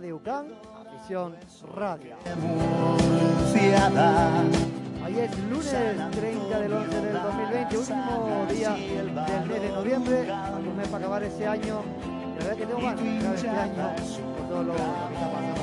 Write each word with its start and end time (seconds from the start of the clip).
de 0.00 0.12
UCAN, 0.12 0.48
afición 0.94 1.36
radio. 1.74 2.16
Hoy 5.04 5.18
es 5.18 5.38
lunes 5.48 6.10
30 6.10 6.60
del 6.60 6.72
11 6.72 7.00
del 7.00 7.12
2020, 7.14 7.78
último 7.78 8.46
día 8.50 8.70
del 8.72 9.12
mes 9.12 9.62
de 9.62 9.68
noviembre, 9.70 10.26
un 10.68 10.76
mes 10.76 10.88
para 10.88 10.98
acabar 10.98 11.22
ese 11.22 11.46
año. 11.46 11.82
La 12.38 12.44
verdad 12.44 12.56
que 12.56 12.66
tengo 12.66 12.80
ganas 12.80 13.02
de 13.02 13.18
acabar 13.18 13.34
este 13.36 13.48
año 13.48 13.94
por 14.36 14.48
todo 14.48 14.62
lo 14.64 14.72
que 14.74 14.82
está 14.82 15.30
pasando 15.32 15.54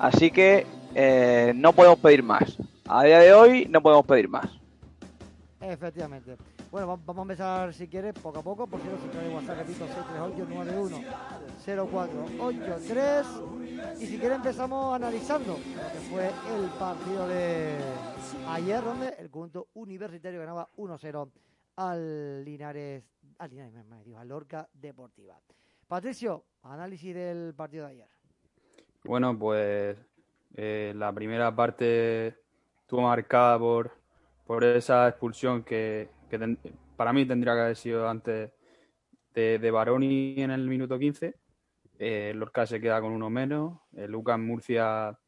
Así 0.01 0.33
que 0.33 0.67
eh, 0.97 1.53
no 1.55 1.73
podemos 1.75 2.01
pedir 2.01 2.25
más. 2.25 2.59
A 2.89 3.05
día 3.05 3.21
de 3.21 3.35
hoy 3.35 3.67
no 3.71 3.81
podemos 3.81 4.05
pedir 4.05 4.29
más. 4.29 4.49
Efectivamente. 5.61 6.37
Bueno, 6.72 6.87
va- 6.88 6.97
vamos 7.05 7.19
a 7.19 7.22
empezar 7.22 7.75
si 7.75 7.87
quieres 7.87 8.15
poco 8.15 8.38
a 8.38 8.43
poco. 8.43 8.66
Por 8.66 8.81
cierto, 8.81 8.99
si 9.03 9.09
trae 9.09 9.28
WhatsApp, 9.28 9.59
repito, 9.59 9.84
638-91-0483. 11.66 14.00
Y 14.00 14.06
si 14.06 14.19
quieres 14.19 14.37
empezamos 14.38 14.94
analizando 14.94 15.53
lo 15.53 15.59
que 15.93 15.99
fue 16.11 16.27
el 16.28 16.71
partido 16.78 17.28
de 17.28 17.77
ayer, 18.49 18.82
donde 18.82 19.09
el 19.19 19.31
conjunto 19.31 19.69
universitario 19.75 20.41
ganaba 20.41 20.69
1-0 20.77 21.31
al 21.77 22.44
Linares, 22.44 23.05
al 23.38 23.50
Linares, 23.50 23.84
me- 23.84 24.16
al 24.16 24.28
Lorca 24.28 24.69
Deportiva. 24.72 25.38
Patricio, 25.87 26.44
análisis 26.62 27.15
del 27.15 27.55
partido 27.55 27.87
de 27.87 27.93
ayer. 27.93 28.09
Bueno, 29.05 29.38
pues 29.38 29.97
eh, 30.55 30.93
la 30.97 31.12
primera 31.12 31.55
parte 31.55 32.28
estuvo 32.81 33.03
marcada 33.03 33.59
por, 33.59 33.91
por 34.47 34.65
esa 34.65 35.09
expulsión 35.09 35.62
que, 35.65 36.09
que 36.38 36.56
para 36.97 37.12
mí 37.12 37.26
tendría 37.26 37.54
que 37.54 37.60
haber 37.60 37.76
sido 37.76 38.09
antes 38.09 38.50
de, 39.34 39.70
Baroni 39.70 40.34
en 40.38 40.50
el 40.50 40.66
minuto 40.66 40.98
15. 40.98 41.34
Eh, 41.98 42.32
Lorca 42.34 42.66
se 42.66 42.81
queda 42.81 43.00
con 43.00 43.12
uno 43.12 43.28
menos. 43.28 43.81
El 43.94 44.10
Lucas 44.10 44.38
Murcia 44.38 45.19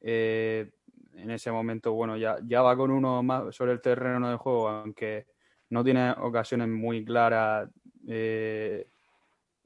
eh, 0.00 0.70
en 1.14 1.30
ese 1.30 1.52
momento, 1.52 1.92
bueno, 1.92 2.16
ya, 2.16 2.38
ya 2.44 2.62
va 2.62 2.76
con 2.76 2.90
uno 2.90 3.22
más 3.22 3.54
sobre 3.54 3.72
el 3.72 3.80
terreno 3.80 4.28
de 4.28 4.36
juego, 4.36 4.68
aunque 4.68 5.26
no 5.68 5.84
tiene 5.84 6.10
ocasiones 6.18 6.68
muy 6.68 7.04
claras. 7.04 7.68
eh, 8.08 8.88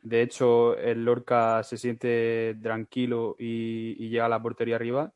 de 0.03 0.21
hecho, 0.21 0.77
el 0.77 1.03
Lorca 1.03 1.63
se 1.63 1.79
siente 1.79 2.59
tranquilo 2.63 3.37
y 3.39 4.07
llega 4.11 4.27
a 4.27 4.29
la 4.29 4.43
portería 4.43 4.77
arriba. 4.77 5.11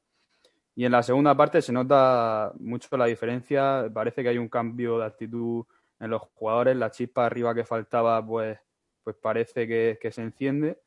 Y 0.79 0.85
en 0.85 0.93
la 0.93 1.03
segunda 1.03 1.37
parte 1.37 1.61
se 1.61 1.73
nota 1.73 2.53
mucho 2.61 2.97
la 2.97 3.07
diferencia. 3.07 3.91
Parece 3.93 4.23
que 4.23 4.29
hay 4.29 4.39
un 4.39 4.49
cambio 4.49 4.97
de 5.01 5.07
actitud 5.07 5.65
en 5.99 6.09
los 6.09 6.23
jugadores. 6.35 6.77
La 6.77 6.93
chispa 6.93 7.27
arriba 7.27 7.53
que 7.53 7.65
faltaba, 7.65 8.25
pues, 8.25 8.61
pues 9.03 9.17
parece 9.17 9.67
que, 9.67 9.99
se 10.13 10.23
enciende. 10.23 10.79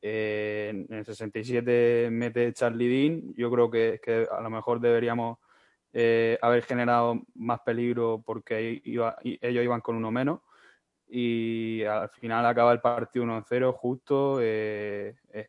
Eh, 0.00 0.86
en 0.88 0.96
el 0.96 1.04
67 1.04 2.08
mete 2.10 2.54
Charlie 2.54 2.88
Dean. 2.88 3.34
Yo 3.34 3.50
creo 3.50 3.70
que, 3.70 4.00
que 4.02 4.26
a 4.32 4.40
lo 4.40 4.48
mejor 4.48 4.80
deberíamos 4.80 5.36
eh, 5.92 6.38
haber 6.40 6.62
generado 6.62 7.20
más 7.34 7.60
peligro 7.60 8.22
porque 8.24 8.80
ellos 8.82 9.12
iban 9.42 9.82
con 9.82 9.96
uno 9.96 10.10
menos 10.10 10.40
y 11.06 11.84
al 11.84 12.08
final 12.08 12.46
acaba 12.46 12.72
el 12.72 12.80
partido 12.80 13.26
1-0 13.26 13.74
justo. 13.74 14.38
eh, 14.40 15.16
eh, 15.34 15.48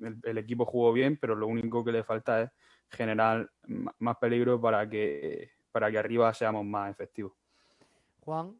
el, 0.00 0.16
el 0.22 0.38
equipo 0.38 0.64
jugó 0.64 0.92
bien, 0.92 1.16
pero 1.16 1.34
lo 1.34 1.48
único 1.48 1.84
que 1.84 1.90
le 1.90 2.04
falta 2.04 2.42
es 2.42 2.50
generar 2.90 3.50
más 3.98 4.16
peligro 4.18 4.60
para 4.60 4.88
que, 4.88 5.50
para 5.72 5.90
que 5.90 5.98
arriba 5.98 6.32
seamos 6.34 6.64
más 6.64 6.90
efectivos. 6.90 7.32
Juan, 8.20 8.56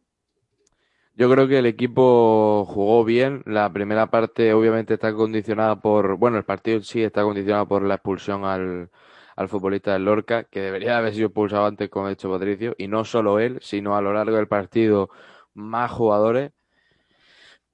Yo 1.14 1.30
creo 1.30 1.48
que 1.48 1.58
el 1.58 1.66
equipo 1.66 2.64
jugó 2.66 3.04
bien. 3.04 3.42
La 3.46 3.72
primera 3.72 4.10
parte 4.10 4.52
obviamente 4.52 4.94
está 4.94 5.14
condicionada 5.14 5.80
por, 5.80 6.16
bueno, 6.18 6.36
el 6.38 6.44
partido 6.44 6.80
sí 6.82 7.02
está 7.02 7.22
condicionado 7.22 7.66
por 7.66 7.82
la 7.82 7.94
expulsión 7.94 8.44
al, 8.44 8.90
al 9.36 9.48
futbolista 9.48 9.94
del 9.94 10.04
Lorca, 10.04 10.44
que 10.44 10.60
debería 10.60 10.98
haber 10.98 11.14
sido 11.14 11.28
expulsado 11.28 11.66
antes, 11.66 11.88
como 11.88 12.06
ha 12.06 12.10
dicho 12.10 12.30
Patricio, 12.30 12.74
y 12.78 12.88
no 12.88 13.04
solo 13.04 13.40
él, 13.40 13.58
sino 13.62 13.96
a 13.96 14.02
lo 14.02 14.12
largo 14.12 14.36
del 14.36 14.48
partido 14.48 15.08
más 15.54 15.90
jugadores. 15.90 16.52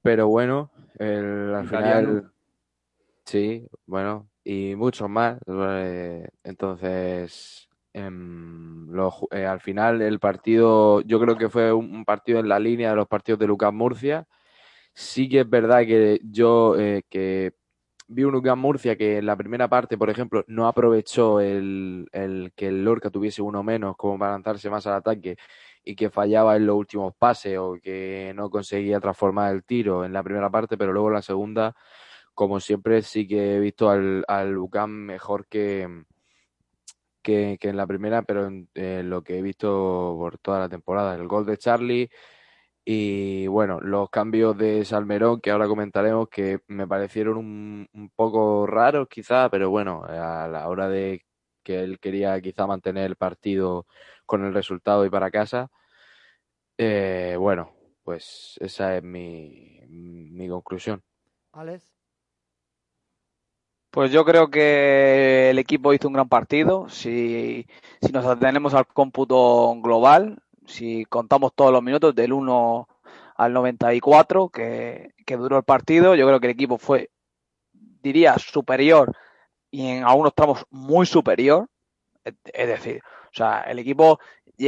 Pero 0.03 0.29
bueno, 0.29 0.71
el, 0.99 1.55
al 1.55 1.65
Italiano. 1.65 2.23
final, 2.23 2.33
sí, 3.25 3.67
bueno, 3.87 4.29
y 4.45 4.75
muchos 4.77 5.09
más. 5.09 5.39
eh, 5.49 6.29
entonces, 6.45 7.69
em, 7.93 8.89
lo 8.91 9.13
eh, 9.31 9.47
al 9.47 9.61
final 9.61 10.03
el 10.03 10.19
partido, 10.21 11.01
yo 11.03 11.21
creo 11.21 11.37
que 11.37 11.49
fue 11.49 11.73
un, 11.73 12.05
partido 12.05 12.41
en 12.41 12.49
la 12.49 12.59
línea 12.59 12.91
de 12.91 12.97
los 12.97 13.09
partidos 13.09 13.39
de 13.41 13.47
Lucas 13.47 13.73
Murcia. 13.73 14.27
Sí 14.95 15.29
que 15.29 15.41
es 15.41 15.51
verdad 15.51 15.81
que 15.87 16.21
yo 16.25 16.79
eh, 16.79 17.03
que 17.11 17.55
vi 18.09 18.25
un 18.25 18.35
UCAM 18.35 18.59
Murcia 18.61 18.97
que 18.97 19.19
en 19.19 19.27
la 19.27 19.37
primera 19.37 19.69
parte, 19.69 19.99
por 19.99 20.11
ejemplo, 20.11 20.45
no 20.49 20.67
aprovechó 20.69 21.41
el, 21.41 22.09
el 22.13 22.53
que 22.57 22.69
el 22.69 22.85
Lorca 22.85 23.11
tuviese 23.11 23.43
uno 23.43 23.63
menos 23.63 23.97
como 23.97 24.19
para 24.19 24.33
lanzarse 24.33 24.71
más 24.71 24.87
al 24.87 24.95
ataque 24.95 25.37
y 25.85 25.95
que 25.97 26.11
fallaba 26.11 26.57
en 26.57 26.67
los 26.67 26.77
últimos 26.77 27.15
pases 27.17 27.59
o 27.59 27.75
que 27.83 28.33
no 28.37 28.51
conseguía 28.51 29.01
transformar 29.01 29.53
el 29.55 29.65
tiro 29.65 30.05
en 30.05 30.13
la 30.13 30.23
primera 30.23 30.51
parte, 30.51 30.77
pero 30.77 30.93
luego 30.93 31.09
en 31.09 31.15
la 31.15 31.23
segunda, 31.23 31.75
como 32.35 32.61
siempre, 32.61 33.03
sí 33.03 33.27
que 33.29 33.57
he 33.57 33.61
visto 33.61 33.91
al, 33.91 34.25
al 34.29 34.57
UCAM 34.59 34.91
mejor 34.91 35.47
que, 35.47 36.05
que, 37.23 37.59
que 37.61 37.69
en 37.69 37.77
la 37.77 37.87
primera, 37.87 38.23
pero 38.23 38.47
en, 38.47 38.69
en 38.75 39.11
lo 39.11 39.23
que 39.23 39.39
he 39.39 39.43
visto 39.43 40.15
por 40.19 40.39
toda 40.39 40.61
la 40.61 40.69
temporada. 40.69 41.15
El 41.15 41.29
gol 41.29 41.47
de 41.47 41.57
Charlie 41.59 42.11
y 42.85 43.47
bueno, 43.47 43.81
los 43.81 44.11
cambios 44.11 44.59
de 44.59 44.85
Salmerón, 44.85 45.41
que 45.41 45.51
ahora 45.53 45.69
comentaremos, 45.69 46.29
que 46.29 46.61
me 46.69 46.87
parecieron 46.89 47.37
un, 47.37 47.89
un 47.93 48.11
poco 48.11 48.67
raros 48.67 49.09
quizá, 49.09 49.49
pero 49.51 49.71
bueno, 49.71 50.05
a 50.05 50.49
la 50.49 50.69
hora 50.69 50.89
de 50.89 51.25
que 51.63 51.81
él 51.81 52.01
quería 52.01 52.41
quizá 52.41 52.67
mantener 52.67 53.07
el 53.07 53.17
partido 53.17 53.87
con 54.27 54.45
el 54.45 54.55
resultado 54.55 55.07
y 55.07 55.11
para 55.11 55.31
casa, 55.31 55.71
eh, 56.79 57.37
bueno, 57.39 57.73
pues 58.03 58.57
esa 58.61 58.97
es 58.97 59.03
mi, 59.05 59.81
mi 59.89 60.49
conclusión. 60.49 61.03
Alex. 61.53 62.02
Pues 63.93 64.11
yo 64.11 64.25
creo 64.25 64.51
que 64.51 65.51
el 65.51 65.59
equipo 65.59 65.93
hizo 65.93 66.09
un 66.09 66.15
gran 66.15 66.29
partido. 66.29 66.89
Si, 66.89 67.67
nos 68.13 68.25
atenemos 68.27 68.75
al 68.75 68.87
cómputo 68.87 69.75
global, 69.83 70.39
si 70.67 71.05
contamos 71.07 71.53
todos 71.55 71.73
los 71.73 71.83
minutos 71.83 72.15
del 72.15 72.33
1 72.33 72.89
al 73.37 73.53
94 73.53 74.49
que, 74.49 75.11
que 75.27 75.37
duró 75.37 75.59
el 75.59 75.65
partido, 75.65 76.15
yo 76.15 76.27
creo 76.27 76.41
que 76.41 76.47
el 76.47 76.53
equipo 76.55 76.79
fue, 76.79 77.11
diría, 78.03 78.39
superior 78.39 79.13
y 79.71 79.87
en 79.89 80.05
algunos 80.05 80.35
tramos 80.35 80.65
muy 80.71 81.07
superior. 81.07 81.69
Es 82.25 82.69
decir, 82.69 83.03
o 83.05 83.35
sea, 83.35 83.63
el 83.63 83.79
equipo 83.81 84.21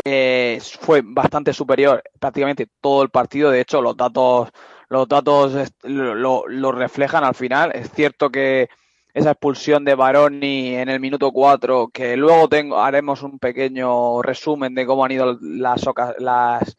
eh, 0.04 0.58
fue 0.80 1.02
bastante 1.04 1.52
superior 1.52 2.02
prácticamente 2.18 2.68
todo 2.80 3.02
el 3.02 3.10
partido. 3.10 3.50
De 3.50 3.60
hecho, 3.60 3.80
los 3.82 3.96
datos, 3.96 4.50
los 4.88 5.08
datos 5.08 5.52
lo- 5.82 6.48
lo 6.48 6.72
reflejan 6.72 7.24
al 7.24 7.34
final. 7.34 7.72
Es 7.74 7.90
cierto 7.92 8.30
que 8.30 8.68
esa 9.14 9.30
expulsión 9.30 9.84
de 9.84 9.94
Baroni 9.94 10.74
en 10.74 10.88
el 10.88 11.00
minuto 11.00 11.30
4, 11.32 11.88
que 11.88 12.16
luego 12.16 12.48
tengo, 12.48 12.78
haremos 12.80 13.22
un 13.22 13.38
pequeño 13.38 14.20
resumen 14.22 14.74
de 14.74 14.84
cómo 14.84 15.04
han 15.04 15.12
ido 15.12 15.38
las, 15.40 15.84
las, 16.18 16.76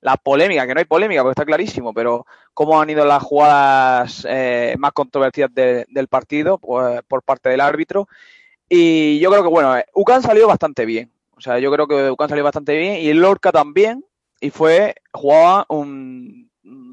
las 0.00 0.16
polémicas, 0.22 0.66
que 0.66 0.74
no 0.74 0.80
hay 0.80 0.86
polémica 0.86 1.22
porque 1.22 1.32
está 1.32 1.44
clarísimo, 1.44 1.92
pero 1.94 2.26
cómo 2.54 2.80
han 2.80 2.90
ido 2.90 3.04
las 3.04 3.22
jugadas 3.22 4.26
eh, 4.28 4.74
más 4.78 4.92
controvertidas 4.92 5.54
de- 5.54 5.86
del 5.88 6.08
partido 6.08 6.58
pues, 6.58 7.02
por 7.06 7.22
parte 7.22 7.50
del 7.50 7.60
árbitro. 7.60 8.08
Y 8.68 9.18
yo 9.20 9.30
creo 9.30 9.42
que, 9.42 9.48
bueno, 9.50 9.76
eh, 9.76 9.84
Ucan 9.94 10.22
salió 10.22 10.48
bastante 10.48 10.86
bien. 10.86 11.10
O 11.36 11.40
sea, 11.40 11.58
yo 11.58 11.70
creo 11.70 11.86
que 11.86 12.10
Ucan 12.10 12.28
salió 12.28 12.44
bastante 12.44 12.76
bien 12.76 12.96
y 12.96 13.12
Lorca 13.12 13.52
también. 13.52 14.04
Y 14.40 14.50
fue, 14.50 14.94
jugaba 15.12 15.64
un, 15.68 16.50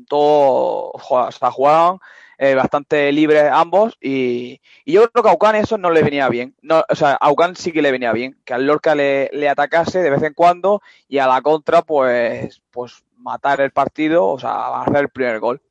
todo, 0.08 0.92
o 0.94 1.32
sea, 1.32 1.52
jugaban 1.52 1.98
eh, 2.42 2.56
bastante 2.56 3.12
libres 3.12 3.44
ambos. 3.52 4.00
Y, 4.02 4.62
y 4.84 4.94
yo 4.94 5.08
creo 5.12 5.24
que 5.24 5.30
a 5.30 5.34
Ucan 5.34 5.56
eso 5.56 5.78
no 5.78 5.92
le 5.92 6.02
venía 6.02 6.28
bien. 6.28 6.56
No, 6.64 6.84
o 6.90 6.96
sea, 6.96 7.12
a 7.14 7.32
Ucan 7.32 7.56
sí 7.56 7.72
que 7.72 7.84
le 7.84 7.92
venía 7.92 8.12
bien. 8.14 8.36
Que 8.44 8.56
al 8.56 8.66
Lorca 8.66 8.96
le, 8.96 9.30
le 9.32 9.48
atacase 9.48 10.00
de 10.00 10.10
vez 10.10 10.24
en 10.24 10.34
cuando 10.34 10.82
y 11.08 11.20
a 11.20 11.28
la 11.28 11.44
contra, 11.44 11.84
pues, 11.84 12.64
pues 12.72 13.04
matar 13.18 13.62
el 13.62 13.70
partido, 13.70 14.28
o 14.28 14.40
sea, 14.40 14.82
hacer 14.82 14.98
el 14.98 15.10
primer 15.10 15.40
gol. 15.40 15.62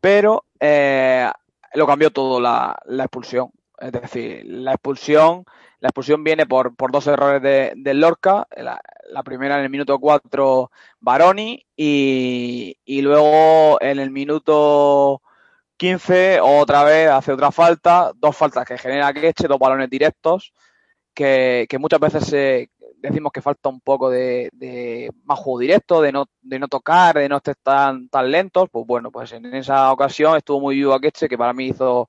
Pero 0.00 0.44
eh, 0.58 1.30
lo 1.74 1.86
cambió 1.86 2.10
todo 2.10 2.40
la, 2.40 2.76
la 2.86 3.04
expulsión. 3.04 3.52
Es 3.78 3.92
decir, 3.92 4.42
la 4.46 4.72
expulsión, 4.72 5.44
la 5.78 5.90
expulsión 5.90 6.24
viene 6.24 6.44
por, 6.44 6.74
por 6.74 6.90
dos 6.90 7.06
errores 7.06 7.40
de, 7.40 7.72
del 7.76 8.00
Lorca. 8.00 8.48
La, 8.56 8.80
la 9.10 9.22
primera 9.22 9.58
en 9.58 9.62
el 9.62 9.70
minuto 9.70 10.00
4, 10.00 10.72
Baroni, 10.98 11.64
y, 11.76 12.78
y 12.84 13.02
luego 13.02 13.80
en 13.80 14.00
el 14.00 14.10
minuto 14.10 15.22
15, 15.76 16.40
otra 16.40 16.84
vez 16.84 17.10
hace 17.10 17.32
otra 17.32 17.50
falta, 17.50 18.12
dos 18.16 18.36
faltas 18.36 18.66
que 18.66 18.78
genera 18.78 19.12
Queche, 19.12 19.48
dos 19.48 19.58
balones 19.58 19.90
directos, 19.90 20.52
que, 21.12 21.66
que 21.68 21.78
muchas 21.78 22.00
veces 22.00 22.32
eh, 22.32 22.70
decimos 22.96 23.32
que 23.32 23.42
falta 23.42 23.68
un 23.68 23.80
poco 23.80 24.08
de, 24.10 25.10
más 25.24 25.38
juego 25.38 25.58
directo, 25.58 26.00
de 26.00 26.12
no, 26.12 26.26
de 26.42 26.58
no 26.58 26.68
tocar, 26.68 27.16
de 27.16 27.28
no 27.28 27.36
estar 27.36 27.56
tan, 27.62 28.08
tan 28.08 28.30
lentos. 28.30 28.68
Pues 28.70 28.86
bueno, 28.86 29.10
pues 29.10 29.32
en 29.32 29.54
esa 29.54 29.92
ocasión 29.92 30.36
estuvo 30.36 30.60
muy 30.60 30.76
vivo 30.76 30.98
Queche, 30.98 31.28
que 31.28 31.38
para 31.38 31.52
mí 31.52 31.66
hizo 31.66 32.08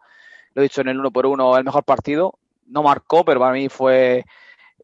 lo 0.54 0.62
he 0.62 0.64
dicho 0.64 0.82
en 0.82 0.88
el 0.88 1.00
uno 1.00 1.12
por 1.12 1.26
uno, 1.26 1.58
el 1.58 1.66
mejor 1.66 1.84
partido. 1.84 2.40
No 2.68 2.82
marcó, 2.82 3.24
pero 3.26 3.40
para 3.40 3.52
mí 3.52 3.70
fue 3.70 4.26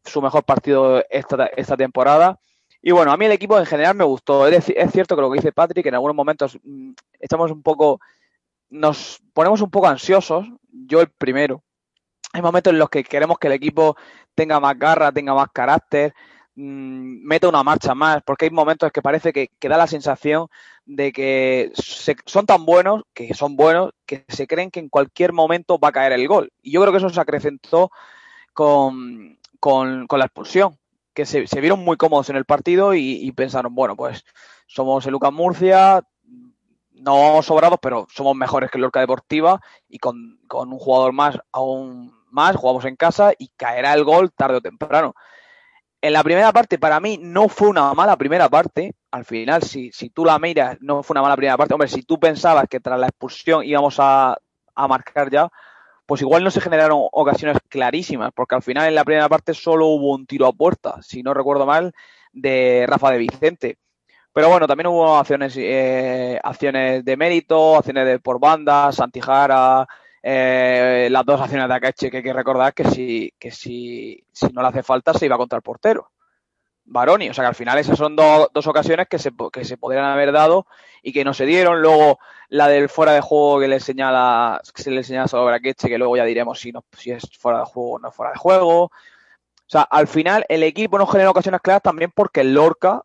su 0.04 0.20
mejor 0.20 0.44
partido 0.44 1.02
esta, 1.08 1.46
esta 1.46 1.76
temporada. 1.76 2.38
Y 2.82 2.90
bueno, 2.92 3.10
a 3.10 3.16
mí 3.16 3.24
el 3.24 3.32
equipo 3.32 3.58
en 3.58 3.66
general 3.66 3.94
me 3.94 4.04
gustó. 4.04 4.46
Es, 4.46 4.68
es 4.68 4.92
cierto 4.92 5.16
que 5.16 5.22
lo 5.22 5.30
que 5.30 5.38
dice 5.38 5.52
Patrick, 5.52 5.86
en 5.86 5.94
algunos 5.94 6.14
momentos 6.14 6.58
mmm, 6.62 6.92
estamos 7.18 7.50
un 7.50 7.62
poco, 7.62 8.00
nos 8.72 9.20
ponemos 9.34 9.60
un 9.60 9.70
poco 9.70 9.86
ansiosos, 9.86 10.46
yo 10.72 11.02
el 11.02 11.08
primero. 11.08 11.62
Hay 12.32 12.40
momentos 12.40 12.72
en 12.72 12.78
los 12.78 12.88
que 12.88 13.04
queremos 13.04 13.38
que 13.38 13.48
el 13.48 13.52
equipo 13.52 13.96
tenga 14.34 14.58
más 14.58 14.78
garra, 14.78 15.12
tenga 15.12 15.34
más 15.34 15.48
carácter, 15.52 16.14
mmm, 16.54 17.22
meta 17.26 17.48
una 17.48 17.62
marcha 17.62 17.94
más, 17.94 18.22
porque 18.24 18.46
hay 18.46 18.50
momentos 18.50 18.86
en 18.86 18.90
que 18.92 19.02
parece 19.02 19.32
que, 19.32 19.50
da 19.60 19.76
la 19.76 19.86
sensación 19.86 20.48
de 20.86 21.12
que 21.12 21.70
se, 21.74 22.16
son 22.24 22.46
tan 22.46 22.64
buenos, 22.64 23.02
que 23.12 23.34
son 23.34 23.56
buenos, 23.56 23.90
que 24.06 24.24
se 24.28 24.46
creen 24.46 24.70
que 24.70 24.80
en 24.80 24.88
cualquier 24.88 25.34
momento 25.34 25.78
va 25.78 25.88
a 25.88 25.92
caer 25.92 26.12
el 26.12 26.26
gol. 26.26 26.50
Y 26.62 26.72
yo 26.72 26.80
creo 26.80 26.92
que 26.92 26.98
eso 26.98 27.10
se 27.10 27.20
acrecentó 27.20 27.90
con, 28.54 29.38
con, 29.60 30.06
la 30.10 30.24
expulsión, 30.24 30.78
que 31.12 31.26
se, 31.26 31.46
se, 31.46 31.60
vieron 31.60 31.84
muy 31.84 31.98
cómodos 31.98 32.30
en 32.30 32.36
el 32.36 32.46
partido 32.46 32.94
y, 32.94 33.18
y, 33.22 33.32
pensaron, 33.32 33.74
bueno, 33.74 33.96
pues 33.96 34.24
somos 34.66 35.04
el 35.04 35.12
Lucas 35.12 35.32
Murcia, 35.32 36.02
no 37.02 37.42
sobrados, 37.42 37.78
pero 37.82 38.06
somos 38.10 38.36
mejores 38.36 38.70
que 38.70 38.78
Lorca 38.78 39.00
Deportiva 39.00 39.60
y 39.88 39.98
con, 39.98 40.38
con 40.48 40.72
un 40.72 40.78
jugador 40.78 41.12
más, 41.12 41.38
aún 41.52 42.12
más, 42.30 42.56
jugamos 42.56 42.84
en 42.84 42.96
casa 42.96 43.32
y 43.38 43.48
caerá 43.56 43.92
el 43.94 44.04
gol 44.04 44.32
tarde 44.32 44.56
o 44.56 44.60
temprano 44.60 45.14
en 46.02 46.12
la 46.12 46.24
primera 46.24 46.52
parte, 46.52 46.78
para 46.78 46.98
mí, 46.98 47.18
no 47.22 47.48
fue 47.48 47.68
una 47.68 47.94
mala 47.94 48.16
primera 48.16 48.48
parte. 48.48 48.94
Al 49.12 49.24
final, 49.24 49.62
si, 49.62 49.92
si 49.92 50.10
tú 50.10 50.24
la 50.24 50.38
miras, 50.40 50.76
no 50.80 51.02
fue 51.04 51.14
una 51.14 51.22
mala 51.22 51.36
primera 51.36 51.56
parte. 51.56 51.74
Hombre, 51.74 51.88
si 51.88 52.02
tú 52.02 52.18
pensabas 52.18 52.66
que 52.68 52.80
tras 52.80 52.98
la 52.98 53.06
expulsión 53.06 53.64
íbamos 53.64 53.96
a, 54.00 54.36
a 54.74 54.88
marcar 54.88 55.30
ya, 55.30 55.48
pues 56.04 56.20
igual 56.20 56.42
no 56.42 56.50
se 56.50 56.60
generaron 56.60 57.06
ocasiones 57.12 57.58
clarísimas, 57.68 58.32
porque 58.34 58.56
al 58.56 58.62
final 58.62 58.88
en 58.88 58.96
la 58.96 59.04
primera 59.04 59.28
parte 59.28 59.54
solo 59.54 59.86
hubo 59.86 60.12
un 60.12 60.26
tiro 60.26 60.46
a 60.48 60.52
puerta, 60.52 61.00
si 61.02 61.22
no 61.22 61.34
recuerdo 61.34 61.66
mal, 61.66 61.92
de 62.32 62.84
Rafa 62.88 63.12
de 63.12 63.18
Vicente. 63.18 63.78
Pero 64.32 64.48
bueno, 64.48 64.66
también 64.66 64.86
hubo 64.86 65.16
acciones, 65.16 65.54
eh, 65.58 66.40
acciones 66.42 67.04
de 67.04 67.16
mérito, 67.16 67.76
acciones 67.76 68.06
de 68.06 68.18
por 68.18 68.40
banda, 68.40 68.90
Santijara, 68.90 69.86
eh, 70.22 71.08
las 71.10 71.24
dos 71.26 71.40
acciones 71.40 71.68
de 71.68 71.74
Akeche 71.74 72.10
que 72.10 72.18
hay 72.18 72.22
que 72.22 72.32
recordar 72.32 72.72
que 72.72 72.84
si, 72.84 73.34
que 73.38 73.50
si, 73.50 74.24
si 74.32 74.46
no 74.52 74.62
le 74.62 74.68
hace 74.68 74.82
falta 74.82 75.12
se 75.12 75.26
iba 75.26 75.36
contra 75.36 75.56
el 75.56 75.62
portero. 75.62 76.10
Baroni, 76.84 77.28
o 77.28 77.34
sea 77.34 77.44
que 77.44 77.48
al 77.48 77.54
final 77.54 77.78
esas 77.78 77.98
son 77.98 78.16
do, 78.16 78.50
dos 78.52 78.66
ocasiones 78.66 79.06
que 79.08 79.18
se, 79.18 79.30
que 79.52 79.64
se 79.64 79.76
podrían 79.76 80.04
haber 80.04 80.32
dado 80.32 80.66
y 81.02 81.12
que 81.12 81.24
no 81.24 81.34
se 81.34 81.46
dieron. 81.46 81.80
Luego 81.82 82.18
la 82.48 82.68
del 82.68 82.88
fuera 82.88 83.12
de 83.12 83.20
juego 83.20 83.60
que 83.60 83.68
le 83.68 83.80
señala, 83.80 84.60
que 84.74 84.82
se 84.82 84.90
le 84.90 85.02
señala 85.04 85.28
sobre 85.28 85.54
Akeche, 85.56 85.88
que 85.88 85.98
luego 85.98 86.16
ya 86.16 86.24
diremos 86.24 86.58
si, 86.58 86.72
no, 86.72 86.84
si 86.96 87.10
es 87.10 87.28
fuera 87.38 87.60
de 87.60 87.64
juego 87.66 87.92
o 87.92 87.98
no 87.98 88.08
es 88.08 88.14
fuera 88.14 88.32
de 88.32 88.38
juego. 88.38 88.84
O 88.84 88.90
sea, 89.72 89.82
al 89.82 90.06
final 90.08 90.44
el 90.48 90.62
equipo 90.62 90.98
no 90.98 91.06
generó 91.06 91.30
ocasiones 91.30 91.60
claras 91.60 91.82
también 91.82 92.12
porque 92.14 92.40
el 92.40 92.54
Lorca 92.54 93.02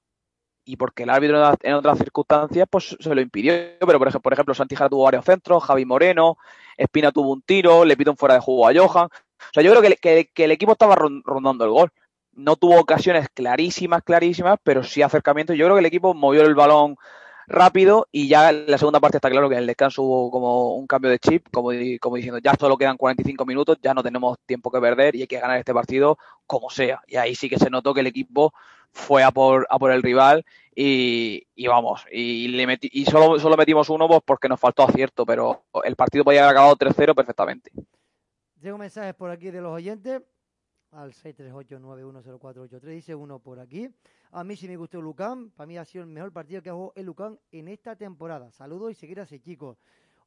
y 0.67 0.75
porque 0.75 1.03
el 1.03 1.09
árbitro 1.09 1.41
en 1.63 1.73
otras 1.75 1.97
circunstancias 1.97 2.67
pues 2.69 2.97
se 2.99 3.15
lo 3.15 3.21
impidió. 3.21 3.53
Pero 3.79 3.97
por 3.97 4.07
ejemplo, 4.09 4.21
por 4.21 4.33
ejemplo 4.33 4.53
Santijara 4.53 4.89
tuvo 4.89 5.05
varios 5.05 5.23
centros, 5.23 5.63
Javi 5.63 5.85
Moreno, 5.85 6.37
Espina 6.75 7.11
tuvo 7.13 7.31
un 7.31 7.41
tiro, 7.41 7.85
le 7.85 7.95
pide 7.95 8.11
un 8.11 8.17
fuera 8.17 8.35
de 8.35 8.41
juego 8.41 8.67
a 8.67 8.73
Johan. 8.75 9.05
O 9.05 9.53
sea, 9.53 9.63
yo 9.63 9.71
creo 9.71 9.81
que, 9.81 9.95
que, 9.95 10.29
que 10.33 10.43
el 10.43 10.51
equipo 10.51 10.73
estaba 10.73 10.95
rondando 10.95 11.63
el 11.63 11.71
gol. 11.71 11.91
No 12.33 12.57
tuvo 12.57 12.79
ocasiones 12.79 13.29
clarísimas, 13.33 14.03
clarísimas, 14.03 14.59
pero 14.61 14.83
sí 14.83 15.01
acercamientos. 15.01 15.55
Yo 15.55 15.65
creo 15.65 15.75
que 15.75 15.79
el 15.79 15.85
equipo 15.85 16.13
movió 16.13 16.43
el 16.43 16.53
balón 16.53 16.97
rápido 17.47 18.07
y 18.11 18.27
ya 18.27 18.49
en 18.49 18.69
la 18.69 18.77
segunda 18.77 18.99
parte 18.99 19.17
está 19.17 19.29
claro 19.29 19.47
que 19.47 19.55
en 19.55 19.61
el 19.61 19.67
descanso 19.67 20.03
hubo 20.03 20.29
como 20.29 20.75
un 20.75 20.85
cambio 20.85 21.09
de 21.09 21.19
chip, 21.19 21.47
como, 21.51 21.69
como 21.99 22.15
diciendo, 22.17 22.39
ya 22.39 22.53
solo 22.59 22.77
quedan 22.77 22.97
45 22.97 23.45
minutos, 23.45 23.77
ya 23.81 23.93
no 23.93 24.03
tenemos 24.03 24.37
tiempo 24.45 24.69
que 24.69 24.81
perder 24.81 25.15
y 25.15 25.21
hay 25.21 25.27
que 25.27 25.39
ganar 25.39 25.57
este 25.57 25.73
partido 25.73 26.17
como 26.45 26.69
sea. 26.69 27.01
Y 27.07 27.15
ahí 27.15 27.35
sí 27.35 27.49
que 27.49 27.57
se 27.57 27.69
notó 27.69 27.93
que 27.93 28.01
el 28.01 28.07
equipo 28.07 28.53
fue 28.91 29.23
a 29.23 29.31
por, 29.31 29.65
a 29.69 29.79
por 29.79 29.91
el 29.91 30.03
rival 30.03 30.45
y, 30.75 31.47
y 31.55 31.67
vamos, 31.67 32.05
y, 32.11 32.49
le 32.49 32.67
metí, 32.67 32.89
y 32.91 33.05
solo, 33.05 33.39
solo 33.39 33.57
metimos 33.57 33.89
uno 33.89 34.07
pues 34.07 34.21
porque 34.25 34.49
nos 34.49 34.59
faltó 34.59 34.83
acierto, 34.83 35.25
pero 35.25 35.63
el 35.83 35.95
partido 35.95 36.23
podía 36.23 36.41
haber 36.43 36.51
acabado 36.51 36.75
3-0 36.75 37.15
perfectamente. 37.15 37.71
Llego 38.61 38.77
mensajes 38.77 39.13
por 39.13 39.29
aquí 39.29 39.51
de 39.51 39.61
los 39.61 39.73
oyentes 39.73 40.21
al 40.91 41.13
638910483. 41.13 42.81
Dice 42.81 43.15
uno 43.15 43.39
por 43.39 43.59
aquí. 43.59 43.89
A 44.31 44.43
mí 44.43 44.55
sí 44.55 44.67
me 44.67 44.77
gustó 44.77 45.01
Lucán. 45.01 45.51
Para 45.51 45.67
mí 45.67 45.77
ha 45.77 45.85
sido 45.85 46.03
el 46.03 46.09
mejor 46.09 46.31
partido 46.31 46.61
que 46.61 46.69
ha 46.69 46.73
jugado 46.73 46.93
el 46.95 47.05
Lucán 47.05 47.39
en 47.51 47.67
esta 47.67 47.95
temporada. 47.95 48.51
Saludos 48.51 48.91
y 48.91 48.95
seguir 48.95 49.19
así, 49.19 49.39
chicos. 49.39 49.77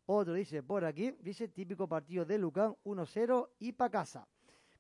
Otro 0.07 0.35
dice 0.35 0.63
por 0.63 0.85
aquí, 0.85 1.15
dice 1.21 1.49
típico 1.49 1.87
partido 1.87 2.25
de 2.25 2.39
Lucán, 2.39 2.75
1-0 2.85 3.49
y 3.61 3.73
para 3.73 3.91
casa. 3.91 4.27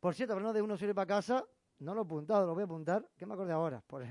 Por 0.00 0.14
cierto, 0.14 0.34
hablando 0.34 0.52
de 0.52 0.62
1-0 0.62 0.90
y 0.90 0.94
para 0.94 1.06
casa, 1.06 1.44
no 1.78 1.94
lo 1.94 2.00
he 2.00 2.04
apuntado, 2.04 2.46
lo 2.46 2.54
voy 2.54 2.62
a 2.62 2.64
apuntar, 2.64 3.06
que 3.16 3.26
me 3.26 3.34
acordé 3.34 3.52
ahora, 3.52 3.82
por, 3.86 4.02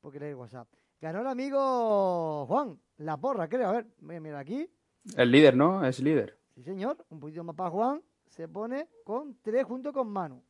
porque 0.00 0.20
leí 0.20 0.34
WhatsApp. 0.34 0.68
Ganó 1.00 1.20
el 1.20 1.26
amigo 1.26 2.46
Juan, 2.46 2.78
la 2.98 3.16
porra, 3.16 3.48
creo. 3.48 3.68
A 3.68 3.72
ver, 3.72 3.86
voy 4.00 4.16
a 4.16 4.20
mirar 4.20 4.40
aquí. 4.40 4.68
El 5.16 5.30
líder, 5.30 5.56
¿no? 5.56 5.84
Es 5.84 6.00
líder. 6.00 6.38
Sí, 6.54 6.62
señor. 6.62 7.04
Un 7.10 7.20
poquito 7.20 7.44
más 7.44 7.54
para 7.54 7.70
Juan. 7.70 8.02
Se 8.26 8.48
pone 8.48 8.88
con 9.04 9.38
tres 9.42 9.64
junto 9.64 9.92
con 9.92 10.08
Manu. 10.08 10.42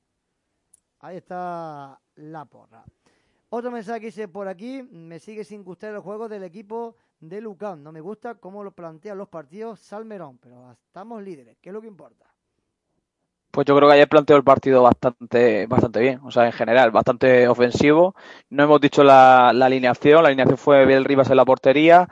Ahí 1.06 1.18
está 1.18 2.00
la 2.16 2.44
porra. 2.46 2.84
Otro 3.50 3.70
mensaje 3.70 4.00
que 4.00 4.06
dice 4.06 4.26
por 4.26 4.48
aquí. 4.48 4.82
Me 4.90 5.20
sigue 5.20 5.44
sin 5.44 5.62
gustar 5.62 5.94
el 5.94 6.00
juego 6.00 6.28
del 6.28 6.42
equipo 6.42 6.96
de 7.20 7.40
Lucán. 7.40 7.84
No 7.84 7.92
me 7.92 8.00
gusta 8.00 8.34
cómo 8.34 8.64
lo 8.64 8.72
plantean 8.72 9.16
los 9.16 9.28
partidos 9.28 9.78
Salmerón. 9.78 10.38
Pero 10.38 10.72
estamos 10.72 11.22
líderes, 11.22 11.58
que 11.62 11.68
es 11.68 11.72
lo 11.72 11.80
que 11.80 11.86
importa. 11.86 12.26
Pues 13.52 13.64
yo 13.66 13.76
creo 13.76 13.88
que 13.88 13.94
ayer 13.94 14.08
planteó 14.08 14.36
el 14.36 14.42
partido 14.42 14.82
bastante, 14.82 15.68
bastante 15.68 16.00
bien, 16.00 16.18
o 16.24 16.32
sea, 16.32 16.46
en 16.46 16.52
general, 16.52 16.90
bastante 16.90 17.46
ofensivo. 17.46 18.16
No 18.50 18.64
hemos 18.64 18.80
dicho 18.80 19.04
la, 19.04 19.52
la 19.54 19.66
alineación, 19.66 20.24
la 20.24 20.30
alineación 20.30 20.58
fue 20.58 20.86
Biel 20.86 21.04
Rivas 21.04 21.30
en 21.30 21.36
la 21.36 21.44
portería, 21.44 22.08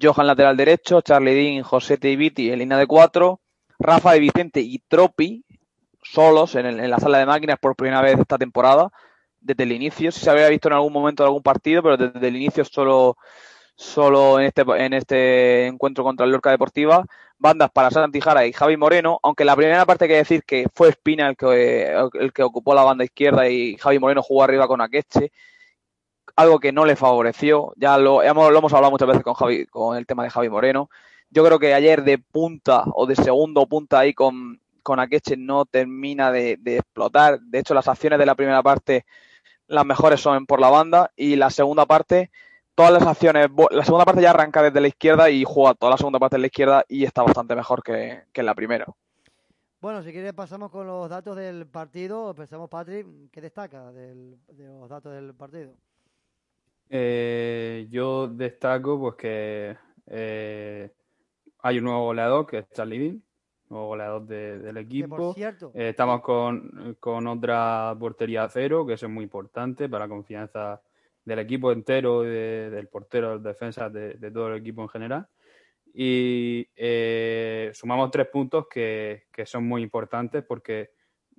Johan 0.00 0.26
lateral 0.26 0.58
derecho, 0.58 1.00
Charlie 1.00 1.34
Dean, 1.34 1.62
José 1.62 1.96
Viti 1.96 2.50
en 2.50 2.58
línea 2.58 2.76
de 2.76 2.86
cuatro, 2.86 3.40
Rafa 3.78 4.12
de 4.12 4.20
Vicente 4.20 4.60
y 4.60 4.80
Tropi 4.80 5.44
solos 6.04 6.54
en, 6.54 6.66
el, 6.66 6.80
en, 6.80 6.90
la 6.90 6.98
sala 6.98 7.18
de 7.18 7.26
máquinas 7.26 7.58
por 7.58 7.76
primera 7.76 8.02
vez 8.02 8.18
esta 8.18 8.38
temporada, 8.38 8.90
desde 9.40 9.64
el 9.64 9.72
inicio. 9.72 10.12
Si 10.12 10.20
se 10.20 10.30
había 10.30 10.48
visto 10.48 10.68
en 10.68 10.74
algún 10.74 10.92
momento 10.92 11.22
en 11.22 11.28
algún 11.28 11.42
partido, 11.42 11.82
pero 11.82 11.96
desde 11.96 12.28
el 12.28 12.36
inicio 12.36 12.64
solo, 12.64 13.16
solo 13.74 14.38
en 14.38 14.46
este, 14.46 14.62
en 14.62 14.92
este 14.92 15.66
encuentro 15.66 16.04
contra 16.04 16.26
el 16.26 16.32
Lorca 16.32 16.50
Deportiva 16.50 17.04
bandas 17.38 17.70
para 17.70 17.90
Santi 17.90 18.20
Jara 18.20 18.46
y 18.46 18.52
Javi 18.52 18.76
Moreno, 18.76 19.20
aunque 19.22 19.44
la 19.44 19.56
primera 19.56 19.84
parte 19.84 20.04
hay 20.04 20.08
que 20.08 20.16
decir 20.16 20.44
que 20.44 20.66
fue 20.72 20.88
Espina 20.88 21.28
el 21.28 21.36
que, 21.36 21.92
el 22.14 22.32
que 22.32 22.42
ocupó 22.42 22.74
la 22.74 22.84
banda 22.84 23.04
izquierda 23.04 23.48
y 23.48 23.76
Javi 23.76 23.98
Moreno 23.98 24.22
jugó 24.22 24.44
arriba 24.44 24.66
con 24.66 24.80
Akeche, 24.80 25.30
algo 26.36 26.58
que 26.58 26.72
no 26.72 26.84
le 26.84 26.96
favoreció, 26.96 27.72
ya 27.76 27.98
lo, 27.98 28.22
hemos, 28.22 28.50
lo 28.50 28.58
hemos 28.58 28.72
hablado 28.72 28.90
muchas 28.90 29.08
veces 29.08 29.22
con, 29.22 29.34
Javi, 29.34 29.66
con 29.66 29.96
el 29.96 30.06
tema 30.06 30.24
de 30.24 30.30
Javi 30.30 30.48
Moreno. 30.48 30.88
Yo 31.30 31.44
creo 31.44 31.58
que 31.58 31.74
ayer 31.74 32.02
de 32.02 32.18
punta 32.18 32.84
o 32.94 33.06
de 33.06 33.16
segundo 33.16 33.66
punta 33.66 33.98
ahí 33.98 34.14
con, 34.14 34.60
con 34.84 35.00
Akeche 35.00 35.36
no 35.36 35.64
termina 35.64 36.30
de, 36.30 36.56
de 36.60 36.76
explotar. 36.76 37.40
De 37.40 37.58
hecho, 37.58 37.74
las 37.74 37.88
acciones 37.88 38.20
de 38.20 38.26
la 38.26 38.36
primera 38.36 38.62
parte, 38.62 39.04
las 39.66 39.84
mejores 39.84 40.20
son 40.20 40.46
por 40.46 40.60
la 40.60 40.70
banda 40.70 41.10
y 41.16 41.34
la 41.34 41.50
segunda 41.50 41.86
parte 41.86 42.30
todas 42.74 42.92
las 42.92 43.06
acciones, 43.06 43.48
la 43.70 43.84
segunda 43.84 44.04
parte 44.04 44.22
ya 44.22 44.30
arranca 44.30 44.62
desde 44.62 44.80
la 44.80 44.88
izquierda 44.88 45.30
y 45.30 45.44
juega 45.44 45.74
toda 45.74 45.90
la 45.92 45.96
segunda 45.96 46.18
parte 46.18 46.36
de 46.36 46.40
la 46.40 46.46
izquierda 46.46 46.84
y 46.88 47.04
está 47.04 47.22
bastante 47.22 47.54
mejor 47.54 47.82
que, 47.82 48.24
que 48.32 48.40
en 48.40 48.46
la 48.46 48.54
primera. 48.54 48.86
Bueno, 49.80 50.02
si 50.02 50.12
quieres 50.12 50.32
pasamos 50.32 50.70
con 50.70 50.86
los 50.86 51.08
datos 51.10 51.36
del 51.36 51.66
partido. 51.66 52.34
Pensamos, 52.34 52.70
Patrick, 52.70 53.06
¿qué 53.30 53.40
destaca 53.40 53.92
del, 53.92 54.38
de 54.48 54.64
los 54.64 54.88
datos 54.88 55.12
del 55.12 55.34
partido? 55.34 55.74
Eh, 56.88 57.86
yo 57.90 58.28
destaco 58.28 58.98
pues 58.98 59.14
que 59.16 59.76
eh, 60.06 60.90
hay 61.60 61.78
un 61.78 61.84
nuevo 61.84 62.06
goleador 62.06 62.46
que 62.46 62.58
es 62.58 62.70
Charlie 62.70 62.98
Dean, 62.98 63.22
nuevo 63.68 63.88
goleador 63.88 64.26
de, 64.26 64.58
del 64.58 64.76
equipo. 64.76 65.16
Que 65.16 65.22
por 65.22 65.34
cierto, 65.34 65.72
Eh, 65.74 65.90
estamos 65.90 66.20
con, 66.20 66.96
con 67.00 67.26
otra 67.26 67.94
portería 67.98 68.44
a 68.44 68.48
cero, 68.48 68.86
que 68.86 68.94
eso 68.94 69.06
es 69.06 69.12
muy 69.12 69.24
importante 69.24 69.88
para 69.88 70.04
la 70.04 70.08
confianza 70.08 70.80
del 71.24 71.38
equipo 71.38 71.72
entero, 71.72 72.22
de, 72.22 72.70
del 72.70 72.88
portero, 72.88 73.38
de 73.38 73.48
defensas, 73.48 73.92
de, 73.92 74.14
de, 74.14 74.30
todo 74.30 74.48
el 74.48 74.60
equipo 74.60 74.82
en 74.82 74.88
general. 74.88 75.26
Y 75.92 76.68
eh, 76.76 77.70
sumamos 77.72 78.10
tres 78.10 78.26
puntos 78.28 78.66
que, 78.68 79.24
que, 79.32 79.46
son 79.46 79.64
muy 79.64 79.82
importantes 79.82 80.44
porque 80.44 80.90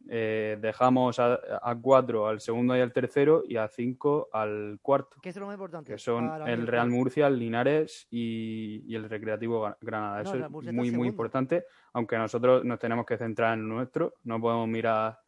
eh, 0.09 0.57
dejamos 0.61 1.19
a, 1.19 1.39
a, 1.61 1.75
cuatro 1.81 2.27
al 2.27 2.39
segundo 2.39 2.75
y 2.77 2.79
al 2.81 2.93
tercero 2.93 3.43
y 3.47 3.57
a 3.57 3.67
cinco 3.67 4.29
al 4.31 4.77
cuarto. 4.81 5.17
¿Qué 5.21 5.29
es 5.29 5.35
lo 5.37 5.45
más 5.47 5.53
importante? 5.55 5.91
Que 5.91 5.97
son 5.97 6.25
el 6.47 6.67
Real 6.67 6.89
Murcia, 6.89 7.27
el 7.27 7.39
Linares 7.39 8.07
y, 8.11 8.83
y 8.87 8.95
el 8.95 9.09
Recreativo 9.09 9.75
Granada. 9.81 10.21
No, 10.23 10.29
Eso 10.29 10.37
es 10.45 10.49
muy, 10.73 10.91
muy 10.91 11.07
importante, 11.07 11.65
aunque 11.93 12.17
nosotros 12.17 12.63
nos 12.63 12.77
tenemos 12.79 13.05
que 13.05 13.17
centrar 13.17 13.57
en 13.57 13.67
nuestro, 13.67 14.13
no 14.23 14.39
podemos 14.39 14.67
mirar 14.67 15.19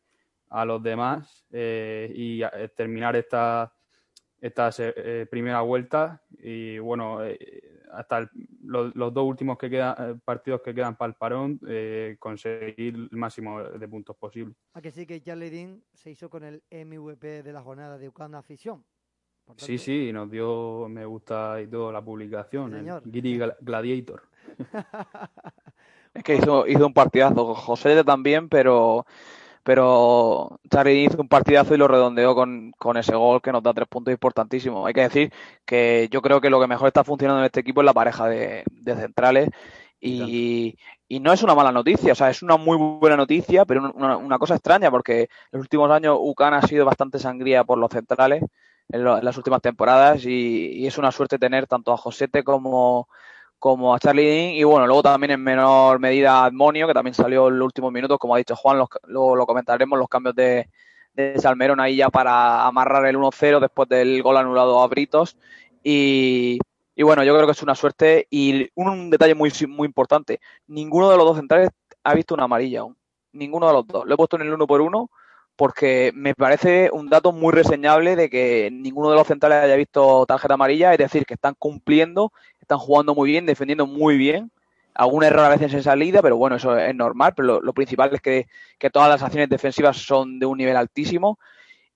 a 0.50 0.64
los 0.66 0.82
demás 0.82 1.46
eh, 1.52 2.12
y 2.16 2.42
a- 2.44 2.52
eh, 2.56 2.70
terminar 2.70 3.16
esta, 3.16 3.74
esta 4.40 4.70
eh, 4.80 5.26
primera 5.30 5.62
vuelta 5.62 6.22
y 6.38 6.78
bueno, 6.80 7.20
hasta 7.92 8.18
el- 8.20 8.30
los, 8.64 8.96
los 8.96 9.14
dos 9.14 9.26
últimos 9.26 9.58
que 9.58 9.70
quedan, 9.70 9.96
eh, 10.00 10.20
partidos 10.24 10.62
que 10.62 10.74
quedan 10.74 10.96
para 10.98 11.10
el 11.10 11.16
parón, 11.16 11.60
eh, 11.68 12.16
conseguir 12.20 12.96
el 13.12 13.18
máximo 13.18 13.62
de 13.64 13.88
puntos 13.88 14.16
posible. 14.18 14.54
A 14.74 14.82
que 14.82 14.92
sí 14.92 15.06
que 15.06 15.22
Charlie 15.22 15.50
Dean 15.50 15.84
se 15.94 16.12
hizo 16.12 16.30
con 16.30 16.44
el 16.44 16.64
MVP 16.70 17.44
de 17.44 17.52
la 17.54 17.62
jornada 17.62 17.98
de 17.98 18.08
Ucana 18.10 18.40
Afición. 18.40 18.84
Tanto, 19.46 19.66
Sí, 19.66 19.78
sí, 19.78 20.12
nos 20.12 20.30
dio 20.30 20.88
me 20.90 21.06
gusta 21.06 21.62
y 21.62 21.68
todo 21.68 21.92
la 21.92 22.04
publicación, 22.04 22.70
Sí, 22.72 22.76
el 22.76 22.82
señor. 22.82 23.04
Giri 23.12 23.38
Gla- 23.38 23.56
Gladiator. 23.62 24.24
Es 26.14 26.24
que 26.24 26.36
hizo, 26.36 26.66
hizo 26.68 26.88
un 26.88 26.94
partidazo. 26.94 27.54
José 27.54 28.04
también, 28.04 28.50
pero, 28.50 29.06
pero 29.68 30.60
Charly 30.72 31.06
hizo 31.06 31.22
un 31.22 31.28
partidazo 31.28 31.76
y 31.76 31.78
lo 31.78 31.88
redondeó 31.90 32.34
con, 32.36 32.72
con 32.78 32.96
ese 32.98 33.16
gol 33.16 33.42
que 33.42 33.52
nos 33.52 33.62
da 33.64 33.74
tres 33.74 33.88
puntos 33.90 34.14
importantísimos. 34.14 34.88
Hay 34.88 34.94
que 34.94 35.02
decir 35.02 35.34
que 35.66 36.08
yo 36.10 36.22
creo 36.22 36.40
que 36.42 36.50
lo 36.50 36.60
que 36.62 36.68
mejor 36.68 36.88
está 36.88 37.04
funcionando 37.04 37.42
en 37.42 37.48
este 37.48 37.60
equipo 37.62 37.82
es 37.82 37.86
la 37.86 37.94
pareja 37.94 38.28
de, 38.30 38.64
de 38.72 38.96
centrales. 38.96 39.50
Y, 40.00 40.78
y 41.08 41.20
no 41.20 41.34
es 41.34 41.44
una 41.44 41.56
mala 41.56 41.72
noticia, 41.72 42.12
o 42.14 42.16
sea, 42.16 42.30
es 42.30 42.44
una 42.44 42.56
muy 42.58 42.78
buena 42.78 43.18
noticia, 43.18 43.66
pero 43.66 43.92
una, 43.96 44.16
una 44.18 44.38
cosa 44.40 44.56
extraña 44.56 44.92
porque 44.92 45.22
en 45.24 45.30
los 45.54 45.62
últimos 45.64 45.90
años 45.92 46.18
UCAN 46.22 46.54
ha 46.54 46.62
sido 46.62 46.86
bastante 46.86 47.20
sangría 47.20 47.64
por 47.64 47.78
los 47.80 47.90
centrales 47.92 48.44
en, 48.90 49.04
lo- 49.04 49.18
en 49.18 49.26
las 49.26 49.38
últimas 49.38 49.62
temporadas 49.62 50.24
y, 50.26 50.72
y 50.78 50.88
es 50.88 50.98
una 50.98 51.12
suerte 51.12 51.40
tener 51.40 51.68
tanto 51.68 51.92
a 51.94 51.98
Josete 51.98 52.44
como, 52.44 53.10
como 53.60 53.94
a 53.94 54.00
Charlie 54.00 54.26
Dean 54.26 54.56
y 54.56 54.64
bueno, 54.64 54.86
luego 54.86 55.04
también 55.04 55.32
en 55.32 55.44
menor 55.44 56.00
medida 56.00 56.46
Admonio, 56.46 56.88
que 56.88 56.94
también 56.94 57.14
salió 57.14 57.48
en 57.48 57.60
los 57.60 57.66
últimos 57.66 57.92
minutos, 57.92 58.18
como 58.20 58.36
ha 58.36 58.38
dicho 58.38 58.56
Juan, 58.56 58.78
los, 58.78 58.90
luego 59.06 59.36
lo 59.36 59.46
comentaremos, 59.46 59.98
los 59.98 60.08
cambios 60.08 60.36
de, 60.36 60.70
de 61.14 61.40
Salmerón 61.40 61.80
ahí 61.80 61.98
ya 61.98 62.10
para 62.10 62.66
amarrar 62.66 63.06
el 63.08 63.18
1-0 63.18 63.60
después 63.60 63.90
del 63.90 64.22
gol 64.22 64.38
anulado 64.38 64.82
a 64.82 64.88
Britos. 64.88 65.38
Y, 65.84 66.60
y 66.96 67.04
bueno, 67.04 67.24
yo 67.24 67.34
creo 67.36 67.46
que 67.46 67.52
es 67.52 67.64
una 67.64 67.76
suerte 67.76 68.28
y 68.30 68.70
un, 68.76 69.10
detalle 69.10 69.36
muy, 69.36 69.52
muy 69.68 69.86
importante, 69.86 70.40
ninguno 70.68 71.10
de 71.10 71.18
los 71.18 71.26
dos 71.26 71.38
centrales 71.38 71.70
ha 72.04 72.14
visto 72.14 72.34
una 72.34 72.46
amarilla 72.46 72.82
aún, 72.82 72.98
ninguno 73.34 73.68
de 73.68 73.74
los 73.74 73.88
dos, 73.88 74.06
lo 74.06 74.14
he 74.14 74.18
puesto 74.18 74.36
en 74.36 74.44
el 74.44 74.54
uno 74.54 74.66
por 74.66 74.82
uno 74.82 75.12
porque 75.58 76.12
me 76.14 76.36
parece 76.36 76.90
un 76.94 77.10
dato 77.10 77.32
muy 77.32 77.52
reseñable 77.52 78.16
de 78.16 78.30
que 78.30 78.70
ninguno 78.72 79.10
de 79.10 79.16
los 79.16 79.28
centrales 79.28 79.64
haya 79.64 79.76
visto 79.76 80.26
tarjeta 80.28 80.54
amarilla, 80.54 80.94
es 80.94 81.00
decir, 81.00 81.26
que 81.26 81.34
están 81.34 81.56
cumpliendo, 81.58 82.32
están 82.62 82.78
jugando 82.78 83.16
muy 83.16 83.32
bien, 83.32 83.46
defendiendo 83.46 83.88
muy 83.88 84.18
bien. 84.18 84.52
Algún 84.94 85.24
error 85.24 85.46
a 85.46 85.50
veces 85.50 85.74
en 85.74 85.84
salida, 85.84 86.22
pero 86.22 86.38
bueno, 86.38 86.56
eso 86.56 86.78
es 86.78 86.96
normal. 86.96 87.34
Pero 87.36 87.48
lo, 87.48 87.62
lo 87.62 87.74
principal 87.74 88.14
es 88.14 88.22
que, 88.22 88.48
que, 88.78 88.90
todas 88.90 89.10
las 89.10 89.22
acciones 89.22 89.50
defensivas 89.50 89.98
son 89.98 90.40
de 90.40 90.46
un 90.46 90.58
nivel 90.58 90.76
altísimo 90.76 91.40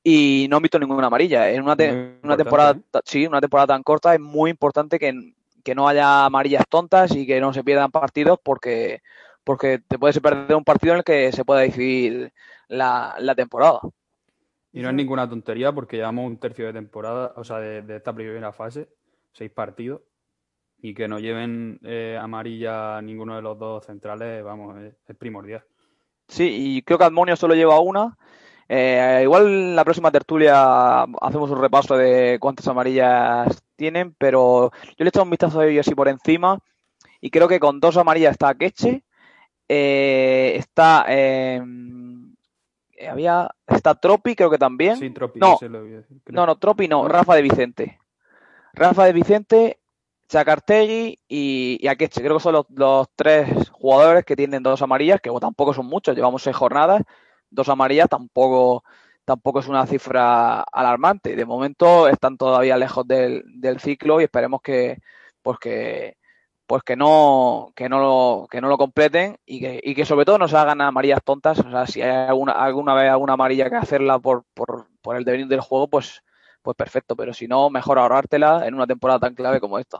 y 0.04 0.48
no 0.50 0.58
han 0.58 0.64
visto 0.64 0.80
ninguna 0.80 1.08
amarilla. 1.08 1.50
En 1.50 1.62
una, 1.62 1.76
te, 1.76 2.16
una 2.24 2.38
temporada, 2.38 2.74
¿eh? 2.74 3.00
sí, 3.06 3.28
una 3.28 3.42
temporada 3.42 3.68
tan 3.68 3.84
corta 3.84 4.14
es 4.14 4.20
muy 4.20 4.50
importante 4.50 4.98
que, 4.98 5.34
que 5.64 5.76
no 5.76 5.88
haya 5.88 6.26
amarillas 6.26 6.64
tontas 6.68 7.16
y 7.16 7.28
que 7.28 7.40
no 7.40 7.54
se 7.54 7.64
pierdan 7.64 7.92
partidos 7.92 8.40
porque, 8.44 9.02
porque 9.44 9.80
te 9.88 10.00
puedes 10.00 10.20
perder 10.20 10.56
un 10.56 10.64
partido 10.64 10.94
en 10.94 11.00
el 11.00 11.04
que 11.04 11.32
se 11.32 11.46
pueda 11.46 11.62
decidir 11.62 12.34
la, 12.72 13.16
la 13.20 13.36
temporada. 13.36 13.80
Y 14.74 14.82
no 14.82 14.90
es 14.90 14.96
ninguna 14.96 15.30
tontería 15.30 15.72
porque 15.72 15.98
llevamos 15.98 16.26
un 16.26 16.38
tercio 16.38 16.66
de 16.66 16.74
temporada, 16.74 17.34
o 17.36 17.44
sea, 17.44 17.60
de, 17.60 17.82
de 17.82 17.98
esta 17.98 18.14
primera 18.14 18.54
fase, 18.54 18.88
seis 19.34 19.52
partidos, 19.52 20.02
y 20.78 20.94
que 20.94 21.08
no 21.08 21.20
lleven 21.20 21.80
eh, 21.84 22.18
amarilla 22.20 23.02
ninguno 23.02 23.36
de 23.36 23.42
los 23.42 23.60
dos 23.60 23.86
centrales, 23.86 24.44
vamos, 24.44 24.78
es, 24.82 24.96
es 25.06 25.16
primordial. 25.18 25.64
Sí, 26.28 26.78
y 26.78 26.82
creo 26.84 26.98
que 26.98 27.04
Admonio 27.04 27.36
solo 27.36 27.54
lleva 27.54 27.80
una. 27.82 28.18
Eh, 28.70 29.20
igual 29.24 29.48
en 29.48 29.76
la 29.76 29.84
próxima 29.84 30.12
tertulia 30.12 31.02
hacemos 31.04 31.52
un 31.52 31.60
repaso 31.60 31.98
de 31.98 32.38
cuántas 32.40 32.66
amarillas 32.70 33.62
tienen, 33.76 34.16
pero 34.18 34.72
yo 34.72 34.96
le 35.00 35.06
he 35.06 35.10
echado 35.10 35.26
un 35.26 35.30
vistazo 35.30 35.60
a 35.60 35.68
ellos 35.68 35.86
así 35.86 35.94
por 35.94 36.08
encima 36.08 36.58
y 37.20 37.30
creo 37.30 37.50
que 37.50 37.60
con 37.60 37.82
dos 37.82 37.98
amarillas 37.98 38.32
está 38.32 38.56
Queche, 38.56 39.04
eh, 39.68 40.54
está 40.56 41.06
había 43.10 43.50
está 43.68 43.96
Tropi 43.96 44.36
creo 44.36 44.50
que 44.50 44.58
también. 44.58 44.98
Sí, 44.98 45.10
Tropi, 45.12 45.40
no, 45.40 45.58
lo 45.62 45.82
voy 45.82 45.94
a 45.94 45.98
decir, 45.98 46.22
no 46.28 46.46
no 46.46 46.58
Tropi 46.58 46.88
no 46.88 47.08
Rafa 47.08 47.36
de 47.36 47.42
Vicente. 47.42 48.00
Rafa 48.74 49.06
de 49.06 49.14
Vicente 49.14 49.80
Chacartegui 50.28 51.20
y, 51.28 51.78
y 51.82 51.88
Akeche. 51.88 52.22
Creo 52.22 52.38
que 52.38 52.44
son 52.44 52.54
los, 52.54 52.66
los, 52.70 53.08
tres 53.16 53.70
jugadores 53.70 54.24
que 54.24 54.36
tienen 54.36 54.64
dos 54.64 54.82
amarillas 54.82 55.20
que 55.22 55.30
bueno, 55.30 55.48
tampoco 55.48 55.74
son 55.74 55.88
muchos 55.88 56.16
llevamos 56.16 56.44
seis 56.44 56.56
jornadas. 56.56 57.04
Dos 57.50 57.68
amarillas 57.70 58.08
tampoco 58.10 58.84
tampoco 59.26 59.60
es 59.60 59.68
una 59.68 59.86
cifra 59.86 60.62
alarmante. 60.62 61.36
De 61.36 61.46
momento 61.46 62.08
están 62.08 62.38
todavía 62.38 62.78
lejos 62.78 63.08
del, 63.08 63.44
del 63.48 63.80
ciclo 63.80 64.22
y 64.22 64.26
esperemos 64.26 64.62
que 64.62 65.00
pues 65.42 65.58
que 65.60 66.18
pues 66.72 66.84
que 66.84 66.96
no, 66.96 67.74
que 67.76 67.90
no 67.90 68.00
lo, 68.00 68.48
que 68.50 68.62
no 68.62 68.70
lo 68.70 68.78
completen 68.78 69.36
y 69.46 69.60
que, 69.60 69.82
y 69.84 69.94
que 69.94 70.06
sobre 70.06 70.24
todo 70.24 70.38
no 70.38 70.48
se 70.48 70.56
hagan 70.56 70.80
amarillas 70.80 71.22
tontas. 71.22 71.60
O 71.60 71.70
sea, 71.70 71.86
si 71.86 72.02
hay 72.02 72.30
alguna, 72.30 72.54
alguna 72.54 72.94
vez 72.94 73.10
alguna 73.12 73.34
amarilla 73.34 73.70
que 73.70 73.76
hacerla 73.76 74.20
por, 74.20 74.46
por, 74.54 74.88
por 75.02 75.18
el 75.18 75.26
devenir 75.26 75.48
del 75.50 75.60
juego, 75.60 75.90
pues, 75.90 76.24
pues 76.62 76.78
perfecto. 76.78 77.18
Pero 77.18 77.34
si 77.34 77.46
no, 77.46 77.70
mejor 77.70 78.00
ahorrártela 78.00 78.66
en 78.66 78.74
una 78.76 78.88
temporada 78.88 79.20
tan 79.20 79.36
clave 79.36 79.60
como 79.60 79.80
esta. 79.80 79.98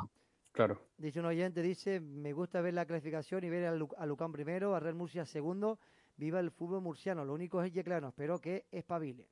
Claro. 0.54 0.80
Dice 0.96 1.20
un 1.20 1.26
oyente, 1.26 1.62
dice, 1.62 2.00
me 2.00 2.32
gusta 2.32 2.62
ver 2.62 2.74
la 2.74 2.86
clasificación 2.86 3.44
y 3.44 3.50
ver 3.50 3.66
a, 3.66 3.76
Lu- 3.76 3.94
a 3.98 4.06
Lucán 4.06 4.32
primero, 4.32 4.74
a 4.74 4.80
Real 4.80 4.96
Murcia 4.96 5.26
segundo. 5.26 5.78
Viva 6.16 6.40
el 6.40 6.52
fútbol 6.52 6.80
murciano. 6.80 7.26
Lo 7.26 7.34
único 7.34 7.62
es 7.62 7.74
Yeclano. 7.74 8.08
Espero 8.08 8.40
que 8.40 8.64
espabile. 8.72 9.28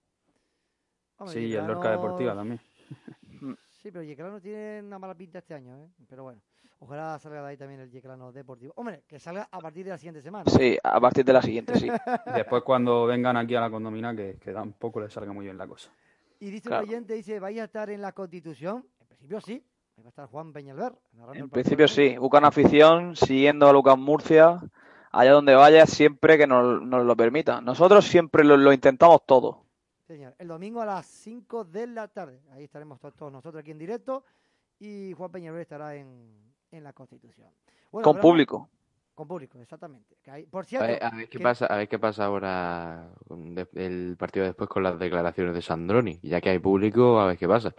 Hombre, 1.20 1.36
Sí, 1.36 1.46
y 1.46 1.54
el 1.56 1.66
Lorca 1.66 1.92
Deportiva 1.92 2.36
también. 2.36 2.60
Sí, 3.82 3.92
pero 3.92 4.04
Yeclano 4.04 4.42
tiene 4.42 4.82
una 4.82 5.00
mala 5.00 5.16
pinta 5.16 5.40
este 5.40 5.54
año, 5.54 5.74
¿eh? 5.78 5.88
Pero 6.10 6.24
bueno, 6.24 6.42
ojalá 6.80 7.18
salga 7.20 7.42
de 7.44 7.50
ahí 7.50 7.58
también 7.58 7.80
el 7.82 7.92
Yeclano 7.92 8.32
Deportivo. 8.32 8.74
Hombre, 8.76 9.04
que 9.08 9.20
salga 9.20 9.48
a 9.52 9.60
partir 9.60 9.86
de 9.86 9.92
la 9.92 9.98
siguiente 9.98 10.22
semana. 10.22 10.50
Sí, 10.50 10.78
a 10.84 11.00
partir 11.00 11.24
de 11.26 11.34
la 11.34 11.42
siguiente, 11.42 11.78
sí. 11.80 11.88
Después 12.36 12.64
cuando 12.64 13.06
vengan 13.06 13.38
aquí 13.38 13.56
a 13.56 13.62
la 13.62 13.70
condomina 13.70 14.16
que, 14.16 14.38
que 14.40 14.52
tampoco 14.54 15.00
les 15.02 15.12
salga 15.14 15.32
muy 15.34 15.46
bien 15.46 15.58
la 15.58 15.68
cosa. 15.68 15.92
Y 16.40 16.50
dice 16.50 16.70
Claro. 16.70 16.84
un 16.84 16.90
oyente, 16.90 17.14
dice, 17.14 17.40
¿vais 17.40 17.60
a 17.60 17.66
estar 17.66 17.90
en 17.90 18.02
la 18.02 18.12
Constitución? 18.14 18.86
En 19.02 19.08
principio 19.08 19.42
sí. 19.42 19.64
Ahí 19.98 20.04
va 20.04 20.08
a 20.08 20.10
estar 20.10 20.28
Juan 20.28 20.54
Peñalver. 20.54 20.94
En 21.34 21.50
principio 21.50 21.88
sí. 21.88 22.18
Buscan 22.18 22.46
afición, 22.46 23.16
siguiendo 23.18 23.68
a 23.68 23.74
Lucas 23.74 23.98
Murcia, 23.98 24.62
allá 25.12 25.32
donde 25.34 25.56
vaya, 25.56 25.86
siempre 25.86 26.38
que 26.38 26.48
nos, 26.48 26.82
nos 26.82 27.06
lo 27.06 27.16
permita. 27.18 27.60
Nosotros 27.60 28.06
siempre 28.06 28.46
lo, 28.46 28.56
lo 28.56 28.72
intentamos 28.72 29.26
todo. 29.26 29.66
Señor, 30.08 30.34
el 30.40 30.48
domingo 30.48 30.82
a 30.82 30.86
las 30.86 31.06
5 31.06 31.66
de 31.66 31.88
la 31.88 32.08
tarde. 32.08 32.40
Ahí 32.54 32.64
estaremos 32.64 33.00
to- 33.02 33.12
todos 33.12 33.32
nosotros 33.34 33.60
aquí 33.60 33.72
en 33.72 33.78
directo. 33.78 34.24
Y 34.80 35.12
Juan 35.18 35.30
Peñalver 35.32 35.62
estará 35.62 35.94
en, 35.96 36.49
en 36.72 36.84
la 36.84 36.94
Constitución. 36.94 37.50
Bueno, 37.92 38.04
Con 38.04 38.18
hablamos- 38.18 38.22
público. 38.22 38.70
Con 39.16 39.28
público, 39.28 39.60
exactamente. 39.60 40.16
Que 40.24 40.32
hay- 40.32 40.46
por 40.46 40.64
A 40.64 40.68
cierto, 40.68 40.88
ver, 40.88 41.04
a 41.04 41.10
ver 41.10 41.28
qué 41.30 41.38
que- 41.40 41.44
pasa, 41.44 41.66
a 41.66 41.76
ver 41.76 41.90
qué 41.90 42.00
pasa 42.00 42.26
ahora 42.26 43.10
el 43.74 44.16
partido 44.18 44.46
después 44.46 44.70
con 44.70 44.82
las 44.84 44.98
declaraciones 44.98 45.54
de 45.56 45.62
Sandroni. 45.62 46.20
Ya 46.24 46.40
que 46.40 46.50
hay 46.52 46.60
público, 46.60 47.20
a 47.20 47.28
ver 47.28 47.38
qué 47.38 47.48
pasa. 47.48 47.74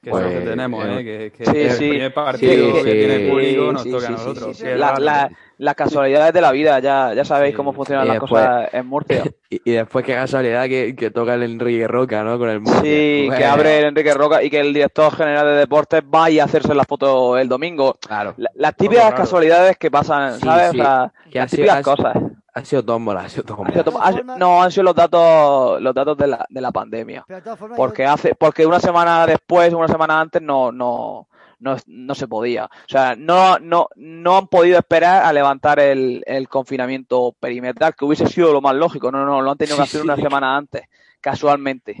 Que 0.00 0.10
es 0.10 0.16
lo 0.16 0.22
Pues, 0.22 0.32
que 0.38 0.40
tenemos, 0.46 0.84
eh, 0.86 1.00
¿eh? 1.00 1.04
Que, 1.04 1.32
que 1.38 1.44
sí, 1.50 1.56
el 1.58 1.70
sí. 1.72 1.88
primer 1.90 2.14
partido 2.14 2.76
Sí, 2.78 2.84
que 2.84 2.92
tiene 2.94 3.28
público 3.30 3.72
nos 3.72 3.82
sí, 3.82 3.90
toca 3.90 4.06
sí, 4.06 4.12
a 4.12 4.16
sí, 4.16 4.24
nosotros. 4.28 4.60
La- 5.00 5.30
las 5.58 5.74
casualidades 5.74 6.32
de 6.32 6.40
la 6.40 6.52
vida, 6.52 6.78
ya, 6.78 7.12
ya 7.14 7.24
sabéis 7.24 7.50
Sí, 7.52 7.56
cómo 7.56 7.72
funcionan 7.72 8.04
y 8.04 8.08
las 8.10 8.20
después- 8.20 8.30
cosas 8.44 8.68
en 8.74 8.86
Murcia. 8.86 9.24
Y, 9.50 9.62
y 9.64 9.72
después 9.72 10.04
qué 10.04 10.12
casualidad 10.14 10.66
que, 10.68 10.94
que 10.94 11.10
toca 11.10 11.32
el 11.34 11.42
Enrique 11.42 11.88
Roca, 11.88 12.22
¿no? 12.22 12.38
Con 12.38 12.48
el 12.50 12.60
Murcia. 12.60 12.82
Sí, 12.82 13.28
que 13.36 13.44
abre 13.44 13.78
el 13.80 13.84
Enrique 13.86 14.12
Roca 14.14 14.40
y 14.42 14.50
que 14.50 14.60
el 14.60 14.72
director 14.74 15.12
general 15.16 15.46
de 15.46 15.52
deportes 15.54 16.02
vaya 16.06 16.42
a 16.42 16.46
hacerse 16.46 16.74
la 16.76 16.84
foto 16.84 17.36
el 17.38 17.48
domingo. 17.48 17.94
Claro. 18.06 18.34
La- 18.36 18.50
las 18.54 18.76
típicas 18.76 19.12
casualidades 19.14 19.76
que 19.78 19.90
pasan, 19.90 20.34
Sí, 20.34 20.42
¿sabes? 20.46 20.70
sí. 20.70 20.80
O 20.80 20.84
sea, 20.84 21.12
las 21.32 21.50
típicas 21.50 21.82
cosas. 21.82 22.16
Ha 22.58 22.64
sido 22.64 22.84
tómbola, 22.84 23.20
ha 23.22 23.28
sido 23.28 23.44
tómbola. 23.44 23.70
Ha 23.70 24.08
ha- 24.08 24.36
no, 24.38 24.62
han 24.62 24.70
sido 24.70 24.84
los 24.84 24.94
datos, 24.94 25.80
los 25.80 25.94
datos 25.94 26.16
de 26.16 26.26
la, 26.26 26.46
de 26.48 26.60
la 26.60 26.72
pandemia. 26.72 27.24
pero 27.26 27.38
de 27.38 27.42
todas 27.44 27.58
formas, 27.58 27.76
Porque 27.76 28.02
yo- 28.04 28.10
hace, 28.10 28.34
porque 28.34 28.66
una 28.66 28.80
semana 28.80 29.26
después, 29.26 29.72
una 29.72 29.88
semana 29.88 30.20
antes 30.20 30.42
no, 30.42 30.72
no, 30.72 31.28
no, 31.60 31.76
no 31.86 32.14
se 32.14 32.26
podía. 32.28 32.64
O 32.66 32.88
sea, 32.88 33.14
no, 33.16 33.58
no, 33.58 33.88
no 33.96 34.38
han 34.38 34.46
podido 34.48 34.78
esperar 34.78 35.24
a 35.24 35.32
levantar 35.32 35.78
el, 35.80 36.22
el 36.26 36.48
confinamiento 36.48 37.34
perimetral, 37.38 37.94
que 37.94 38.04
hubiese 38.04 38.26
sido 38.26 38.52
lo 38.52 38.60
más 38.60 38.74
lógico. 38.74 39.10
No, 39.12 39.24
no, 39.24 39.40
lo 39.40 39.50
han 39.50 39.58
tenido 39.58 39.76
que 39.76 39.82
Sí, 39.84 39.88
hacer 39.88 40.02
una 40.02 40.16
semana 40.16 40.56
antes, 40.56 40.82
casualmente. 41.20 41.96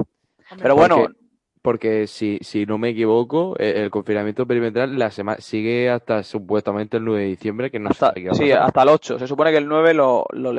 hombre, 0.50 0.62
Pero 0.62 0.74
bueno, 0.76 0.96
Porque- 0.96 1.17
Porque 1.68 2.06
si, 2.06 2.38
si 2.40 2.64
no 2.64 2.78
me 2.78 2.88
equivoco, 2.88 3.54
eh, 3.58 3.74
el 3.76 3.90
confinamiento 3.90 4.46
perimetral 4.46 4.98
la 4.98 5.10
semana 5.10 5.38
sigue 5.38 5.90
hasta 5.90 6.22
supuestamente 6.22 6.96
el 6.96 7.04
9 7.04 7.20
de 7.20 7.28
diciembre, 7.28 7.70
que 7.70 7.78
no 7.78 7.90
hasta, 7.90 8.14
qué 8.14 8.30
sí, 8.32 8.50
hasta 8.52 8.84
el 8.84 8.88
8. 8.88 9.18
Se 9.18 9.26
supone 9.26 9.50
que 9.50 9.58
el 9.58 9.68
9 9.68 9.92
lo, 9.92 10.24
lo. 10.32 10.50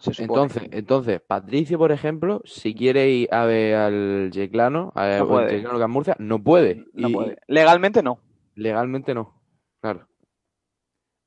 Se 0.00 0.12
supone. 0.12 0.42
Entonces, 0.42 0.68
entonces, 0.70 1.22
Patricio, 1.26 1.78
por 1.78 1.92
ejemplo, 1.92 2.42
si 2.44 2.74
quiere 2.74 3.08
ir 3.08 3.32
a 3.32 3.46
ver 3.46 3.74
al 3.74 4.30
Yeclano, 4.32 4.92
a 4.94 5.08
No 5.20 5.28
puede. 5.28 5.56
Yeclano 5.56 5.78
Can 5.78 5.90
Murcia, 5.92 6.16
no 6.18 6.42
puede. 6.42 6.84
no 6.92 7.08
Y 7.08 7.12
puede. 7.14 7.38
Legalmente 7.46 8.02
no. 8.02 8.18
legalmente 8.54 9.14
no. 9.14 9.40
Claro. 9.80 10.08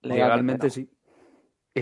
Legalmente 0.03 0.67
no. 0.67 0.69
sí. 0.69 0.91
Y 1.75 1.81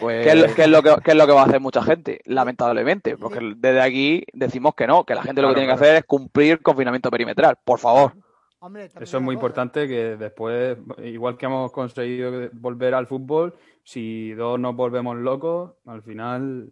pues, 0.00 0.24
¿Qué 0.24 0.28
es, 0.30 0.34
lo, 0.36 0.54
qué 0.54 0.62
es 0.62 0.68
lo 0.68 0.82
que, 0.82 0.94
qué 1.02 1.10
es 1.12 1.16
lo 1.16 1.26
que 1.26 1.32
va 1.32 1.42
a 1.42 1.46
hacer 1.46 1.60
mucha 1.60 1.82
gente? 1.82 2.20
Lamentablemente, 2.26 3.16
porque 3.16 3.54
desde 3.56 3.80
aquí 3.80 4.24
decimos 4.34 4.74
que 4.74 4.86
no, 4.86 5.04
que 5.04 5.14
la 5.14 5.22
gente 5.22 5.40
lo 5.40 5.48
que 5.48 5.54
Claro, 5.54 5.66
tiene 5.66 5.78
que 5.78 5.84
hacer 5.84 5.96
es 5.96 6.04
cumplir 6.04 6.60
confinamiento 6.60 7.10
perimetral, 7.10 7.56
por 7.64 7.78
favor. 7.78 8.12
hombre, 8.58 8.84
Eso 9.00 9.16
es 9.16 9.22
muy 9.22 9.34
cosa. 9.36 9.46
importante 9.46 9.88
que 9.88 10.16
después, 10.16 10.76
igual 11.04 11.38
que 11.38 11.46
hemos 11.46 11.72
conseguido 11.72 12.50
volver 12.52 12.92
al 12.94 13.06
fútbol, 13.06 13.54
si 13.82 14.32
dos 14.32 14.60
nos 14.60 14.76
volvemos 14.76 15.16
locos, 15.16 15.72
al 15.86 16.02
final 16.02 16.70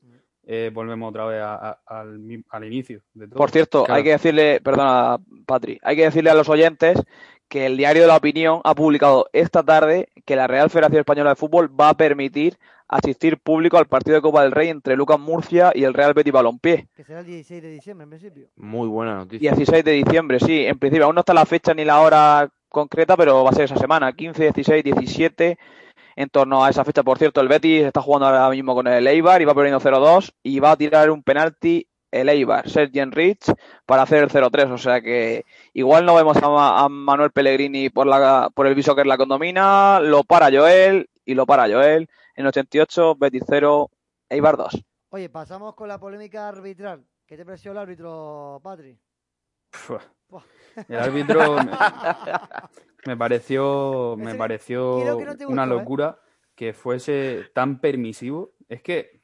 eh, 0.48 0.70
volvemos 0.74 1.08
otra 1.10 1.24
vez 1.24 1.40
a- 1.42 1.54
a- 1.70 1.80
al, 1.86 2.20
al 2.50 2.64
inicio 2.64 3.00
de 3.14 3.28
todo. 3.28 3.38
Por 3.38 3.50
cierto, 3.50 3.84
Claro. 3.84 3.96
hay 3.96 4.04
que 4.04 4.10
decirle, 4.10 4.60
perdona, 4.60 5.18
Patri, 5.46 5.78
hay 5.82 5.96
que 5.96 6.04
decirle 6.04 6.30
a 6.30 6.34
los 6.34 6.48
oyentes 6.48 7.02
que 7.48 7.66
el 7.66 7.76
diario 7.76 8.02
de 8.02 8.08
la 8.08 8.16
opinión 8.16 8.60
ha 8.64 8.74
publicado 8.74 9.28
esta 9.32 9.62
tarde 9.62 10.08
que 10.24 10.36
la 10.36 10.46
Real 10.46 10.70
Federación 10.70 11.00
Española 11.00 11.30
de 11.30 11.36
Fútbol 11.36 11.70
va 11.80 11.90
a 11.90 11.94
permitir 11.94 12.58
asistir 12.88 13.38
público 13.38 13.78
al 13.78 13.86
partido 13.86 14.16
de 14.16 14.22
Copa 14.22 14.42
del 14.42 14.52
Rey 14.52 14.68
entre 14.68 14.96
Lucas 14.96 15.18
Murcia 15.18 15.72
y 15.74 15.84
el 15.84 15.94
Real 15.94 16.14
Betis 16.14 16.32
Balompié. 16.32 16.88
Que 16.94 17.04
será 17.04 17.20
el 17.20 17.26
16 17.26 17.62
de 17.62 17.70
diciembre, 17.70 18.04
en 18.04 18.10
principio. 18.10 18.48
muy 18.56 18.88
buena 18.88 19.16
noticia. 19.16 19.50
16 19.52 19.84
de 19.84 19.92
diciembre, 19.92 20.40
sí. 20.40 20.66
En 20.66 20.78
principio 20.78 21.06
aún 21.06 21.14
no 21.14 21.20
está 21.20 21.34
la 21.34 21.46
fecha 21.46 21.74
ni 21.74 21.84
la 21.84 22.00
hora 22.00 22.48
concreta, 22.68 23.16
pero 23.16 23.42
va 23.44 23.50
a 23.50 23.54
ser 23.54 23.64
esa 23.64 23.76
semana, 23.76 24.12
15, 24.12 24.52
16, 24.52 24.84
17. 24.84 25.58
En 26.18 26.28
torno 26.30 26.64
a 26.64 26.70
esa 26.70 26.84
fecha, 26.84 27.02
por 27.02 27.18
cierto, 27.18 27.40
el 27.40 27.48
Betis 27.48 27.84
está 27.84 28.00
jugando 28.00 28.26
ahora 28.26 28.48
mismo 28.50 28.74
con 28.74 28.86
el 28.86 29.06
Eibar 29.06 29.42
y 29.42 29.44
va 29.44 29.54
perdiendo 29.54 29.80
0-2 29.80 30.32
y 30.42 30.60
va 30.60 30.70
a 30.72 30.76
tirar 30.76 31.10
un 31.10 31.22
penalti 31.22 31.88
el 32.20 32.28
Eibar, 32.28 32.68
Sergi 32.68 33.04
Rich, 33.04 33.52
para 33.86 34.02
hacer 34.02 34.22
el 34.24 34.30
0-3. 34.30 34.70
O 34.72 34.78
sea 34.78 35.00
que 35.00 35.44
igual 35.72 36.04
no 36.06 36.14
vemos 36.14 36.36
a, 36.38 36.48
Ma- 36.48 36.80
a 36.84 36.88
Manuel 36.88 37.30
Pellegrini 37.30 37.90
por, 37.90 38.06
la, 38.06 38.50
por 38.54 38.66
el 38.66 38.74
viso 38.74 38.94
que 38.94 39.02
es 39.02 39.06
la 39.06 39.16
condomina, 39.16 40.00
lo 40.00 40.24
para 40.24 40.50
Joel 40.50 41.08
y 41.24 41.34
lo 41.34 41.46
para 41.46 41.64
Joel. 41.68 42.08
En 42.34 42.46
88, 42.46 43.14
Betis 43.16 43.44
0, 43.48 43.90
Eibar 44.28 44.56
2. 44.56 44.84
Oye, 45.10 45.28
pasamos 45.30 45.74
con 45.74 45.88
la 45.88 45.98
polémica 45.98 46.48
arbitral. 46.48 47.04
¿Qué 47.26 47.36
te 47.36 47.44
pareció 47.44 47.72
el 47.72 47.78
árbitro, 47.78 48.60
Patri? 48.62 48.98
El 50.88 50.98
árbitro 50.98 51.56
me, 51.64 51.70
me 53.06 53.16
pareció, 53.16 54.14
me 54.18 54.30
Ese- 54.30 54.38
pareció 54.38 54.98
no 55.40 55.48
una 55.48 55.64
¿eh? 55.64 55.66
locura 55.66 56.18
que 56.54 56.72
fuese 56.72 57.44
tan 57.54 57.80
permisivo. 57.80 58.52
Es 58.68 58.82
que 58.82 59.15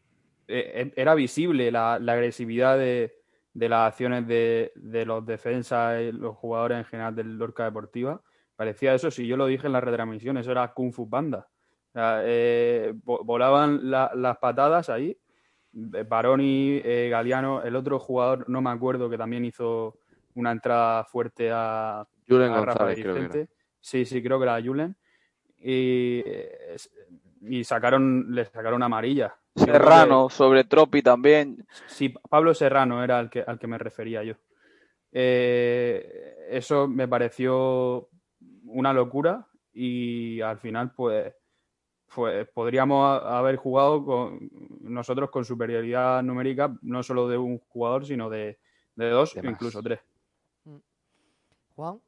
eh, 0.49 0.93
era 0.97 1.15
visible 1.15 1.71
la, 1.71 1.99
la 1.99 2.13
agresividad 2.15 2.77
de, 2.79 3.15
de 3.55 3.69
las 3.69 3.89
acciones 3.89 4.27
de, 4.27 4.73
de 4.75 5.05
los 5.07 5.25
defensas 5.27 6.01
y 6.01 6.13
los 6.13 6.37
jugadores 6.37 6.79
en 6.79 6.85
general 6.85 7.15
del 7.15 7.37
Lorca 7.39 7.65
Deportiva. 7.65 8.21
Parecía 8.57 8.95
eso, 8.95 9.11
si 9.11 9.27
yo 9.27 9.37
lo 9.37 9.47
dije 9.47 9.67
en 9.67 9.73
la 9.73 9.81
retransmisión, 9.81 10.37
eso 10.37 10.51
era 10.53 10.73
Kung 10.73 10.93
Fu 10.93 11.09
Panda. 11.09 11.49
O 11.89 11.93
sea, 11.93 12.21
eh, 12.25 12.93
vo- 13.05 13.25
volaban 13.25 13.91
la- 13.91 14.13
las 14.15 14.39
patadas 14.39 14.89
ahí. 14.89 15.17
Eh, 15.95 16.05
Baroni, 16.09 16.81
eh, 16.85 17.09
Galeano, 17.11 17.63
el 17.63 17.77
otro 17.77 17.99
jugador, 17.99 18.49
no 18.49 18.61
me 18.63 18.71
acuerdo, 18.71 19.09
que 19.11 19.19
también 19.19 19.45
hizo 19.45 19.99
una 20.35 20.53
entrada 20.53 21.05
fuerte 21.05 21.51
a, 21.53 22.07
Julen 22.29 22.53
a 22.53 22.59
González, 22.61 22.99
creo 23.01 23.15
que 23.15 23.21
era. 23.21 23.29
Vicente. 23.29 23.53
Sí, 23.81 24.05
sí, 24.05 24.23
creo 24.23 24.39
que 24.39 24.45
era 24.45 24.63
Julen. 24.63 24.97
Y, 25.59 26.23
eh, 26.25 26.77
y 27.43 27.65
sacaron, 27.65 28.27
le 28.35 28.45
sacaron 28.45 28.83
amarilla. 28.83 29.35
Que- 29.55 29.65
Serrano, 29.65 30.31
sobre 30.31 30.65
Tropi 30.65 31.03
también. 31.03 31.67
Sí, 31.87 32.09
Pablo 32.31 32.55
Serrano 32.55 33.03
era 33.05 33.21
el 33.21 33.29
que, 33.31 33.43
al 33.47 33.59
que 33.59 33.67
me 33.67 33.79
refería 33.79 34.23
yo. 34.23 34.35
Eh, 35.13 36.47
eso 36.51 36.89
me 36.89 37.07
pareció 37.07 38.09
una 38.65 38.93
locura 38.93 39.47
y 39.75 40.41
al 40.41 40.59
final, 40.59 40.93
pues, 40.95 41.35
pues 42.15 42.49
podríamos 42.49 43.05
ha- 43.23 43.39
haber 43.39 43.57
jugado 43.57 44.05
con 44.05 44.49
nosotros 44.81 45.31
con 45.31 45.45
superioridad 45.45 46.23
numérica, 46.23 46.75
no 46.83 47.03
solo 47.03 47.29
de 47.29 47.37
un 47.37 47.59
jugador, 47.69 48.07
sino 48.07 48.31
de, 48.31 48.59
de 48.97 49.11
dos, 49.11 49.35
De 49.35 49.47
incluso 49.49 49.83
tres. 49.83 50.01
Juan. 51.77 52.01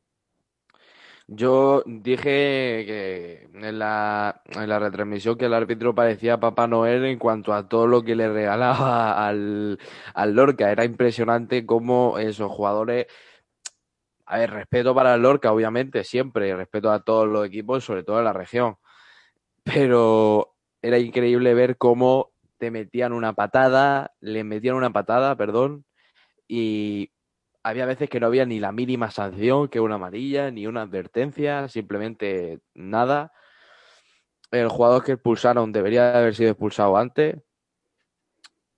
Yo 1.26 1.82
dije 1.86 2.84
que 2.86 3.48
en 3.54 3.78
la, 3.78 4.42
en 4.46 4.68
la 4.68 4.78
retransmisión 4.78 5.38
que 5.38 5.46
el 5.46 5.54
árbitro 5.54 5.94
parecía 5.94 6.38
Papá 6.38 6.66
Noel 6.66 7.04
en 7.06 7.18
cuanto 7.18 7.54
a 7.54 7.66
todo 7.66 7.86
lo 7.86 8.02
que 8.02 8.14
le 8.14 8.28
regalaba 8.30 9.26
al, 9.26 9.78
al 10.14 10.34
Lorca. 10.34 10.70
Era 10.70 10.84
impresionante 10.84 11.64
cómo 11.64 12.18
esos 12.18 12.50
jugadores. 12.52 13.06
A 14.26 14.38
ver, 14.38 14.50
respeto 14.50 14.94
para 14.94 15.14
el 15.14 15.22
Lorca, 15.22 15.52
obviamente, 15.52 16.04
siempre, 16.04 16.54
respeto 16.56 16.90
a 16.90 17.02
todos 17.02 17.26
los 17.28 17.46
equipos, 17.46 17.84
sobre 17.84 18.04
todo 18.04 18.18
en 18.18 18.24
la 18.24 18.32
región. 18.34 18.76
Pero 19.64 20.54
era 20.82 20.98
increíble 20.98 21.54
ver 21.54 21.78
cómo 21.78 22.32
te 22.58 22.70
metían 22.70 23.12
una 23.14 23.32
patada, 23.34 24.14
le 24.20 24.44
metían 24.44 24.76
una 24.76 24.92
patada, 24.92 25.36
perdón, 25.36 25.86
y 26.48 27.13
había 27.64 27.86
veces 27.86 28.10
que 28.10 28.20
no 28.20 28.26
había 28.26 28.44
ni 28.44 28.60
la 28.60 28.72
mínima 28.72 29.10
sanción, 29.10 29.68
que 29.68 29.80
una 29.80 29.94
amarilla, 29.94 30.50
ni 30.50 30.66
una 30.66 30.82
advertencia, 30.82 31.66
simplemente 31.68 32.60
nada. 32.74 33.32
el 34.50 34.68
jugador 34.68 35.02
que 35.02 35.12
expulsaron 35.12 35.72
debería 35.72 36.12
de 36.12 36.18
haber 36.18 36.34
sido 36.34 36.50
expulsado 36.50 36.96
antes. 36.96 37.36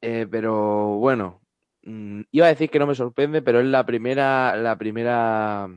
Eh, 0.00 0.26
pero 0.30 0.96
bueno, 0.98 1.42
mm, 1.82 2.22
iba 2.30 2.46
a 2.46 2.50
decir 2.50 2.70
que 2.70 2.78
no 2.78 2.86
me 2.86 2.94
sorprende, 2.94 3.42
pero 3.42 3.58
es 3.58 3.66
la 3.66 3.84
primera, 3.84 4.56
la 4.56 4.78
primera 4.78 5.68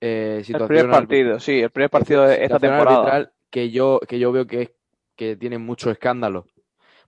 eh, 0.00 0.36
El 0.38 0.44
situación 0.44 0.68
primer 0.68 0.90
partido, 0.90 1.38
sí, 1.38 1.60
el 1.60 1.70
primer 1.70 1.90
partido 1.90 2.24
de 2.24 2.34
esta 2.42 2.58
situación 2.58 2.86
temporada. 2.86 3.32
que 3.48 3.70
yo, 3.70 4.00
que 4.08 4.18
yo 4.18 4.32
veo 4.32 4.46
que 4.46 4.62
es 4.62 4.70
que 5.14 5.36
tiene 5.36 5.58
mucho 5.58 5.90
escándalo. 5.90 6.46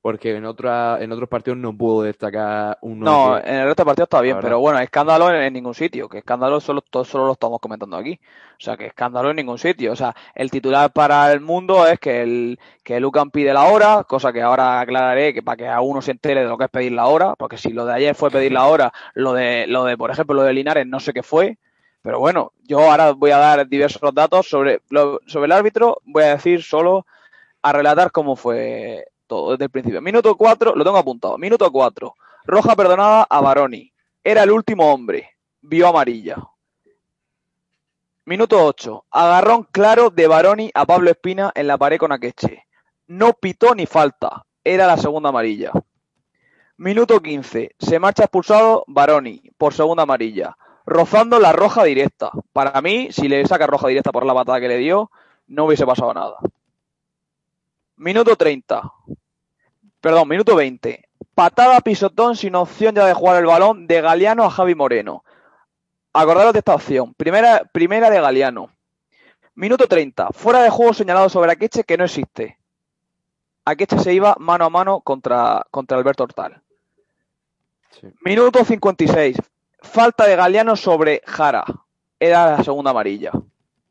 Porque 0.03 0.37
en 0.37 0.45
otra, 0.45 0.99
en 1.03 1.13
otros 1.13 1.29
partidos 1.29 1.59
no 1.59 1.77
puedo 1.77 2.03
destacar 2.03 2.79
uno 2.83 3.07
No, 3.07 3.21
que- 3.21 3.39
en 3.39 3.55
el 3.55 3.67
resto 3.67 3.83
de 3.83 3.87
partidos 3.87 4.07
está 4.07 4.21
bien, 4.21 4.39
pero 4.41 4.59
bueno, 4.59 4.81
escándalo 4.81 5.31
en, 5.33 5.37
en 5.43 5.53
ningún 5.53 5.73
sitio, 5.75 6.09
que 6.09 6.19
escándalo 6.19 6.61
solo, 6.61 6.81
todo, 6.83 7.05
solo 7.05 7.27
lo 7.27 7.33
estamos 7.35 7.61
comentando 7.61 7.97
aquí. 7.97 8.19
O 8.59 8.61
sea, 8.61 8.77
que 8.77 8.87
escándalo 8.87 9.31
en 9.31 9.37
ningún 9.37 9.57
sitio. 9.59 9.93
O 9.93 9.97
sea, 9.97 10.17
el 10.35 10.51
titular 10.51 10.93
para 10.93 11.33
el 11.33 11.41
mundo 11.41 11.87
es 11.87 12.01
que 12.01 12.23
el 12.23 12.59
que 12.83 12.99
Lucan 12.99 13.31
pide 13.31 13.53
la 13.55 13.65
hora, 13.67 14.03
cosa 14.03 14.33
que 14.33 14.43
ahora 14.43 14.81
aclararé 14.81 15.33
que 15.33 15.43
para 15.45 15.57
que 15.57 15.69
a 15.69 15.81
uno 15.81 16.03
se 16.03 16.11
entere 16.11 16.41
de 16.43 16.49
lo 16.49 16.59
que 16.59 16.65
es 16.65 16.71
pedir 16.71 16.91
la 16.91 17.07
hora, 17.07 17.35
porque 17.39 17.57
si 17.57 17.71
lo 17.73 17.85
de 17.87 17.95
ayer 17.95 18.17
fue 18.17 18.33
pedir 18.33 18.51
la 18.53 18.67
hora, 18.67 18.93
lo 19.15 19.33
de, 19.33 19.67
lo 19.69 19.85
de, 19.85 19.97
por 19.97 20.11
ejemplo, 20.11 20.35
lo 20.35 20.43
de 20.43 20.53
Linares 20.53 20.85
no 20.87 20.99
sé 20.99 21.13
qué 21.13 21.23
fue. 21.23 21.57
Pero 22.03 22.19
bueno, 22.19 22.53
yo 22.65 22.81
ahora 22.81 23.13
voy 23.13 23.31
a 23.31 23.39
dar 23.39 23.69
diversos 23.69 24.13
datos 24.13 24.49
sobre, 24.49 24.81
lo- 24.91 25.21
sobre 25.27 25.47
el 25.47 25.53
árbitro, 25.53 25.99
voy 26.05 26.25
a 26.25 26.31
decir 26.35 26.63
solo 26.65 27.07
a 27.63 27.73
relatar 27.73 28.11
cómo 28.13 28.37
fue 28.37 29.07
todo 29.29 29.53
desde 29.53 29.67
el 29.67 29.71
principio. 29.71 30.03
Minuto 30.03 30.37
4, 30.37 30.75
lo 30.75 30.85
tengo 30.85 30.97
apuntado. 30.97 31.39
Minuto 31.39 31.71
4, 31.71 32.15
roja 32.47 32.75
perdonada 32.75 33.27
a 33.31 33.41
Baroni. 33.41 33.93
Era 34.25 34.43
el 34.43 34.51
último 34.51 34.93
hombre. 34.93 35.37
Vio 35.61 35.87
amarilla. 35.87 36.37
Minuto 38.25 38.63
8, 38.63 39.07
agarrón 39.11 39.67
claro 39.71 40.11
de 40.11 40.27
Baroni 40.27 40.71
a 40.75 40.85
Pablo 40.85 41.11
Espina 41.11 41.51
en 41.55 41.67
la 41.67 41.79
pared 41.79 41.99
con 41.99 42.13
Akeche. 42.13 42.67
No 43.07 43.33
pitó 43.33 43.75
ni 43.75 43.87
falta. 43.87 44.45
Era 44.65 44.87
la 44.87 44.99
segunda 44.99 45.31
amarilla. 45.31 45.73
Minuto 46.77 47.21
15, 47.21 47.75
se 47.79 47.99
marcha 47.99 48.25
expulsado 48.25 48.85
Baroni 48.87 49.43
por 49.57 49.73
segunda 49.73 50.03
amarilla. 50.03 50.57
Rozando 50.85 51.39
la 51.39 51.53
roja 51.53 51.85
directa. 51.85 52.31
Para 52.53 52.81
mí, 52.83 53.09
si 53.13 53.29
le 53.29 53.47
saca 53.47 53.67
roja 53.67 53.89
directa 53.89 54.13
por 54.13 54.27
la 54.27 54.35
patada 54.35 54.61
que 54.61 54.69
le 54.69 54.77
dio, 54.77 55.11
no 55.47 55.65
hubiese 55.65 55.87
pasado 55.87 56.13
nada. 56.13 56.37
Minuto 57.97 58.37
30. 58.37 58.93
Perdón, 60.01 60.29
minuto 60.29 60.55
20. 60.55 61.09
Patada 61.35 61.81
pisotón 61.81 62.37
sin 62.37 62.55
opción 62.55 62.95
ya 62.95 63.07
de 63.07 63.15
jugar 63.15 63.37
el 63.37 63.47
balón 63.47 63.87
de 63.87 64.01
Galeano 64.01 64.45
a 64.45 64.51
Javi 64.51 64.75
Moreno. 64.75 65.25
Acordaros 66.13 66.53
de 66.53 66.61
esta 66.61 66.75
opción. 66.75 67.15
Primera, 67.15 67.63
primera 67.73 68.11
de 68.11 68.21
Galeano. 68.21 68.71
Minuto 69.55 69.87
30. 69.87 70.29
Fuera 70.33 70.63
de 70.63 70.71
juego 70.71 70.95
señalado 70.95 71.29
sobre 71.29 71.53
Akeche 71.53 71.85
que 71.85 71.97
no 71.97 72.05
existe. 72.05 72.59
Akeche 73.65 73.99
se 73.99 74.15
iba 74.15 74.37
mano 74.39 74.65
a 74.65 74.71
mano 74.71 75.01
contra, 75.01 75.67
contra 75.71 75.97
Alberto 75.97 76.25
Hortal. 76.25 76.63
Sí. 78.01 78.09
Minuto 78.25 78.65
56. 78.65 79.37
Falta 79.81 80.27
de 80.27 80.37
Galeano 80.37 80.77
sobre 80.77 81.23
Jara. 81.27 81.65
Era 82.21 82.57
la 82.57 82.65
segunda 82.65 82.91
amarilla. 82.93 83.33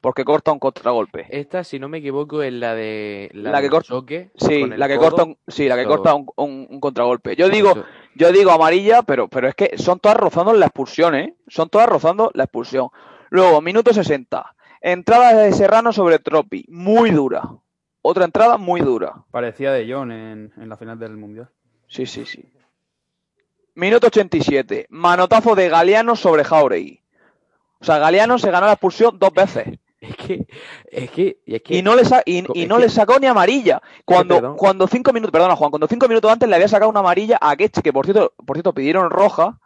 Porque 0.07 0.23
corta 0.23 0.53
un 0.53 0.59
contragolpe. 0.59 1.25
Esta, 1.29 1.65
si 1.65 1.79
no 1.79 1.89
me 1.89 1.97
equivoco, 1.97 2.41
es 2.41 2.53
la 2.53 2.73
de 2.75 3.29
la, 3.33 3.51
La 3.51 3.61
que 3.61 3.69
corta- 3.69 3.89
choque 3.89 4.31
Sí, 4.37 4.65
la 4.65 4.87
que 4.87 4.95
codo. 4.95 5.09
corta 5.09 5.23
un, 5.25 5.37
sí, 5.45 5.67
la 5.67 5.75
que 5.75 5.83
corta 5.83 6.13
un, 6.15 6.25
un- 6.37 6.65
un 6.69 6.79
contragolpe. 6.79 7.35
Yo 7.35 7.49
digo, 7.49 7.71
Eso- 7.71 7.83
yo 8.15 8.31
digo 8.31 8.51
amarilla, 8.51 9.01
pero, 9.01 9.27
pero 9.27 9.49
es 9.49 9.55
que 9.55 9.77
son 9.77 9.99
todas 9.99 10.15
rozando 10.15 10.53
la 10.53 10.67
expulsión, 10.67 11.13
¿eh? 11.13 11.35
Son 11.49 11.67
todas 11.67 11.89
rozando 11.89 12.31
la 12.35 12.45
expulsión. 12.45 12.87
Luego, 13.31 13.59
minuto 13.59 13.93
60. 13.93 14.55
Entrada 14.79 15.33
de 15.33 15.51
Serrano 15.51 15.91
sobre 15.91 16.19
Tropi. 16.19 16.63
Muy 16.69 17.11
dura. 17.11 17.41
Otra 18.01 18.23
entrada 18.23 18.57
muy 18.57 18.79
dura. 18.79 19.25
Parecía 19.31 19.73
de 19.73 19.91
John 19.91 20.13
en, 20.13 20.53
en 20.55 20.69
la 20.69 20.77
final 20.77 20.97
del 20.97 21.17
Mundial. 21.17 21.49
Sí, 21.89 22.05
sí, 22.05 22.25
sí. 22.25 22.49
Minuto 23.75 24.07
87. 24.07 24.87
Manotazo 24.89 25.53
de 25.53 25.67
Galeano 25.67 26.15
sobre 26.15 26.45
Jauregui. 26.45 27.01
O 27.81 27.83
sea, 27.85 27.99
Galeano 27.99 28.39
se 28.39 28.49
ganó 28.49 28.65
la 28.67 28.71
expulsión 28.73 29.19
dos 29.19 29.33
veces. 29.33 29.77
Es 29.99 30.15
que, 30.15 30.45
es 30.91 31.09
que, 31.09 31.37
y 31.45 31.55
es 31.55 31.61
que 31.63 31.75
Y 31.77 31.81
no 31.81 31.95
le, 31.95 32.05
sa- 32.05 32.21
y, 32.25 32.43
y 32.53 32.61
es 32.63 32.67
no 32.69 32.75
que- 32.75 32.81
le 32.83 32.89
sacó 32.89 33.19
ni 33.19 33.25
amarilla. 33.27 33.81
Cuando, 34.05 34.55
cuando 34.55 34.87
cinco 34.87 35.11
minutos, 35.11 35.31
perdona 35.31 35.55
Juan, 35.55 35.71
cuando 35.71 35.87
cinco 35.87 36.07
minutos 36.07 36.31
antes 36.31 36.47
le 36.47 36.55
había 36.55 36.67
sacado 36.67 36.89
una 36.91 36.99
amarilla 36.99 37.37
a 37.41 37.51
Akeche, 37.51 37.81
que 37.81 37.91
por 37.91 38.05
cierto, 38.05 38.33
por 38.45 38.55
cierto 38.57 38.73
pidieron 38.73 39.09
roja, 39.09 39.57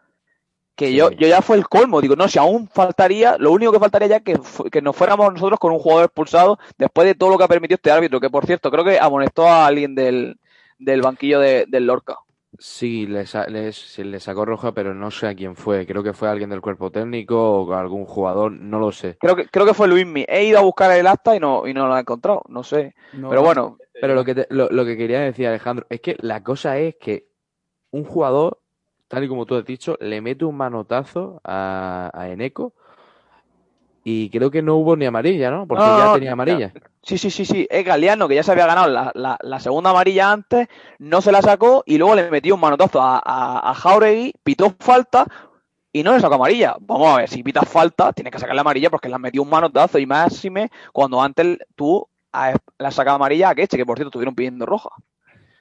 que 0.76 0.88
Sí. 0.88 0.96
yo, 0.96 1.12
yo 1.12 1.28
ya 1.28 1.42
fue 1.42 1.58
el 1.58 1.68
colmo. 1.68 2.00
Digo, 2.00 2.16
no, 2.16 2.28
si 2.30 2.40
aún 2.40 2.70
faltaría, 2.70 3.36
lo 3.38 3.52
único 3.52 3.74
que 3.74 3.80
faltaría 3.80 4.08
ya 4.08 4.16
es 4.18 4.24
que, 4.24 4.40
que 4.72 4.82
nos 4.82 4.96
fuéramos 4.96 5.34
nosotros 5.34 5.60
con 5.60 5.74
un 5.74 5.80
jugador 5.80 6.06
expulsado 6.06 6.58
después 6.78 7.06
de 7.06 7.14
todo 7.16 7.30
lo 7.30 7.38
que 7.38 7.44
ha 7.44 7.48
permitido 7.50 7.76
este 7.76 7.92
árbitro, 7.92 8.20
que 8.22 8.30
por 8.30 8.46
cierto, 8.46 8.72
creo 8.72 8.86
que 8.86 8.98
amonestó 9.00 9.48
a 9.48 9.66
alguien 9.68 9.96
del, 9.96 10.38
del 10.80 11.02
banquillo 11.02 11.40
de- 11.42 11.66
del 11.68 11.86
Lorca. 11.86 12.16
Sí, 12.62 13.08
le, 13.08 13.26
sa- 13.26 13.48
le- 13.48 13.72
se 13.74 14.04
le 14.06 14.20
sacó 14.20 14.46
roja, 14.46 14.72
pero 14.74 14.94
no 14.94 15.10
sé 15.12 15.28
a 15.28 15.36
quién 15.36 15.56
fue. 15.56 15.86
Creo 15.86 16.04
que 16.04 16.14
fue 16.14 16.30
alguien 16.30 16.50
del 16.50 16.62
cuerpo 16.62 16.92
técnico 16.92 17.62
o 17.64 17.74
algún 17.74 18.06
jugador, 18.06 18.52
no 18.52 18.80
lo 18.80 18.92
sé. 18.92 19.18
Creo 19.20 19.36
que, 19.36 19.46
creo 19.48 19.66
que 19.66 19.74
fue 19.74 19.88
Luismi. 19.88 20.26
He 20.28 20.46
ido 20.46 20.60
a 20.60 20.62
buscar 20.62 20.92
el 20.92 21.08
acta 21.08 21.36
y 21.36 21.40
no, 21.40 21.68
y 21.68 21.74
no 21.74 21.88
lo 21.88 21.98
he 21.98 22.00
encontrado. 22.00 22.44
No 22.48 22.64
sé. 22.64 22.94
No, 23.14 23.30
Pero 23.30 23.42
bueno, 23.42 23.78
Pero 24.00 24.16
lo 24.16 24.24
que, 24.24 24.36
te- 24.36 24.48
lo, 24.50 24.70
lo 24.70 24.86
que 24.86 24.96
quería 24.98 25.22
decir, 25.22 25.48
Alejandro, 25.48 25.86
es 25.90 26.02
que 26.02 26.16
la 26.22 26.44
cosa 26.44 26.78
es 26.78 26.96
que 26.96 27.28
un 27.92 28.04
jugador, 28.06 28.60
tal 29.08 29.24
y 29.24 29.28
como 29.28 29.46
tú 29.46 29.56
has 29.56 29.66
dicho, 29.66 29.98
le 30.00 30.22
mete 30.22 30.46
un 30.46 30.56
manotazo 30.56 31.42
a, 31.44 32.10
a 32.14 32.30
Eneco 32.30 32.74
y 34.04 34.30
creo 34.30 34.50
que 34.52 34.62
no 34.62 34.76
hubo 34.78 34.96
ni 34.96 35.06
amarilla, 35.06 35.52
¿no? 35.52 35.68
Porque 35.68 35.84
No, 35.84 35.98
ya 35.98 36.06
no, 36.06 36.14
tenía 36.14 36.32
amarilla. 36.34 36.72
Sí, 37.04 37.18
sí, 37.18 37.30
sí, 37.30 37.46
sí. 37.46 37.68
Es 37.70 37.86
Galeano, 37.86 38.28
que 38.28 38.36
ya 38.36 38.44
se 38.44 38.52
había 38.52 38.66
ganado 38.66 38.88
la, 38.90 39.12
la- 39.14 39.38
la 39.42 39.60
segunda 39.60 39.90
amarilla 39.92 40.32
antes, 40.32 40.68
no 41.00 41.22
se 41.22 41.32
la 41.32 41.42
sacó 41.42 41.84
y 41.86 41.98
luego 41.98 42.16
le 42.16 42.30
metió 42.32 42.56
un 42.56 42.62
manotazo 42.62 43.02
a, 43.02 43.22
a, 43.24 43.70
a 43.72 43.74
Jauregui, 43.74 44.34
pitó 44.44 44.74
falta 44.80 45.26
y 45.94 46.04
no 46.04 46.14
le 46.14 46.20
sacó 46.20 46.36
amarilla. 46.36 46.76
Vamos 46.80 47.10
a 47.10 47.18
ver, 47.18 47.30
si 47.30 47.44
pitas 47.44 47.68
falta, 47.68 48.14
tienes 48.14 48.32
que 48.32 48.40
sacarle 48.40 48.62
amarilla 48.62 48.90
porque 48.90 49.08
le 49.10 49.16
has 49.16 49.22
metido 49.22 49.44
un 49.44 49.50
manotazo 49.50 50.00
y 50.00 50.06
máxime 50.06 50.70
cuando 50.94 51.22
antes 51.22 51.58
tú 51.76 52.08
a- 52.34 52.52
le 52.80 52.88
has 52.88 52.96
sacado 52.96 53.16
amarilla 53.18 53.50
a 53.50 53.56
Queche, 53.56 53.78
que 53.78 53.86
por 53.86 53.98
cierto 53.98 54.10
estuvieron 54.10 54.36
pidiendo 54.36 54.66
roja. 54.66 54.90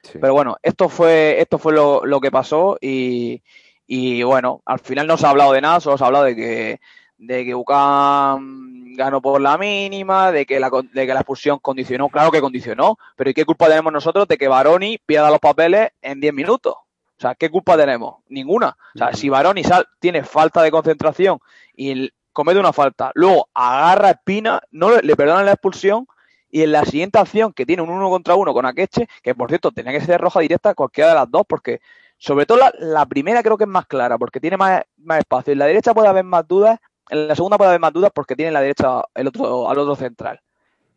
Sí. 0.03 0.17
Pero 0.19 0.33
bueno, 0.33 0.57
esto 0.63 0.89
fue, 0.89 1.39
esto 1.39 1.59
fue 1.59 1.73
lo, 1.73 2.05
lo 2.05 2.19
que 2.19 2.31
pasó 2.31 2.77
y, 2.81 3.41
y 3.85 4.23
bueno, 4.23 4.61
al 4.65 4.79
final 4.79 5.05
no 5.05 5.15
se 5.17 5.27
ha 5.27 5.29
hablado 5.29 5.51
de 5.53 5.61
nada, 5.61 5.79
solo 5.79 5.97
se 5.97 6.03
ha 6.03 6.07
hablado 6.07 6.25
de 6.25 6.35
que, 6.35 6.79
de 7.23 7.45
que 7.45 7.53
UCAM 7.55 8.93
ganó 8.95 9.21
por 9.21 9.39
la 9.41 9.57
mínima, 9.57 10.31
de 10.31 10.45
que 10.45 10.59
la, 10.59 10.69
de 10.69 11.05
que 11.07 11.13
la 11.13 11.19
expulsión 11.21 11.59
condicionó, 11.59 12.09
claro 12.09 12.31
que 12.31 12.41
condicionó, 12.41 12.97
pero 13.15 13.29
¿y 13.29 13.33
qué 13.33 13.45
culpa 13.45 13.67
tenemos 13.67 13.93
nosotros 13.93 14.27
de 14.27 14.37
que 14.37 14.47
Baroni 14.47 14.97
pierda 15.05 15.29
los 15.29 15.39
papeles 15.39 15.91
en 16.01 16.19
10 16.19 16.33
minutos? 16.33 16.73
O 16.73 17.21
sea, 17.21 17.35
¿qué 17.35 17.49
culpa 17.49 17.77
tenemos? 17.77 18.15
Ninguna. 18.29 18.75
O 18.95 18.97
sea, 18.97 19.13
si 19.13 19.29
Baroni 19.29 19.63
sal, 19.63 19.87
tiene 19.99 20.23
falta 20.23 20.61
de 20.63 20.71
concentración 20.71 21.39
y 21.75 21.91
el- 21.91 22.13
comete 22.33 22.59
una 22.59 22.73
falta, 22.73 23.11
luego 23.13 23.49
agarra 23.53 24.07
a 24.07 24.11
Espina, 24.11 24.61
no 24.71 24.89
le, 24.95 25.01
le 25.01 25.15
perdonan 25.17 25.45
la 25.45 25.51
expulsión 25.51 26.07
y 26.49 26.63
en 26.63 26.71
la 26.71 26.83
siguiente 26.85 27.19
acción 27.19 27.53
que 27.53 27.65
tiene 27.65 27.81
un 27.81 27.89
uno 27.89 28.09
contra 28.09 28.35
uno 28.35 28.53
con 28.53 28.65
Akeche, 28.65 29.07
que 29.21 29.35
por 29.35 29.49
cierto 29.49 29.71
tenía 29.71 29.91
que 29.91 30.01
ser 30.01 30.19
roja 30.19 30.39
directa 30.39 30.73
cualquiera 30.73 31.09
de 31.11 31.15
las 31.15 31.29
dos, 31.29 31.43
porque 31.47 31.81
sobre 32.17 32.45
todo 32.45 32.57
la, 32.59 32.73
la 32.79 33.05
primera 33.05 33.43
creo 33.43 33.57
que 33.57 33.65
es 33.65 33.69
más 33.69 33.85
clara, 33.85 34.17
porque 34.17 34.39
tiene 34.39 34.55
más, 34.57 34.81
más 34.97 35.19
espacio. 35.19 35.53
En 35.53 35.59
la 35.59 35.65
derecha 35.65 35.93
puede 35.93 36.07
haber 36.07 36.23
más 36.23 36.47
dudas, 36.47 36.79
en 37.11 37.27
la 37.27 37.35
segunda 37.35 37.57
puede 37.57 37.69
haber 37.69 37.81
más 37.81 37.93
dudas 37.93 38.11
porque 38.13 38.35
tiene 38.35 38.47
en 38.47 38.53
la 38.53 38.61
derecha 38.61 39.03
el 39.13 39.27
otro, 39.27 39.69
al 39.69 39.77
otro 39.77 39.95
central. 39.95 40.39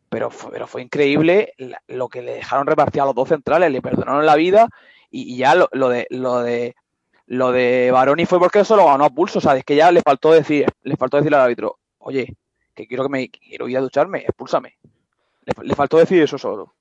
Pero 0.09 0.31
fue, 0.31 0.53
pero 0.53 0.66
fue 0.68 0.83
increíble 0.83 1.55
lo 1.88 2.09
que 2.09 2.22
le 2.22 2.35
dejaron 2.35 2.66
repartir 2.68 3.03
a 3.03 3.07
los 3.07 3.16
dos 3.16 3.29
centrales, 3.29 3.70
le 3.72 3.83
perdonaron 3.83 4.24
la 4.24 4.37
vida 4.37 4.68
y, 5.11 5.37
ya 5.37 5.55
lo, 5.57 5.68
de 5.88 6.07
lo 6.11 6.40
de 6.40 6.77
lo 7.27 7.50
de 7.50 7.90
Baroni 7.90 8.27
fue 8.27 8.38
porque 8.38 8.61
eso 8.61 8.77
lo 8.77 8.87
ganó 8.87 9.05
a 9.05 9.11
pulso, 9.11 9.40
¿sabes? 9.40 9.64
Que 9.64 9.74
ya 9.74 9.90
le 9.90 10.03
faltó 10.03 10.31
decir, 10.31 10.66
le 10.83 10.96
faltó 10.96 11.16
decir 11.16 11.35
al 11.35 11.40
árbitro, 11.40 11.79
oye, 11.98 12.37
que 12.74 12.87
quiero 12.87 13.05
que 13.05 13.09
me 13.09 13.29
quiero 13.29 13.66
ir 13.68 13.79
a 13.79 13.81
ducharme, 13.81 14.20
expúlsame. 14.20 14.77
Le, 15.44 15.66
le 15.66 15.74
faltó 15.74 15.98
decir 15.98 16.22
eso 16.22 16.38
solo. 16.38 16.74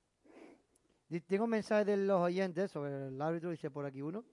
Tengo 1.26 1.44
un 1.44 1.50
mensaje 1.50 1.84
de 1.84 1.96
los 1.96 2.20
oyentes 2.20 2.70
sobre 2.70 3.08
el 3.08 3.20
árbitro, 3.20 3.50
dice 3.50 3.70
por 3.70 3.84
aquí 3.84 4.02
uno. 4.02 4.24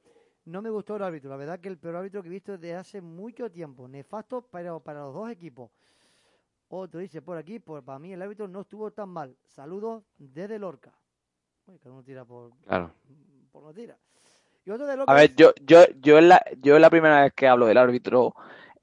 No 0.46 0.62
me 0.62 0.70
gustó 0.70 0.96
el 0.96 1.04
árbitro, 1.04 1.30
la 1.30 1.36
verdad 1.38 1.60
que 1.60 1.70
el 1.70 1.78
peor 1.78 1.98
árbitro 1.98 2.22
que 2.24 2.30
he 2.30 2.32
visto 2.32 2.54
desde 2.54 2.76
hace 2.76 3.02
mucho 3.02 3.50
tiempo. 3.52 3.88
Nefasto, 3.88 4.42
pero 4.52 4.80
para 4.80 5.02
los 5.02 5.14
dos 5.14 5.30
equipos. 5.30 5.70
Otro 6.70 7.00
dice 7.00 7.22
por 7.22 7.38
aquí, 7.38 7.60
por, 7.60 7.84
para 7.84 8.00
mí 8.00 8.14
el 8.14 8.22
árbitro 8.22 8.48
no 8.48 8.62
estuvo 8.62 8.92
tan 8.92 9.10
mal. 9.10 9.36
Saludos 9.46 10.04
desde 10.18 10.58
Lorca. 10.58 10.94
Uy, 11.68 11.78
cada 11.80 11.92
uno 11.94 12.04
tira 12.04 12.26
por, 12.26 12.52
Claro. 12.66 12.92
por 13.52 13.64
no 13.64 13.74
tira. 13.74 13.98
Y 14.66 14.72
otro 14.72 14.86
de 14.88 14.96
Lorca 14.96 15.12
A 15.12 15.16
ver, 15.16 15.36
yo, 15.36 15.54
yo, 15.64 15.84
yo 16.00 16.18
es 16.18 16.24
la, 16.24 16.44
yo 16.60 16.76
es 16.76 16.82
la 16.82 16.90
primera 16.90 17.22
vez 17.24 17.34
que 17.34 17.48
hablo 17.48 17.66
del 17.66 17.78
árbitro 17.78 18.34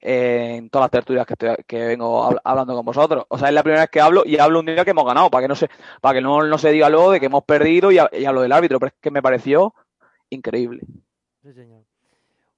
eh, 0.01 0.55
en 0.57 0.69
todas 0.69 0.85
las 0.85 0.91
tertulias 0.91 1.25
que, 1.25 1.33
estoy, 1.33 1.55
que 1.67 1.85
vengo 1.87 2.23
habl- 2.23 2.41
hablando 2.43 2.75
con 2.75 2.85
vosotros. 2.85 3.25
O 3.27 3.37
sea, 3.37 3.49
es 3.49 3.53
la 3.53 3.63
primera 3.63 3.81
vez 3.81 3.89
que 3.89 3.99
hablo 4.01 4.23
y 4.25 4.37
hablo 4.37 4.59
un 4.59 4.65
día 4.67 4.85
que 4.85 4.91
hemos 4.91 5.05
ganado, 5.05 5.29
para 5.29 5.43
que 5.43 5.47
no 5.49 5.55
se, 5.55 5.67
para 5.99 6.13
que 6.15 6.21
no, 6.21 6.41
no 6.43 6.57
se 6.57 6.71
diga 6.71 6.89
luego 6.89 7.11
de 7.11 7.19
que 7.19 7.25
hemos 7.25 7.43
perdido 7.43 7.91
y 7.91 7.97
hablo 7.97 8.41
del 8.41 8.51
árbitro, 8.51 8.79
pero 8.79 8.87
es 8.89 8.93
que 9.01 9.11
me 9.11 9.21
pareció 9.21 9.73
increíble. 10.29 10.81
Sí, 11.41 11.53
señor. 11.53 11.83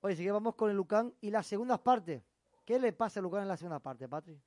Oye, 0.02 0.15
sí 0.15 0.24
que 0.24 0.32
vamos 0.32 0.56
con 0.56 0.70
el 0.72 0.78
Lucán 0.78 1.13
y 1.22 1.30
las 1.30 1.46
segundas 1.46 1.80
partes. 1.80 2.24
¿Qué 2.65 2.80
le 2.80 2.94
pasa 2.94 3.20
a 3.20 3.24
Lucán 3.24 3.44
en 3.44 3.48
la 3.48 3.58
segunda 3.58 3.80
parte, 3.80 4.08
Patri? 4.08 4.39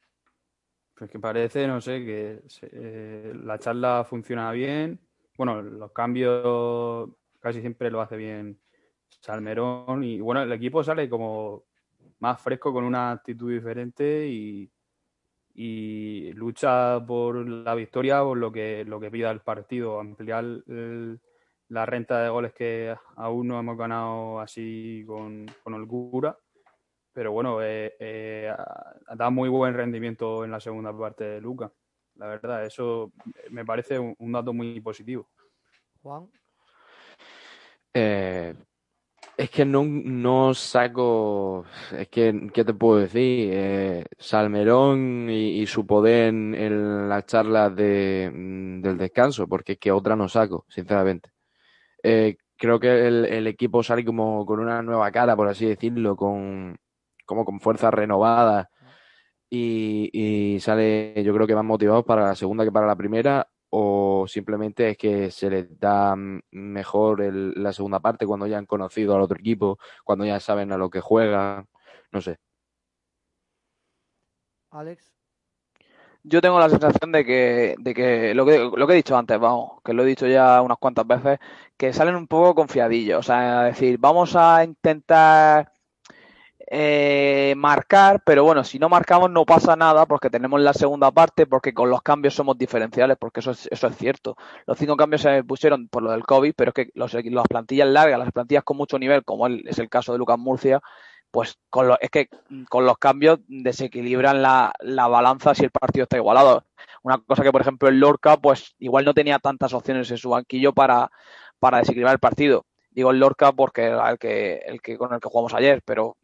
Pues 0.97 1.11
que 1.11 1.19
parece, 1.19 1.67
no 1.67 1.81
sé, 1.81 2.05
que 2.05 2.43
eh, 2.63 3.33
la 3.45 3.59
charla 3.59 4.05
funciona 4.09 4.51
bien. 4.53 5.01
Bueno, 5.37 5.61
los 5.63 5.93
cambios 5.93 7.11
casi 7.41 7.61
siempre 7.61 7.91
lo 7.91 8.01
hace 8.01 8.17
bien 8.17 8.61
Salmerón. 9.09 10.03
Y 10.05 10.21
bueno, 10.21 10.43
el 10.43 10.53
equipo 10.53 10.83
sale 10.83 11.09
como 11.09 11.65
más 12.21 12.41
fresco, 12.41 12.73
con 12.73 12.85
una 12.85 13.11
actitud 13.13 13.53
diferente 13.53 14.27
y, 14.29 14.71
y 15.55 16.33
lucha 16.33 17.05
por 17.05 17.37
la 17.49 17.75
victoria, 17.75 18.23
por 18.23 18.39
lo 18.39 18.51
que, 18.53 18.85
lo 18.85 18.99
que 19.01 19.11
pida 19.11 19.31
el 19.31 19.41
partido, 19.41 20.01
ampliar 20.01 20.45
el- 20.45 21.21
la 21.69 21.87
renta 21.87 22.23
de 22.23 22.29
goles 22.29 22.53
que 22.53 22.95
aún 23.17 23.49
no 23.49 23.59
hemos 23.59 23.77
ganado 23.77 24.41
así 24.41 25.05
con, 25.07 25.47
con 25.63 25.75
holgura. 25.75 26.37
Pero 27.13 27.31
bueno, 27.33 27.63
eh, 27.63 27.95
eh, 28.01 28.53
da 29.17 29.31
muy 29.31 29.49
buen 29.49 29.75
rendimiento 29.75 30.45
en 30.45 30.51
la 30.51 30.59
segunda 30.59 30.97
parte 30.97 31.25
de 31.25 31.41
Luca. 31.41 31.71
La 32.17 32.27
verdad, 32.27 32.65
eso 32.65 33.13
me 33.51 33.65
parece 33.65 33.99
un, 33.99 34.15
un 34.19 34.33
dato 34.33 34.53
muy 34.53 34.81
positivo. 34.81 35.29
Juan, 36.03 36.29
Eh, 37.95 38.53
es 39.37 39.51
que 39.51 39.65
no, 39.65 39.85
no 39.85 40.55
saco. 40.55 41.65
Es 41.97 42.09
que, 42.09 42.51
¿qué 42.53 42.65
te 42.65 42.75
puedo 42.75 42.99
decir? 42.99 43.51
Eh, 43.53 44.05
Salmerón 44.19 45.29
y, 45.31 45.61
y 45.61 45.67
su 45.67 45.87
poder 45.87 46.29
en, 46.29 46.55
en 46.55 47.09
las 47.09 47.27
charlas 47.27 47.75
de, 47.77 48.31
del 48.83 48.99
descanso, 48.99 49.47
porque 49.47 49.73
es 49.73 49.79
que 49.79 49.93
otra 49.93 50.17
no 50.17 50.29
saco, 50.29 50.67
sinceramente. 50.69 51.31
Eh, 52.05 52.37
creo 52.57 52.79
que 52.79 53.07
el, 53.09 53.25
el 53.25 53.47
equipo 53.47 53.83
sale 53.83 54.05
como 54.05 54.45
con 54.47 54.61
una 54.61 54.83
nueva 54.83 55.11
cara, 55.11 55.35
por 55.37 55.49
así 55.49 55.67
decirlo, 55.67 56.17
con, 56.17 56.77
como 57.27 57.45
con 57.45 57.61
fuerzas 57.61 57.93
renovadas. 57.95 58.69
Y, 59.51 60.59
sale, 60.61 61.23
yo 61.25 61.33
creo 61.35 61.47
que 61.47 61.55
más 61.55 61.65
motivados 61.65 62.05
para 62.05 62.25
la 62.27 62.35
segunda 62.35 62.65
que 62.65 62.73
para 62.73 62.87
la 62.89 62.97
primera, 62.97 63.49
o 63.71 64.27
simplemente 64.29 64.91
es 64.91 64.97
que 64.99 65.31
se 65.31 65.49
les 65.51 65.79
da 65.79 66.17
mejor 66.51 67.23
el- 67.23 67.53
la 67.57 67.73
segunda 67.73 68.01
parte 68.01 68.27
cuando 68.27 68.47
ya 68.49 68.59
han 68.59 68.67
conocido 68.67 69.15
al 69.15 69.23
otro 69.23 69.39
equipo, 69.39 69.79
cuando 70.05 70.25
ya 70.27 70.41
saben 70.41 70.73
a 70.73 70.77
lo 70.79 70.91
que 70.91 71.01
juegan, 71.01 71.67
no 72.13 72.21
sé. 72.21 72.39
Alex, 74.71 75.14
Yo 76.27 76.41
tengo 76.41 76.59
la 76.59 76.71
sensación 76.71 77.13
de 77.13 77.25
que, 77.25 77.75
de 77.79 77.95
que 77.95 78.35
lo 78.35 78.47
que 78.47 78.59
lo 78.59 78.87
que 78.87 78.93
he 78.95 78.97
dicho 78.97 79.17
antes, 79.17 79.39
vamos, 79.39 79.83
que 79.85 79.93
lo 79.93 80.03
he 80.05 80.07
dicho 80.07 80.27
ya 80.27 80.63
unas 80.63 80.79
cuantas 80.79 81.07
veces, 81.07 81.39
que 81.77 81.93
salen 81.93 82.17
un 82.17 82.27
poco 82.27 82.55
confiadillos. 82.55 83.19
O 83.21 83.23
sea, 83.23 83.69
es 83.69 83.75
decir, 83.75 83.99
vamos 83.99 84.35
a 84.35 84.65
intentar 84.65 85.71
eh, 86.71 87.55
marcar, 87.57 88.23
pero 88.25 88.43
bueno, 88.43 88.65
si 88.65 88.79
no 88.79 88.89
marcamos 88.89 89.31
no 89.31 89.45
pasa 89.45 89.77
nada 89.77 90.07
porque 90.07 90.31
tenemos 90.31 90.61
la 90.61 90.73
segunda 90.73 91.11
parte, 91.11 91.47
porque 91.47 91.75
con 91.75 91.91
los 91.91 92.01
cambios 92.03 92.35
somos 92.35 92.57
diferenciales, 92.57 93.19
porque 93.19 93.41
eso 93.41 93.51
es, 93.51 93.69
eso 93.71 93.87
es 93.87 93.97
cierto. 93.97 94.37
Los 94.67 94.79
cinco 94.79 94.97
cambios 94.97 95.23
se 95.23 95.45
pusieron 95.45 95.89
por 95.89 96.03
lo 96.03 96.13
del 96.13 96.25
COVID, 96.25 96.55
pero 96.57 96.71
es 96.71 96.75
que 96.75 96.91
los, 96.95 97.13
las 97.13 97.49
plantillas 97.49 97.89
largas, 97.89 98.19
las 98.19 98.33
plantillas 98.33 98.65
con 98.65 98.79
mucho 98.79 98.99
nivel, 98.99 99.25
como 99.25 99.47
es 99.47 99.79
el 99.79 99.91
caso 99.91 100.13
de 100.13 100.19
Lucas 100.19 100.39
Murcia, 100.39 100.81
pues 101.35 101.59
con 101.69 101.89
lo- 101.89 101.99
es 102.01 102.11
que 102.11 102.29
con 102.69 102.87
los 102.87 102.97
cambios 102.97 103.41
desequilibran 103.49 104.41
la, 104.41 104.73
la 104.79 105.09
balanza 105.09 105.53
si 105.53 105.65
el 105.65 105.73
partido 105.73 106.05
está 106.05 106.17
igualado. 106.17 106.63
Una 107.03 107.19
cosa 107.19 107.43
que, 107.43 107.51
por 107.51 107.61
ejemplo, 107.61 107.89
el 107.89 107.99
Lorca, 107.99 108.37
pues 108.37 108.77
igual 108.79 109.05
no 109.05 109.15
tenía 109.15 109.41
tantas 109.41 109.73
opciones 109.73 110.09
en 110.13 110.17
su 110.17 110.31
banquillo 110.31 110.73
para, 110.73 111.11
para 111.59 111.79
desequilibrar 111.79 112.13
el 112.15 112.21
partido. 112.21 112.67
Digo 112.93 113.11
el 113.11 113.19
Lorca 113.19 113.51
porque 113.51 113.83
era 113.83 114.09
el 114.13 114.17
que, 114.19 114.59
el 114.65 114.81
que 114.81 114.97
con 114.97 115.13
el 115.13 115.19
que 115.19 115.29
jugamos 115.29 115.53
ayer, 115.55 115.83
pero 115.85 116.17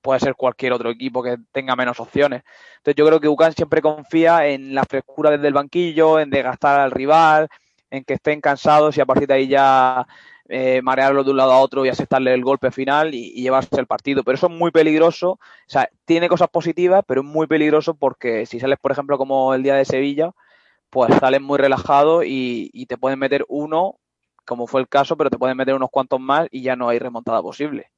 puede 0.00 0.20
ser 0.20 0.36
cualquier 0.36 0.74
otro 0.74 0.90
equipo 0.90 1.24
que 1.24 1.38
tenga 1.50 1.74
menos 1.74 1.98
opciones. 1.98 2.44
Entonces 2.76 2.94
yo 2.94 3.04
creo 3.04 3.18
que 3.18 3.26
UCAN 3.28 3.52
siempre 3.52 3.82
confía 3.82 4.46
en 4.46 4.76
la 4.76 4.84
frescura 4.84 5.30
desde 5.32 5.48
el 5.48 5.54
banquillo, 5.54 6.20
en 6.20 6.30
desgastar 6.30 6.78
al 6.78 6.92
rival, 6.92 7.48
en 7.90 8.04
que 8.04 8.14
estén 8.14 8.40
cansados 8.40 8.96
y 8.96 9.00
a 9.00 9.06
partir 9.06 9.26
de 9.26 9.34
ahí 9.34 9.48
ya 9.48 10.06
eh, 10.48 10.80
marearlo 10.82 11.24
de 11.24 11.32
un 11.32 11.36
lado 11.36 11.52
a 11.52 11.60
otro 11.60 11.84
y 11.84 11.88
aceptarle 11.88 12.32
el 12.32 12.44
golpe 12.44 12.70
final 12.70 13.14
y, 13.14 13.32
llevarse 13.32 13.80
el 13.80 13.86
partido. 13.86 14.22
Pero 14.22 14.36
eso 14.36 14.46
es 14.46 14.52
muy 14.52 14.70
peligroso. 14.70 15.32
O 15.32 15.40
sea, 15.66 15.88
tiene 16.04 16.28
cosas 16.28 16.48
positivas, 16.48 17.04
pero 17.06 17.22
es 17.22 17.26
muy 17.26 17.46
peligroso 17.46 17.94
porque 17.94 18.46
si 18.46 18.60
sales, 18.60 18.78
por 18.80 18.92
ejemplo, 18.92 19.18
como 19.18 19.54
el 19.54 19.62
día 19.62 19.74
de 19.74 19.84
Sevilla, 19.84 20.32
pues 20.90 21.14
sales 21.18 21.40
muy 21.40 21.58
relajado 21.58 22.22
y, 22.24 22.86
te 22.88 22.96
pueden 22.98 23.18
meter 23.18 23.44
uno, 23.48 23.98
como 24.44 24.66
fue 24.66 24.80
el 24.80 24.88
caso, 24.88 25.16
pero 25.16 25.30
te 25.30 25.38
pueden 25.38 25.56
meter 25.56 25.74
unos 25.74 25.90
cuantos 25.90 26.20
más 26.20 26.48
y 26.50 26.62
ya 26.62 26.76
no 26.76 26.88
hay 26.88 26.98
remontada 26.98 27.42
posible. 27.42 27.90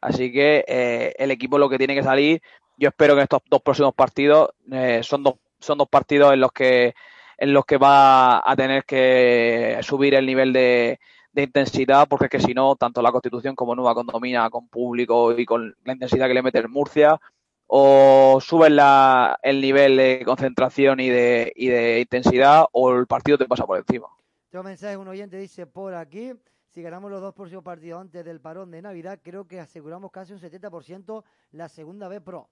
Así 0.00 0.32
que 0.32 0.64
eh, 0.68 1.14
el 1.18 1.30
equipo 1.30 1.58
lo 1.58 1.68
que 1.70 1.78
tiene 1.78 1.94
que 1.94 2.02
salir, 2.02 2.42
yo 2.76 2.88
espero 2.90 3.16
que 3.16 3.22
estos 3.22 3.40
dos 3.48 3.62
próximos 3.62 3.94
partidos 3.94 4.50
eh, 4.70 5.00
son 5.02 5.22
dos 5.22 5.36
son 5.58 5.78
dos 5.78 5.88
partidos 5.88 6.34
en 6.34 6.40
los 6.40 6.52
que 6.52 6.94
en 7.38 7.52
los 7.52 7.64
que 7.64 7.78
va 7.78 8.42
a 8.44 8.56
tener 8.56 8.84
que 8.84 9.78
subir 9.82 10.14
el 10.14 10.26
nivel 10.26 10.52
de, 10.52 10.98
de 11.36 11.42
intensidad, 11.42 12.08
porque 12.08 12.24
es 12.24 12.30
que 12.30 12.40
si 12.40 12.54
no, 12.54 12.76
tanto 12.76 13.02
la 13.02 13.12
Constitución 13.12 13.54
como 13.54 13.74
Nueva 13.74 13.94
Condomina, 13.94 14.48
con 14.48 14.68
público 14.68 15.38
y 15.38 15.44
con 15.44 15.76
la 15.84 15.92
intensidad 15.92 16.28
que 16.28 16.34
le 16.34 16.42
mete 16.42 16.58
el 16.58 16.70
Murcia, 16.70 17.20
o 17.66 18.38
suben 18.40 18.74
la, 18.74 19.38
el 19.42 19.60
nivel 19.60 19.98
de 19.98 20.22
concentración 20.24 20.98
y 20.98 21.10
de, 21.10 21.52
y 21.54 21.68
de 21.68 22.00
intensidad, 22.00 22.64
o 22.72 22.90
el 22.94 23.06
partido 23.06 23.36
te 23.36 23.44
pasa 23.44 23.66
por 23.66 23.78
encima. 23.78 24.06
tengo 24.50 24.64
mensaje, 24.64 24.96
un 24.96 25.08
oyente 25.08 25.36
dice 25.36 25.66
por 25.66 25.94
aquí, 25.94 26.32
si 26.72 26.80
ganamos 26.80 27.10
los 27.10 27.20
dos 27.20 27.34
próximos 27.34 27.62
partidos 27.62 28.00
antes 28.00 28.24
del 28.24 28.40
parón 28.40 28.70
de 28.70 28.80
Navidad, 28.80 29.18
creo 29.22 29.46
que 29.46 29.60
aseguramos 29.60 30.10
casi 30.10 30.32
un 30.32 30.40
70% 30.40 31.22
la 31.52 31.68
segunda 31.68 32.08
B 32.08 32.22
Pro. 32.22 32.48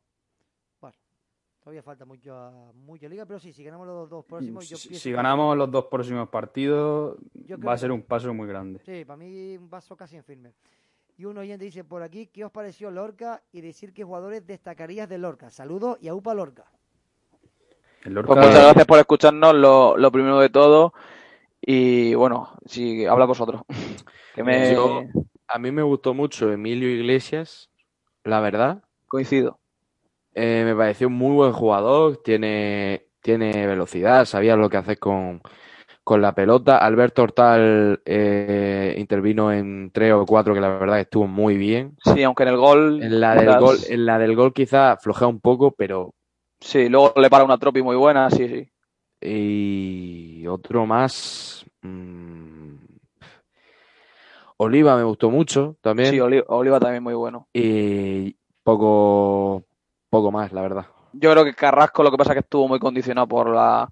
Todavía 1.65 1.83
falta 1.83 2.05
mucho, 2.05 2.73
mucha 2.75 3.09
liga, 3.09 3.25
pero 3.25 3.41
sí, 3.41 3.51
si 3.51 3.65
ganamos 3.65 3.87
los 3.87 4.11
dos 4.11 4.23
próximos, 4.27 4.69
yo 4.69 4.77
Si, 4.77 4.89
pienso 4.89 5.03
si 5.03 5.09
que- 5.09 5.17
ganamos 5.17 5.57
los 5.57 5.71
dos 5.71 5.87
próximos 5.87 6.29
partidos, 6.29 7.17
va 7.67 7.73
a 7.73 7.79
ser 7.79 7.91
un 7.91 8.03
paso 8.03 8.35
muy 8.35 8.47
grande. 8.47 8.81
Sí, 8.85 9.03
para 9.07 9.17
mí 9.17 9.57
un 9.57 9.71
vaso 9.71 9.97
casi 9.97 10.17
en 10.17 10.25
firme. 10.25 10.53
Y 11.17 11.25
un 11.25 11.39
oyente 11.39 11.65
dice 11.65 11.83
por 11.83 12.03
aquí, 12.03 12.27
¿qué 12.27 12.45
os 12.45 12.53
pareció 12.53 12.91
Lorca? 12.91 13.43
Y 13.51 13.63
decir 13.63 13.95
qué 13.95 14.05
jugadores 14.05 14.47
destacarías 14.47 15.09
de 15.09 15.17
Lorca. 15.17 15.49
Saludos 15.49 15.97
y 16.03 16.09
aupa 16.09 16.35
Lorca. 16.35 16.65
El 18.03 18.13
Pues 18.13 18.15
Lorca, 18.15 18.35
muchas 18.35 18.63
gracias 18.65 18.87
por 18.87 18.99
escucharnos, 18.99 19.55
lo, 19.55 19.97
lo 19.97 20.13
primero 20.13 20.39
de 20.41 20.51
todo. 20.51 20.93
Y 21.63 22.13
bueno, 22.15 22.51
si 22.67 23.07
habla 23.07 23.25
vosotros. 23.25 23.63
Que 24.35 24.43
me 24.45 24.75
Yo- 24.75 25.05
a 25.49 25.59
mí 25.61 25.71
me 25.71 25.83
gustó 25.83 26.13
mucho 26.13 26.51
Emilio 26.53 26.91
Iglesias, 26.91 27.71
la 28.25 28.41
verdad. 28.41 28.83
coincido. 29.07 29.59
Eh, 30.35 30.63
me 30.65 30.75
pareció 30.75 31.07
un 31.09 31.15
muy 31.15 31.33
buen 31.35 31.53
jugador, 31.53 32.19
tiene, 32.25 33.07
tiene 33.23 33.67
velocidad, 33.67 34.25
sabía 34.25 34.57
lo 34.57 34.69
que 34.69 34.77
hacer 34.77 34.99
con, 34.99 35.41
con 36.03 36.21
la 36.23 36.35
pelota. 36.35 36.79
Alberto 36.79 37.23
Hortal 37.23 38.03
eh, 38.05 38.95
intervino 38.99 39.53
en 39.53 39.91
tres 39.93 40.13
o 40.13 40.27
cuatro 40.27 40.55
que 40.55 40.61
la 40.61 40.77
verdad 40.79 41.01
estuvo 41.01 41.27
muy 41.27 41.57
bien. 41.57 41.97
Sí, 42.05 42.23
aunque 42.23 42.43
en 42.45 42.49
el 42.51 42.57
gol. 42.57 43.01
En 43.03 43.21
la 43.21 43.35
del 43.35 43.59
gol, 43.59 43.79
en 43.89 44.07
la 44.07 44.19
del 44.19 44.35
gol 44.35 44.53
quizá 44.53 44.97
flojea 44.97 45.29
un 45.29 45.41
poco, 45.41 45.73
pero 45.73 46.15
Sí, 46.61 46.89
luego 46.89 47.13
le 47.17 47.29
para 47.31 47.45
una 47.45 47.59
tropi 47.59 47.83
muy 47.83 47.95
buena, 47.97 48.31
sí, 48.31 48.49
sí. 48.49 48.69
y 49.21 50.47
otro 50.47 50.87
más. 50.87 51.65
mm, 51.83 52.75
Oliva 54.57 54.97
me 54.97 55.03
gustó 55.03 55.31
mucho 55.31 55.77
también. 55.81 56.11
Sí, 56.11 56.21
Oli- 56.21 56.45
Oliva 56.47 56.81
también 56.81 57.03
muy 57.03 57.15
bueno. 57.15 57.49
Y 57.53 58.37
poco, 58.63 59.65
poco 60.15 60.31
más, 60.33 60.53
la 60.53 60.63
verdad. 60.63 60.87
Yo 61.13 61.31
creo 61.33 61.45
que 61.45 61.55
Carrasco 61.55 62.03
lo 62.03 62.11
que 62.11 62.17
pasa 62.17 62.31
es 62.33 62.35
que 62.37 62.41
estuvo 62.41 62.69
muy 62.69 62.79
condicionado 62.79 63.27
por 63.29 63.49
la, 63.49 63.89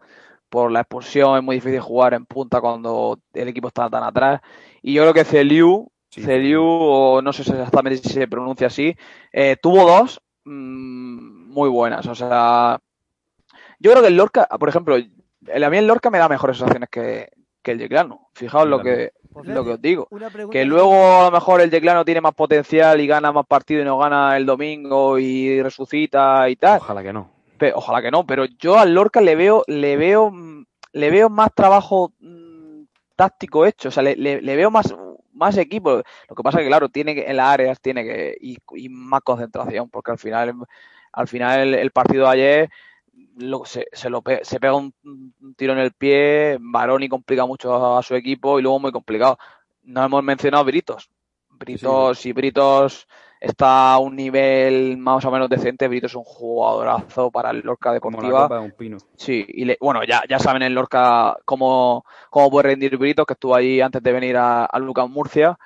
por 0.49 0.71
la 0.73 0.81
expulsión. 0.81 1.37
Es 1.37 1.43
muy 1.43 1.57
difícil 1.57 1.81
jugar 1.81 2.15
en 2.15 2.27
punta 2.27 2.61
cuando 2.61 3.19
el 3.33 3.49
equipo 3.49 3.69
está 3.69 3.89
tan 3.91 4.03
atrás. 4.03 4.41
Y 4.83 4.95
yo 4.95 5.03
creo 5.03 5.15
que 5.15 5.25
Celiu, 5.25 5.89
Sí, 6.11 6.21
Celiu, 6.23 6.63
o 6.63 7.23
no 7.23 7.33
sé 7.33 7.43
exactamente 7.43 7.97
si 7.99 8.11
se 8.11 8.29
pronuncia 8.29 8.67
así, 8.67 8.95
eh, 9.33 9.57
tuvo 9.63 9.87
dos 9.87 10.21
mm, 10.45 11.51
muy 11.53 11.69
buenas. 11.71 12.07
O 12.07 12.15
sea, 12.15 12.79
yo 13.79 13.91
creo 13.91 14.03
que 14.03 14.09
el 14.09 14.17
Lorca, 14.17 14.47
por 14.59 14.69
ejemplo, 14.69 14.97
el- 14.97 15.65
a 15.65 15.71
mí 15.71 15.79
el 15.79 15.87
Lorca 15.87 16.11
me 16.11 16.19
da 16.19 16.29
mejores 16.29 16.59
sensaciones 16.59 16.89
que, 16.91 17.31
que 17.63 17.73
el 17.73 17.79
Yeclano. 17.79 18.29
Fijaos 18.35 18.69
lo 18.69 18.81
que, 18.83 19.13
Pues 19.33 19.47
lo 19.47 19.65
que 19.65 19.71
os 19.73 19.81
digo. 19.83 20.09
Que 20.51 20.65
luego 20.65 21.21
a 21.21 21.25
lo 21.25 21.31
mejor 21.31 21.61
el 21.61 21.71
Yeclano 21.71 22.05
tiene 22.05 22.21
más 22.21 22.35
potencial 22.35 23.01
y 23.01 23.07
gana 23.07 23.33
más 23.33 23.47
partidos 23.47 23.83
y 23.83 23.87
no 23.87 23.99
gana 23.99 24.37
el 24.37 24.45
domingo 24.47 25.19
y 25.19 25.63
resucita 25.63 26.49
y 26.49 26.57
tal. 26.57 26.79
Ojalá 26.79 27.03
que 27.03 27.13
no. 27.13 27.31
Pe- 27.59 27.73
ojalá 27.75 28.03
que 28.03 28.11
no, 28.11 28.27
pero 28.27 28.45
yo 28.45 28.79
al 28.79 28.93
Lorca 28.95 29.21
le 29.21 29.35
veo, 29.37 29.63
le 29.67 29.97
veo, 29.97 30.33
le 30.93 31.11
veo 31.11 31.31
más 31.31 31.51
trabajo 31.55 32.13
mm, 32.21 32.83
táctico 33.17 33.65
hecho, 33.67 33.89
o 33.89 33.93
sea, 33.93 34.03
le, 34.03 34.17
le- 34.17 34.43
le 34.43 34.57
veo 34.57 34.71
más, 34.71 34.95
más 35.33 35.57
equipo. 35.57 36.03
Lo 36.29 36.35
que 36.37 36.43
pasa 36.43 36.59
es 36.59 36.65
que 36.65 36.69
claro, 36.69 36.89
tiene 36.89 37.15
que, 37.15 37.31
en 37.31 37.37
las 37.37 37.47
áreas 37.49 37.81
tiene 37.81 38.05
que, 38.05 38.37
y, 38.41 38.59
y 38.75 38.89
más 38.89 39.21
concentración, 39.23 39.89
porque 39.91 40.11
al 40.11 40.19
final, 40.19 40.55
al 41.13 41.29
final 41.29 41.61
el, 41.61 41.75
el 41.75 41.91
partido 41.91 42.25
de 42.27 42.31
ayer 42.33 42.71
lo, 43.43 43.65
se, 43.65 43.87
se, 43.93 44.09
lo 44.11 44.23
pe- 44.23 44.45
se 44.45 44.59
pega 44.61 44.75
un, 44.75 44.95
un 45.05 45.55
tiro 45.57 45.73
en 45.73 45.79
el 45.81 45.93
pie, 45.93 46.57
Baroni 46.61 47.09
complica 47.09 47.45
mucho 47.47 47.75
a, 47.75 47.99
a 47.99 48.03
su 48.03 48.15
equipo 48.15 48.59
y 48.59 48.63
luego 48.63 48.79
muy 48.79 48.93
complicado. 48.93 49.39
No 49.83 50.05
hemos 50.05 50.23
mencionado 50.23 50.65
Britos. 50.65 51.11
Britos 51.51 52.25
y 52.27 52.33
Britos 52.33 53.07
está 53.41 53.93
a 53.93 53.99
un 53.99 54.17
nivel 54.17 54.97
más 54.97 55.25
o 55.25 55.31
menos 55.31 55.49
decente. 55.49 55.87
Brito 55.89 56.07
es 56.07 56.15
un 56.15 56.25
jugadorazo 56.25 57.31
para 57.31 57.51
el 57.51 57.61
Lorca 57.61 57.99
Como 58.01 58.21
la 58.21 58.29
Deportiva. 58.29 58.59
de 58.59 58.65
un 58.65 58.73
pino. 58.73 58.97
Sí, 59.17 59.45
y 59.49 59.65
le- 59.65 59.79
bueno, 59.81 60.03
ya, 60.05 60.23
ya 60.29 60.39
saben 60.39 60.63
en 60.63 60.75
Lorca 60.75 61.37
cómo, 61.45 62.05
cómo 62.31 62.51
puede 62.51 62.69
rendir 62.71 62.97
Brito, 62.97 63.25
que 63.27 63.35
estuvo 63.35 63.55
allí 63.55 63.81
antes 63.81 64.03
de 64.03 64.13
venir 64.13 64.37
a, 64.37 64.65
a 64.65 64.79
Lucas 64.79 65.09
Murcia. 65.09 65.59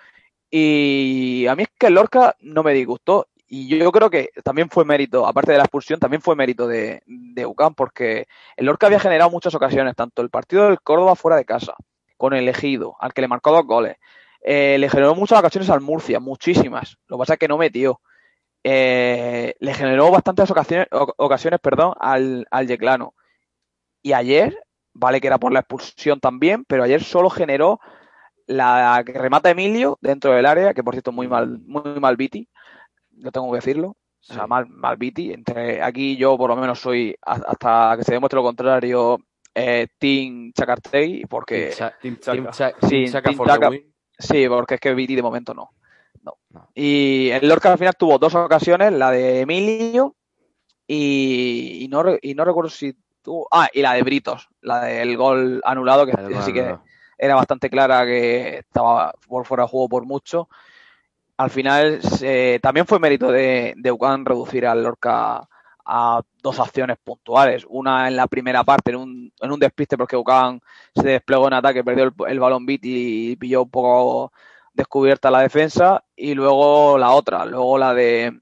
Y 0.51 1.47
a 1.47 1.55
mí 1.57 1.65
es 1.65 1.69
que 1.79 1.89
el 1.89 1.95
Lorca 1.95 2.37
no 2.41 2.63
me 2.63 2.73
disgustó. 2.73 3.27
Y 3.49 3.69
yo, 3.79 3.93
creo 3.93 4.11
que 4.11 4.31
también 4.43 4.69
fue 4.69 4.85
mérito, 4.85 5.27
aparte 5.27 5.53
de 5.53 5.59
la 5.59 5.65
expulsión, 5.65 6.01
también 6.01 6.21
fue 6.21 6.35
mérito 6.35 6.67
de, 6.67 7.03
de 7.07 7.47
porque 7.77 8.27
el 8.57 8.67
Lorca 8.67 8.87
había 8.87 8.99
generado 8.99 9.31
muchas 9.31 9.55
ocasiones, 9.55 9.95
tanto 9.95 10.23
el 10.23 10.31
partido 10.31 10.67
del 10.67 10.81
Córdoba 10.81 11.15
fuera 11.15 11.37
de 11.37 11.45
casa, 11.45 11.75
con 12.17 12.35
el 12.35 12.49
Ejido, 12.49 12.97
al 12.99 13.13
que 13.13 13.21
le 13.21 13.29
marcó 13.29 13.53
dos 13.53 13.65
goles. 13.65 13.97
Eh, 14.41 14.77
le 14.79 14.89
generó 14.89 15.15
muchas 15.15 15.39
ocasiones 15.39 15.71
al 15.71 15.81
Murcia, 15.81 16.19
muchísimas. 16.19 16.99
Lo 17.07 17.17
que 17.17 17.21
pasa 17.21 17.33
es 17.35 17.39
que 17.39 17.49
no 17.49 17.59
metió. 17.59 18.01
Eh, 18.65 19.55
le 19.61 19.75
generó 19.75 20.11
bastantes 20.11 20.51
ocasiones, 20.51 20.89
ocasiones 20.91 21.61
perdón, 21.61 21.95
al, 22.01 22.47
al 22.51 22.67
Yeclano. 22.67 23.15
Y 24.03 24.13
ayer, 24.13 24.59
vale 24.93 25.21
que 25.21 25.29
era 25.29 25.39
por 25.39 25.53
la 25.53 25.61
expulsión 25.61 26.19
también, 26.19 26.65
pero 26.65 26.83
ayer 26.83 27.03
solo 27.03 27.31
generó 27.31 27.81
la 28.47 29.03
que 29.05 29.13
remata 29.13 29.51
Emilio 29.51 29.99
dentro 30.01 30.33
del 30.33 30.47
área, 30.47 30.75
que 30.75 30.85
por 30.85 30.95
cierto 30.95 31.13
muy 31.13 31.29
mal, 31.29 31.59
muy 31.61 32.01
mal 32.01 32.17
Viti, 32.17 32.49
lo 33.17 33.31
tengo 33.33 33.51
que 33.51 33.57
decirlo. 33.57 33.97
O 34.29 34.33
sea, 34.35 34.47
mal, 34.47 34.67
mal 34.69 34.97
Viti. 34.97 35.33
Entre 35.33 35.81
aquí 35.83 36.17
yo 36.17 36.37
por 36.37 36.51
lo 36.51 36.57
menos 36.57 36.81
soy, 36.81 37.15
hasta 37.23 37.95
que 37.97 38.05
se 38.05 38.13
demuestre 38.13 38.37
lo 38.39 38.43
contrario, 38.43 39.19
eh, 39.55 39.87
Team 39.99 40.53
Chacartegui, 40.53 41.27
porque 41.27 41.73
Team 42.03 42.17
Cha- 42.19 42.33
Team. 42.33 42.51
Cha- 42.51 42.75
Sí, 42.83 42.89
Team 42.89 43.13
Chaka 43.13 43.29
Team 43.29 43.37
for 43.37 43.47
the 43.47 43.53
Chaka. 43.55 43.69
win. 43.71 43.95
Sí, 44.19 44.49
porque 44.49 44.75
es 44.75 44.81
que 44.81 44.95
Viti 44.95 45.15
de 45.15 45.23
momento 45.23 45.55
no. 45.55 45.71
no. 46.23 46.33
No. 46.51 46.71
Y 46.75 47.31
el 47.31 47.47
Lorca 47.49 47.71
al 47.71 47.79
final 47.79 47.95
tuvo 47.97 48.19
dos 48.19 48.35
ocasiones, 48.35 48.93
la 48.93 49.11
de 49.13 49.43
Emilio 49.43 50.17
y, 50.87 51.85
y 51.85 51.89
no, 51.89 52.03
re- 52.03 52.19
y 52.23 52.35
no 52.35 52.45
recuerdo 52.45 52.71
si 52.71 52.97
tuvo... 53.23 53.47
Ah, 53.51 53.69
y 53.73 53.83
la 53.83 53.95
de 53.95 54.03
Britos, 54.03 54.49
la 54.61 54.85
del 54.85 55.17
gol 55.17 55.61
anulado, 55.65 56.07
que 56.07 56.13
sí 56.43 56.53
que 56.53 56.77
era 57.19 57.35
bastante 57.35 57.71
clara 57.71 58.05
que 58.05 58.59
estaba 58.59 59.13
por 59.27 59.45
fuera 59.47 59.65
de 59.65 59.69
juego 59.71 59.89
por 59.89 60.05
mucho. 60.07 60.49
Al 61.39 61.51
final 61.51 62.01
también 62.63 62.87
fue 62.87 62.99
mérito 62.99 63.31
de, 63.31 63.75
de 63.77 63.97
reducir 64.25 64.67
al 64.67 64.83
Lorca 64.83 65.47
a 65.87 66.21
dos 66.43 66.59
acciones 66.61 66.99
puntuales. 67.03 67.65
Una 67.69 68.09
en 68.09 68.17
la 68.17 68.27
primera 68.27 68.65
parte, 68.65 68.91
en 68.91 68.97
un, 68.97 69.33
en 69.41 69.53
un 69.53 69.61
despiste, 69.61 69.97
porque 69.97 70.17
UCAN 70.17 70.61
se 70.95 71.09
desplegó 71.09 71.47
en 71.47 71.55
ataque, 71.55 71.85
perdió 71.85 72.13
el, 72.27 72.41
balón 72.41 72.67
beat 72.67 72.81
y 72.83 73.37
pilló 73.37 73.63
un 73.63 73.71
poco 73.71 74.33
descubierta 74.75 75.31
la 75.31 75.41
defensa. 75.41 76.05
Y 76.17 76.35
luego 76.35 76.99
la 76.99 77.13
otra, 77.13 77.45
luego 77.47 77.79
la 77.79 77.95
de 77.95 78.41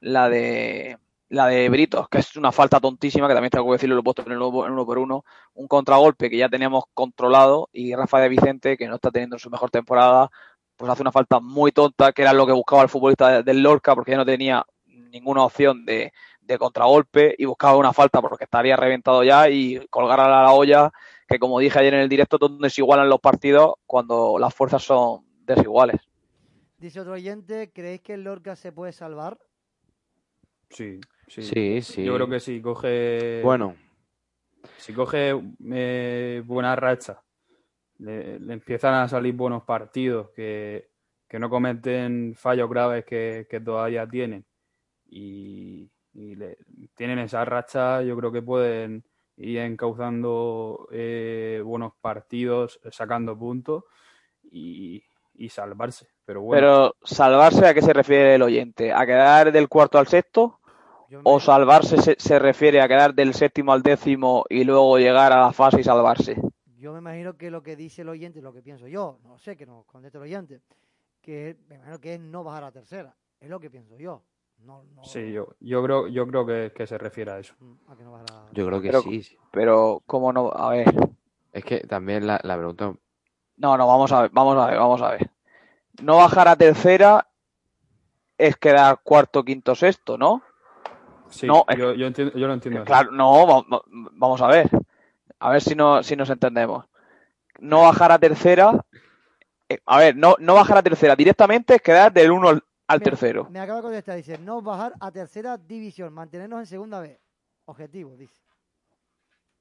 la 0.00 0.28
de 0.28 0.98
la 1.28 1.46
de 1.46 1.68
Britos, 1.68 2.08
que 2.08 2.18
es 2.18 2.36
una 2.36 2.52
falta 2.52 2.80
tontísima, 2.80 3.26
que 3.28 3.34
también 3.34 3.50
tengo 3.50 3.66
que 3.66 3.72
decirlo, 3.72 3.94
lo 3.96 4.00
he 4.02 4.04
puesto 4.04 4.22
en 4.26 4.32
el 4.32 4.42
uno, 4.42 4.66
en 4.66 4.72
uno 4.72 4.86
por 4.86 4.98
uno, 4.98 5.24
un 5.54 5.66
contragolpe 5.68 6.30
que 6.30 6.36
ya 6.36 6.48
teníamos 6.48 6.84
controlado 6.92 7.68
y 7.72 7.94
Rafa 7.94 8.20
de 8.20 8.28
Vicente, 8.28 8.76
que 8.76 8.86
no 8.88 8.96
está 8.96 9.10
teniendo 9.10 9.38
su 9.38 9.50
mejor 9.50 9.70
temporada, 9.70 10.30
pues 10.76 10.90
hace 10.90 11.02
una 11.02 11.12
falta 11.12 11.40
muy 11.40 11.72
tonta, 11.72 12.12
que 12.12 12.22
era 12.22 12.32
lo 12.32 12.46
que 12.46 12.52
buscaba 12.52 12.82
el 12.82 12.88
futbolista 12.88 13.28
de- 13.30 13.42
del 13.42 13.62
Lorca, 13.62 13.94
porque 13.94 14.12
ya 14.12 14.16
no 14.18 14.26
tenía 14.26 14.64
ninguna 14.86 15.44
opción 15.44 15.84
de, 15.84 16.12
de 16.40 16.58
contragolpe 16.58 17.34
y 17.38 17.44
buscaba 17.44 17.76
una 17.76 17.92
falta 17.92 18.20
porque 18.20 18.44
estaría 18.44 18.76
reventado 18.76 19.22
ya 19.22 19.48
y 19.48 19.86
colgar 19.88 20.20
a 20.20 20.28
la 20.28 20.52
olla, 20.52 20.90
que 21.28 21.38
como 21.38 21.58
dije 21.60 21.78
ayer 21.78 21.94
en 21.94 22.00
el 22.00 22.08
directo, 22.08 22.38
donde 22.38 22.68
se 22.70 22.80
igualan 22.80 23.08
los 23.08 23.20
partidos 23.20 23.74
cuando 23.86 24.38
las 24.38 24.52
fuerzas 24.54 24.82
son 24.82 25.24
desiguales. 25.44 26.00
Dice 26.78 27.00
otro 27.00 27.12
oyente, 27.12 27.70
¿creéis 27.72 28.02
que 28.02 28.14
el 28.14 28.24
Lorca 28.24 28.56
se 28.56 28.72
puede 28.72 28.92
salvar? 28.92 29.38
Sí, 30.70 31.00
sí. 31.28 31.42
Sí, 31.42 31.82
sí. 31.82 32.04
Yo 32.04 32.14
creo 32.14 32.28
que 32.28 32.40
si 32.40 32.60
coge. 32.60 33.40
Bueno, 33.42 33.76
Si 34.78 34.92
coge 34.92 35.40
eh, 35.72 36.42
buena 36.44 36.74
racha, 36.76 37.22
le, 37.98 38.38
le 38.40 38.52
empiezan 38.54 38.94
a 38.94 39.08
salir 39.08 39.34
buenos 39.34 39.64
partidos 39.64 40.30
que, 40.34 40.90
que 41.28 41.38
no 41.38 41.50
cometen 41.50 42.34
fallos 42.36 42.68
graves 42.70 43.04
que, 43.04 43.46
que 43.50 43.60
todavía 43.60 44.06
tienen 44.08 44.44
y, 45.06 45.90
y 46.14 46.36
le- 46.36 46.58
tienen 46.94 47.18
esa 47.20 47.44
racha, 47.44 48.02
yo 48.02 48.16
creo 48.16 48.32
que 48.32 48.42
pueden 48.42 49.04
ir 49.36 49.58
encauzando 49.58 50.88
eh, 50.92 51.62
buenos 51.64 51.92
partidos, 52.00 52.80
sacando 52.90 53.38
puntos 53.38 53.84
y, 54.44 55.02
y 55.34 55.48
salvarse. 55.50 56.08
Pero 56.24 56.42
bueno, 56.42 56.68
Pero 56.68 56.94
salvarse, 57.02 57.66
¿a 57.66 57.74
qué 57.74 57.82
se 57.82 57.92
refiere 57.92 58.34
el 58.36 58.42
oyente? 58.42 58.92
¿A 58.92 59.04
quedar 59.04 59.52
del 59.52 59.68
cuarto 59.68 59.98
al 59.98 60.06
sexto? 60.06 60.58
Me- 61.08 61.20
¿O 61.22 61.40
salvarse 61.40 61.98
se, 62.02 62.16
se 62.18 62.38
refiere 62.38 62.80
a 62.82 62.88
quedar 62.88 63.14
del 63.14 63.34
séptimo 63.34 63.72
al 63.72 63.82
décimo 63.82 64.44
y 64.50 64.64
luego 64.64 64.98
llegar 64.98 65.32
a 65.32 65.40
la 65.40 65.52
fase 65.52 65.80
y 65.80 65.84
salvarse? 65.84 66.36
Yo 66.78 66.92
me 66.92 66.98
imagino 66.98 67.36
que 67.36 67.50
lo 67.50 67.62
que 67.62 67.76
dice 67.76 68.02
el 68.02 68.08
oyente, 68.08 68.42
lo 68.42 68.52
que 68.52 68.62
pienso 68.62 68.86
yo, 68.88 69.18
no 69.24 69.38
sé, 69.38 69.56
que 69.56 69.66
nos 69.66 69.84
conteste 69.86 70.18
el 70.18 70.24
oyente, 70.24 70.60
que 71.20 71.56
me 71.68 71.76
imagino 71.76 72.00
que 72.00 72.14
es 72.14 72.20
no 72.20 72.42
bajar 72.44 72.64
a 72.64 72.72
tercera. 72.72 73.14
Es 73.40 73.48
lo 73.48 73.60
que 73.60 73.70
pienso 73.70 73.96
yo. 73.96 74.22
No, 74.58 74.82
no, 74.94 75.04
sí, 75.04 75.32
yo, 75.32 75.48
yo 75.60 75.82
creo, 75.82 76.06
yo 76.08 76.26
creo 76.26 76.46
que, 76.46 76.72
que 76.74 76.86
se 76.86 76.96
refiere 76.96 77.30
a 77.32 77.38
eso. 77.38 77.54
Mm, 77.60 77.74
a 77.90 77.96
que 77.96 78.04
no 78.04 78.12
bajar 78.12 78.26
a- 78.32 78.46
yo 78.52 78.66
creo 78.66 78.80
que 78.80 78.88
Pero- 78.88 79.02
sí. 79.02 79.22
sí. 79.22 79.36
Pero, 79.50 80.02
¿cómo 80.06 80.32
no? 80.32 80.50
A 80.52 80.70
ver. 80.70 80.86
Es 81.52 81.64
que 81.64 81.80
también 81.80 82.26
la, 82.26 82.40
la 82.42 82.56
pregunta. 82.56 82.94
No, 83.56 83.76
no, 83.76 83.86
vamos 83.86 84.10
a 84.12 84.22
ver, 84.22 84.30
vamos 84.32 84.56
a 84.56 84.66
ver, 84.66 84.78
vamos 84.78 85.02
a 85.02 85.10
ver. 85.12 85.30
No 86.02 86.16
bajar 86.16 86.48
a 86.48 86.56
tercera 86.56 87.28
es 88.38 88.56
quedar 88.56 89.00
cuarto, 89.02 89.44
quinto, 89.44 89.74
sexto, 89.74 90.18
¿no? 90.18 90.42
Sí, 91.28 91.46
No, 91.46 91.64
es- 91.68 91.76
yo, 91.78 91.94
yo, 91.94 92.06
entiendo, 92.06 92.36
yo 92.36 92.46
lo 92.46 92.54
entiendo 92.54 92.80
así. 92.80 92.86
Claro, 92.86 93.10
no, 93.12 93.46
va- 93.46 93.62
va- 93.70 93.82
vamos 94.12 94.40
a 94.40 94.46
ver. 94.48 94.68
A 95.44 95.50
ver 95.50 95.60
si, 95.60 95.74
no, 95.74 96.02
si 96.02 96.16
nos 96.16 96.30
entendemos. 96.30 96.86
No 97.58 97.82
bajar 97.82 98.10
a 98.12 98.18
tercera. 98.18 98.82
eh, 99.68 99.78
a 99.84 99.98
ver, 99.98 100.16
no, 100.16 100.36
no 100.38 100.54
bajar 100.54 100.78
a 100.78 100.82
tercera 100.82 101.14
directamente 101.14 101.74
es 101.74 101.82
quedar 101.82 102.12
del 102.14 102.30
1 102.30 102.48
al, 102.48 102.64
al 102.88 102.98
Mira, 103.00 103.10
tercero. 103.10 103.46
Me 103.50 103.60
acaba 103.60 103.78
de 103.78 103.82
contestar, 103.82 104.16
dice, 104.16 104.38
no 104.38 104.62
bajar 104.62 104.94
a 105.00 105.10
tercera 105.10 105.58
división, 105.58 106.14
mantenernos 106.14 106.60
en 106.60 106.66
segunda 106.66 107.00
vez. 107.00 107.20
Objetivo, 107.66 108.16
dice. 108.16 108.40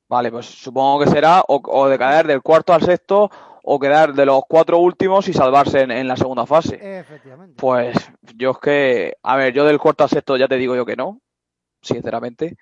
Vale, 0.08 0.32
pues 0.32 0.46
supongo 0.46 1.04
que 1.04 1.10
será 1.10 1.42
o, 1.48 1.62
o 1.66 1.88
de 1.90 1.98
caer 1.98 2.28
del 2.28 2.42
cuarto 2.42 2.74
al 2.74 2.82
sexto 2.84 3.30
o 3.64 3.80
quedar 3.80 4.14
de 4.14 4.26
los 4.26 4.44
cuatro 4.48 4.78
últimos 4.80 5.28
y 5.28 5.34
salvarse 5.34 5.82
en, 5.82 5.92
en 5.92 6.08
la 6.08 6.16
segunda 6.16 6.46
fase. 6.46 7.00
Efectivamente. 7.00 7.56
Pues 7.60 7.98
yo 8.36 8.52
es 8.52 8.58
que, 8.60 9.14
a 9.22 9.36
ver, 9.36 9.54
yo 9.54 9.66
del 9.66 9.80
cuarto 9.80 10.04
al 10.06 10.10
sexto 10.10 10.38
ya 10.38 10.48
te 10.48 10.56
digo 10.58 10.76
yo 10.78 10.86
que 10.86 10.96
no, 10.96 11.20
sinceramente. 11.82 12.56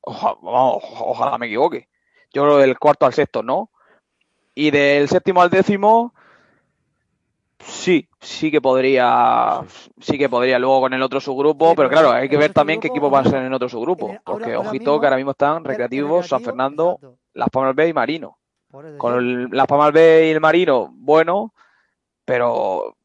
Oja- 0.00 0.36
ojalá 0.42 1.38
me 1.38 1.46
equivoque. 1.46 1.88
Yo 2.34 2.42
creo 2.42 2.58
del 2.58 2.78
cuarto 2.78 3.06
al 3.06 3.14
sexto 3.14 3.42
no. 3.42 3.70
Y 4.54 4.70
del 4.70 5.08
séptimo 5.08 5.40
al 5.42 5.50
décimo, 5.50 6.14
sí, 7.58 8.08
sí 8.20 8.50
que 8.50 8.60
podría, 8.60 9.62
sí 10.00 10.18
que 10.18 10.28
podría 10.28 10.58
luego 10.58 10.82
con 10.82 10.92
el 10.94 11.02
otro 11.02 11.20
subgrupo, 11.20 11.70
Sí, 11.70 11.74
pero 11.76 11.88
claro, 11.88 12.12
hay 12.12 12.28
que 12.28 12.36
ver 12.36 12.52
también 12.52 12.80
qué 12.80 12.88
subgrupo, 12.88 13.06
equipo 13.08 13.14
va 13.14 13.20
a 13.20 13.30
ser 13.30 13.40
en 13.40 13.46
el 13.46 13.54
otro 13.54 13.68
subgrupo. 13.68 14.06
ahora- 14.06 14.22
Porque 14.24 14.54
ahora 14.54 14.68
ojito 14.68 14.84
mismo, 14.92 15.00
que 15.00 15.06
ahora 15.06 15.16
mismo 15.16 15.30
están 15.32 15.64
recreativos, 15.64 16.28
San 16.28 16.40
Fernando, 16.42 16.90
exacto. 17.00 17.18
Las 17.34 17.48
Palmas 17.50 17.74
B 17.74 17.88
y 17.88 17.92
Marino. 17.92 18.38
Con 18.98 19.14
el, 19.18 19.48
Las 19.50 19.66
Palmas 19.66 19.92
B 19.92 20.26
y 20.28 20.30
el 20.30 20.40
Marino, 20.40 20.88
bueno, 20.92 21.52
pero 22.24 22.96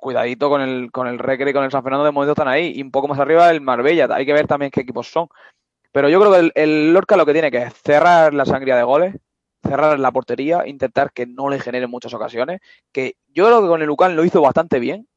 cuidadito 0.00 0.48
con 0.50 0.60
el, 0.60 0.90
con 0.92 1.06
el 1.06 1.18
Recre 1.18 1.50
y 1.50 1.54
con 1.54 1.64
el 1.64 1.70
San 1.70 1.82
Fernando 1.82 2.04
de 2.04 2.10
momento 2.12 2.32
están 2.32 2.48
ahí. 2.48 2.72
Y 2.76 2.82
un 2.82 2.90
poco 2.90 3.08
más 3.08 3.18
arriba 3.18 3.50
el 3.50 3.60
Marbella. 3.60 4.06
Hay 4.10 4.26
que 4.26 4.32
ver 4.32 4.46
también 4.46 4.70
qué 4.70 4.80
equipos 4.80 5.08
son. 5.10 5.28
Pero 5.92 6.08
yo 6.08 6.20
creo 6.20 6.32
que 6.32 6.52
el, 6.54 6.92
Lorca 6.92 7.16
lo 7.16 7.26
que 7.26 7.32
tiene 7.32 7.50
que 7.50 7.58
es 7.58 7.74
cerrar 7.74 8.34
la 8.34 8.44
sangría 8.44 8.76
de 8.76 8.82
goles, 8.82 9.16
cerrar 9.62 9.98
la 9.98 10.12
portería, 10.12 10.66
intentar 10.66 11.12
que 11.12 11.26
no 11.26 11.48
le 11.48 11.60
generen 11.60 11.90
muchas 11.90 12.14
ocasiones. 12.14 12.60
Que 12.92 13.16
yo 13.28 13.46
creo 13.46 13.62
que 13.62 13.68
con 13.68 13.80
el 13.80 13.86
Lucan 13.86 14.16
lo 14.16 14.24
hizo 14.24 14.40
bastante 14.40 14.78
bien, 14.78 15.08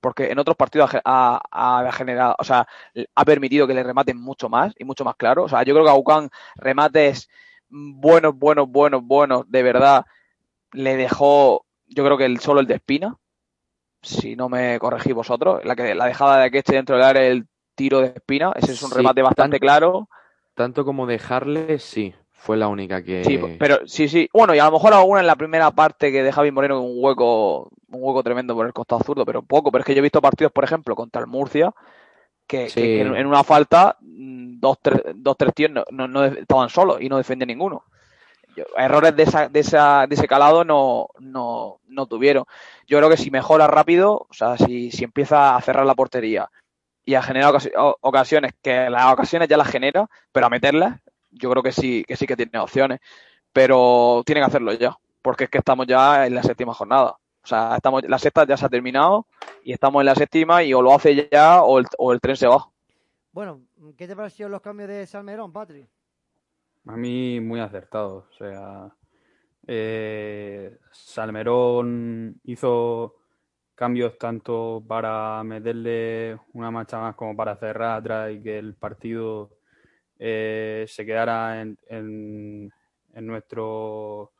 porque 0.00 0.30
en 0.30 0.38
otros 0.38 0.56
partidos 0.56 0.90
ha, 1.04 1.90
generado, 1.92 2.34
o 2.38 2.44
sea, 2.44 2.66
ha 3.14 3.24
permitido 3.24 3.66
que 3.66 3.74
le 3.74 3.82
rematen 3.82 4.16
mucho 4.18 4.48
más 4.48 4.74
y 4.78 4.84
mucho 4.84 5.04
más 5.04 5.16
claro. 5.16 5.44
O 5.44 5.48
sea, 5.48 5.62
yo 5.62 5.74
creo 5.74 5.84
que 5.84 5.90
a 5.90 5.94
Ucán 5.94 6.30
remates 6.56 7.28
buenos, 7.68 8.36
buenos, 8.36 8.68
buenos, 8.68 9.02
buenos, 9.04 9.50
de 9.50 9.62
verdad, 9.62 10.06
le 10.72 10.96
dejó, 10.96 11.66
yo 11.86 12.04
creo 12.04 12.18
que 12.18 12.36
solo 12.38 12.60
el 12.60 12.66
de 12.66 12.74
Espina, 12.74 13.16
si 14.02 14.36
no 14.36 14.48
me 14.48 14.78
corregís 14.78 15.14
vosotros, 15.14 15.64
la 15.64 15.76
que 15.76 15.94
la 15.94 16.06
dejada 16.06 16.38
de 16.38 16.44
Akeche 16.44 16.74
dentro 16.74 16.96
del 16.96 17.04
área, 17.04 17.22
el 17.22 17.46
tiro 17.80 18.00
de 18.00 18.08
Espina, 18.08 18.52
ese 18.56 18.72
es 18.72 18.82
un 18.82 18.90
Sí, 18.90 18.96
remate 18.98 19.22
bastante 19.22 19.58
tan- 19.58 19.66
claro. 19.66 20.08
Tanto 20.54 20.84
como 20.84 21.06
dejarle, 21.06 21.78
sí. 21.78 22.14
Fue 22.32 22.58
la 22.58 22.68
única 22.68 23.02
que. 23.02 23.24
Sí, 23.24 23.38
pero 23.58 23.86
sí, 23.86 24.06
sí. 24.08 24.28
Bueno, 24.34 24.54
y 24.54 24.58
a 24.58 24.66
lo 24.66 24.72
mejor 24.72 24.92
alguna 24.92 25.20
en 25.20 25.26
la 25.26 25.36
primera 25.36 25.70
parte 25.70 26.12
que 26.12 26.22
de 26.22 26.30
Javi 26.32 26.50
Moreno 26.50 26.82
un 26.82 26.94
hueco, 27.02 27.70
un 27.88 28.02
hueco 28.02 28.22
tremendo 28.22 28.54
por 28.54 28.66
el 28.66 28.72
costado 28.74 29.02
zurdo, 29.02 29.24
pero 29.24 29.42
poco. 29.42 29.70
Pero 29.70 29.80
es 29.80 29.86
que 29.86 29.94
yo 29.94 30.00
he 30.00 30.02
visto 30.02 30.20
partidos, 30.20 30.52
por 30.52 30.64
ejemplo, 30.64 30.94
contra 30.94 31.20
el 31.22 31.26
Murcia, 31.26 31.72
que, 32.46 32.68
Sí. 32.68 32.80
que 32.80 33.00
en, 33.00 33.26
una 33.26 33.44
falta, 33.44 33.96
mm, 34.00 34.58
dos, 34.60 34.78
tres, 34.82 35.00
dos, 35.14 35.36
tres 35.38 35.54
tíos 35.54 35.70
no, 35.70 35.84
no- 36.08 36.24
estaban 36.26 36.68
solos 36.68 36.98
y 37.00 37.08
no 37.08 37.16
defiende 37.16 37.46
ninguno. 37.46 37.84
errores 38.76 39.14
de, 39.16 39.22
esa, 39.22 39.48
de, 39.48 39.60
esa, 39.60 40.06
de 40.06 40.14
ese 40.16 40.26
calado 40.26 40.64
no, 40.64 41.08
no, 41.20 41.78
no 41.88 42.06
tuvieron. 42.06 42.44
Yo 42.86 42.98
creo 42.98 43.08
que 43.08 43.16
si 43.16 43.30
mejora 43.30 43.66
rápido, 43.66 44.26
o 44.28 44.34
sea, 44.34 44.56
si, 44.58 44.90
si 44.90 45.04
empieza 45.04 45.56
a 45.56 45.60
cerrar 45.62 45.86
la 45.86 45.94
portería 45.94 46.50
y 47.04 47.14
a 47.14 47.22
generar 47.22 47.52
ocasi- 47.52 47.96
ocasiones, 48.00 48.52
que 48.62 48.90
las 48.90 49.12
ocasiones 49.12 49.48
ya 49.48 49.56
las 49.56 49.68
genera, 49.68 50.08
pero 50.32 50.46
a 50.46 50.50
meterlas, 50.50 51.00
yo 51.30 51.50
creo 51.50 51.62
que 51.62 51.72
sí, 51.72 52.04
que 52.06 52.16
sí 52.16 52.26
que 52.26 52.36
tiene 52.36 52.58
opciones. 52.58 53.00
Pero 53.52 54.22
tiene 54.24 54.40
que 54.40 54.46
hacerlo 54.46 54.72
ya, 54.74 54.96
porque 55.22 55.44
es 55.44 55.50
que 55.50 55.58
estamos 55.58 55.86
ya 55.86 56.26
en 56.26 56.34
la 56.34 56.42
séptima 56.42 56.72
jornada. 56.72 57.16
O 57.42 57.46
sea, 57.46 57.74
estamos, 57.74 58.02
la 58.04 58.18
sexta 58.18 58.46
ya 58.46 58.56
se 58.56 58.66
ha 58.66 58.68
terminado 58.68 59.26
y 59.64 59.72
estamos 59.72 60.00
en 60.00 60.06
la 60.06 60.14
séptima 60.14 60.62
y 60.62 60.72
o 60.74 60.82
lo 60.82 60.94
hace 60.94 61.28
ya 61.32 61.62
o 61.62 61.78
el, 61.78 61.86
o 61.98 62.12
el 62.12 62.20
tren 62.20 62.36
se 62.36 62.46
va. 62.46 62.68
Bueno, 63.32 63.62
¿qué 63.96 64.06
te 64.06 64.14
parecieron 64.14 64.52
los 64.52 64.60
cambios 64.60 64.88
de 64.88 65.06
Salmerón, 65.06 65.52
Patri? 65.52 65.88
A 66.86 66.96
mí 66.96 67.40
muy 67.40 67.60
acertado. 67.60 68.28
O 68.30 68.32
sea, 68.34 68.94
eh, 69.66 70.78
Salmerón 70.92 72.40
hizo 72.44 73.16
cambios 73.80 74.18
tanto 74.18 74.84
para 74.86 75.42
meterle 75.42 76.38
una 76.52 76.70
marcha 76.70 76.98
más 77.00 77.14
como 77.14 77.34
para 77.34 77.56
cerrar 77.56 77.96
atrás 77.96 78.30
y 78.30 78.42
que 78.42 78.58
el 78.58 78.74
partido 78.74 79.56
eh, 80.18 80.84
se 80.86 81.06
quedara 81.06 81.62
en, 81.62 81.78
en- 81.88 82.70
nuestro 83.26 84.32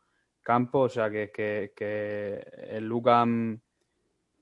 campo. 0.42 0.80
O 0.80 0.88
sea, 0.90 1.10
que, 1.10 1.30
que, 1.32 1.72
que 1.74 2.46
el 2.68 2.86
Lucam 2.86 3.58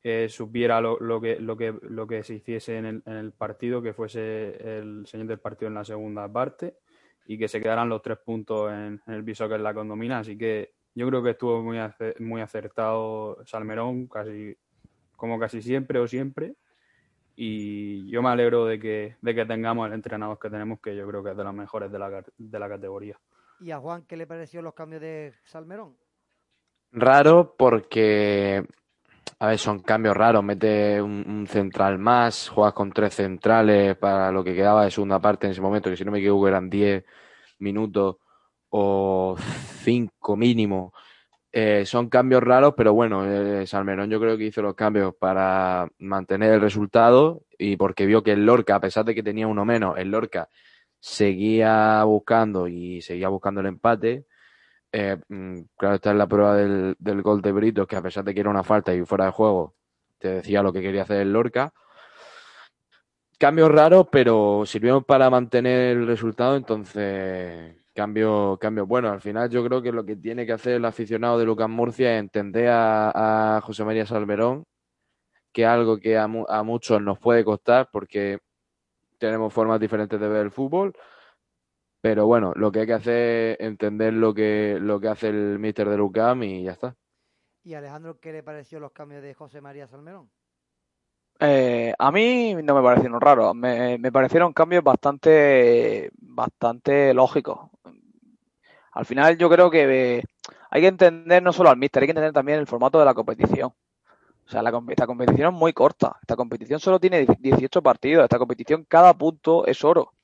eh, 0.03 0.28
supiera 0.28 0.80
lo, 0.80 0.99
lo 0.99 1.20
que, 1.20 1.38
lo, 1.38 1.57
que, 1.57 1.72
lo 1.82 2.07
que 2.09 2.24
se 2.24 2.34
hiciese 2.34 2.78
en 2.78 2.86
el, 2.86 3.03
en 3.07 3.12
el 3.14 3.32
partido, 3.32 3.80
que 3.80 3.92
fuese 3.94 4.78
el 4.78 5.07
señor 5.07 5.28
del 5.28 5.38
partido 5.38 5.68
en 5.68 5.74
la 5.74 5.84
segunda 5.84 6.26
parte 6.32 6.78
y 7.26 7.38
que 7.38 7.46
se 7.46 7.61
quedaran 7.61 7.88
los 7.88 8.03
tres 8.03 8.18
puntos 8.18 8.72
en, 8.72 9.01
el 9.07 9.24
piso 9.24 9.49
que 9.49 9.55
es 9.55 9.61
la 9.61 9.74
condomina. 9.74 10.18
Así 10.20 10.36
que 10.36 10.74
yo 10.92 11.07
creo 11.09 11.22
que 11.22 11.30
estuvo 11.30 11.62
muy, 11.62 11.78
muy 12.18 12.40
acertado 12.40 13.38
Salmerón, 13.46 14.09
casi 14.09 14.57
como 15.18 15.38
casi 15.38 15.60
siempre 15.60 15.98
o 15.98 16.06
siempre. 16.06 16.54
Y 17.34 18.08
yo 18.10 18.22
me 18.22 18.30
alegro 18.30 18.64
de 18.64 18.78
que, 18.78 19.16
de 19.20 19.34
que 19.34 19.44
tengamos 19.44 19.86
el 19.88 19.94
entrenador 19.94 20.38
que 20.38 20.48
tenemos, 20.48 20.80
que 20.80 20.96
yo 20.96 21.06
creo 21.06 21.22
que 21.22 21.32
es 21.32 21.36
de 21.36 21.44
los 21.44 21.54
mejores 21.54 21.90
de 21.92 21.98
la, 21.98 22.24
de 22.36 22.58
la 22.58 22.68
categoría. 22.68 23.18
¿Y 23.60 23.72
a 23.72 23.78
Juan 23.78 24.04
qué 24.06 24.16
le 24.16 24.26
pareció 24.26 24.62
los 24.62 24.74
cambios 24.74 25.02
de 25.02 25.34
Salmerón? 25.44 25.96
Raro 26.92 27.54
porque, 27.58 28.64
a 29.40 29.46
ver, 29.48 29.58
son 29.58 29.80
cambios 29.80 30.16
raros. 30.16 30.42
Mete 30.42 31.02
un, 31.02 31.24
un 31.28 31.46
central 31.48 31.98
más, 31.98 32.48
juegas 32.48 32.74
con 32.74 32.92
tres 32.92 33.14
centrales 33.14 33.96
para 33.96 34.30
lo 34.30 34.44
que 34.44 34.54
quedaba 34.54 34.84
de 34.84 34.90
segunda 34.92 35.20
parte 35.20 35.46
en 35.46 35.52
ese 35.52 35.60
momento, 35.60 35.90
que 35.90 35.96
si 35.96 36.04
no 36.04 36.12
me 36.12 36.18
equivoco 36.18 36.46
eran 36.46 36.70
10 36.70 37.04
minutos 37.58 38.16
o 38.70 39.36
5 39.82 40.36
mínimo. 40.36 40.92
Eh, 41.51 41.86
son 41.86 42.11
cambios 42.11 42.42
raros, 42.42 42.74
pero 42.76 42.92
bueno, 42.92 43.24
eh, 43.26 43.66
Salmerón 43.66 44.11
yo 44.11 44.20
creo 44.20 44.36
que 44.36 44.44
hizo 44.44 44.61
los 44.61 44.74
cambios 44.74 45.14
para 45.14 45.88
mantener 45.99 46.53
el 46.53 46.61
resultado 46.61 47.42
y 47.59 47.76
porque 47.76 48.05
vio 48.05 48.22
que 48.22 48.32
el 48.32 48.44
Lorca, 48.44 48.74
a 48.76 48.80
pesar 48.80 49.05
de 49.07 49.14
que 49.14 49.22
tenía 49.22 49.46
uno 49.46 49.64
menos, 49.64 49.96
el 49.99 50.11
Lorca 50.11 50.49
seguía 51.01 52.03
buscando 52.05 52.68
y 52.68 53.01
seguía 53.01 53.28
buscando 53.28 53.61
el 53.61 53.66
empate. 53.66 54.26
Eh, 54.92 55.16
mm, 55.28 55.61
claro, 55.76 55.94
esta 55.96 56.11
es 56.11 56.16
la 56.16 56.26
prueba 56.26 56.57
del, 56.57 56.96
del 56.99 57.22
gol 57.22 57.40
de 57.42 57.53
Brito, 57.53 57.86
que 57.86 57.96
a 57.96 58.03
pesar 58.03 58.24
de 58.24 58.34
que 58.34 58.40
era 58.40 58.51
una 58.51 58.64
falta 58.64 58.94
y 58.94 59.05
fuera 59.05 59.26
de 59.26 59.32
juego, 59.32 59.74
te 60.18 60.28
decía 60.28 60.62
lo 60.62 60.72
que 60.72 60.82
quería 60.82 61.03
hacer 61.03 61.20
el 61.22 61.32
Lorca. 61.32 61.72
Cambios 63.38 63.70
raros, 63.70 64.09
pero 64.11 64.64
sirvieron 64.66 65.05
para 65.05 65.30
mantener 65.30 65.96
el 65.96 66.07
resultado, 66.07 66.57
entonces 66.57 67.76
cambio, 67.99 68.57
cambio 68.61 68.86
bueno. 68.86 69.11
Al 69.11 69.20
final 69.20 69.51
yo 69.51 69.64
creo 69.64 69.82
que 69.82 69.90
lo 69.90 70.05
que 70.05 70.14
tiene 70.14 70.46
que 70.46 70.53
hacer 70.53 70.74
el 70.74 70.84
aficionado 70.84 71.36
de 71.36 71.44
Lucas 71.44 71.68
Murcia 71.68 72.14
es 72.14 72.20
entender 72.20 72.68
a, 72.70 73.61
José 73.64 73.84
María 73.84 74.07
Salmerón, 74.07 74.62
que 75.53 75.62
es 75.62 75.68
algo 75.68 75.99
que 75.99 76.16
a, 76.16 76.28
mu- 76.28 76.46
a 76.49 76.62
muchos 76.62 77.03
nos 77.03 77.18
puede 77.18 77.44
costar 77.44 77.88
porque 77.92 78.38
tenemos 79.18 79.53
formas 79.53 79.80
diferentes 79.80 80.20
de 80.20 80.28
ver 80.28 80.42
el 80.42 80.53
fútbol. 80.53 80.92
Pero 82.01 82.26
bueno, 82.26 82.53
lo 82.55 82.70
que 82.70 82.80
hay 82.80 82.86
que 82.86 82.92
hacer 82.92 83.57
es 83.59 83.66
entender 83.66 84.12
lo 84.14 84.32
que, 84.32 84.78
lo 84.80 85.01
que 85.01 85.09
hace 85.09 85.28
el 85.30 85.59
míster 85.59 85.88
de 85.88 85.96
Lucam 85.96 86.44
y 86.44 86.62
ya 86.62 86.72
está. 86.72 86.94
¿Y 87.64 87.74
Alejandro 87.74 88.20
qué 88.20 88.32
le 88.32 88.44
pareció 88.44 88.78
los 88.78 88.92
cambios 88.92 89.22
de 89.22 89.34
José 89.34 89.61
María 89.61 89.88
Salmerón? 89.88 90.30
Eh, 91.41 91.95
a 91.99 92.11
mí 92.11 92.55
no 92.64 92.74
me 92.74 92.82
parecieron 92.82 93.20
raros, 93.20 93.55
me, 93.55 93.97
me 93.99 94.11
parecieron 94.11 94.53
cambios 94.53 94.82
bastante, 94.82 96.11
bastante 96.18 97.14
lógicos. 97.14 97.70
Al 98.93 99.07
final 99.07 99.39
yo 99.39 99.49
creo 99.49 99.70
que 99.70 100.16
eh, 100.18 100.22
hay 100.70 100.80
que 100.80 100.89
entender 100.89 101.43
no 101.43 101.53
solo 101.53 101.70
al 101.70 101.76
míster, 101.76 102.03
hay 102.03 102.09
que 102.09 102.12
entender 102.12 102.32
también 102.32 102.59
el 102.59 102.66
formato 102.66 102.99
de 102.99 103.05
la 103.05 103.14
competición. 103.14 103.72
O 104.47 104.51
sea, 104.51 104.62
la, 104.62 104.72
esta 104.89 105.07
competición 105.07 105.55
es 105.55 105.59
muy 105.61 105.72
corta. 105.72 106.16
Esta 106.22 106.34
competición 106.36 106.80
solo 106.80 106.99
tiene 106.99 107.26
18 107.39 107.82
partidos. 107.82 108.24
Esta 108.24 108.39
competición, 108.39 108.84
cada 108.89 109.12
punto 109.14 109.66
es 109.66 109.84
oro. 109.84 110.14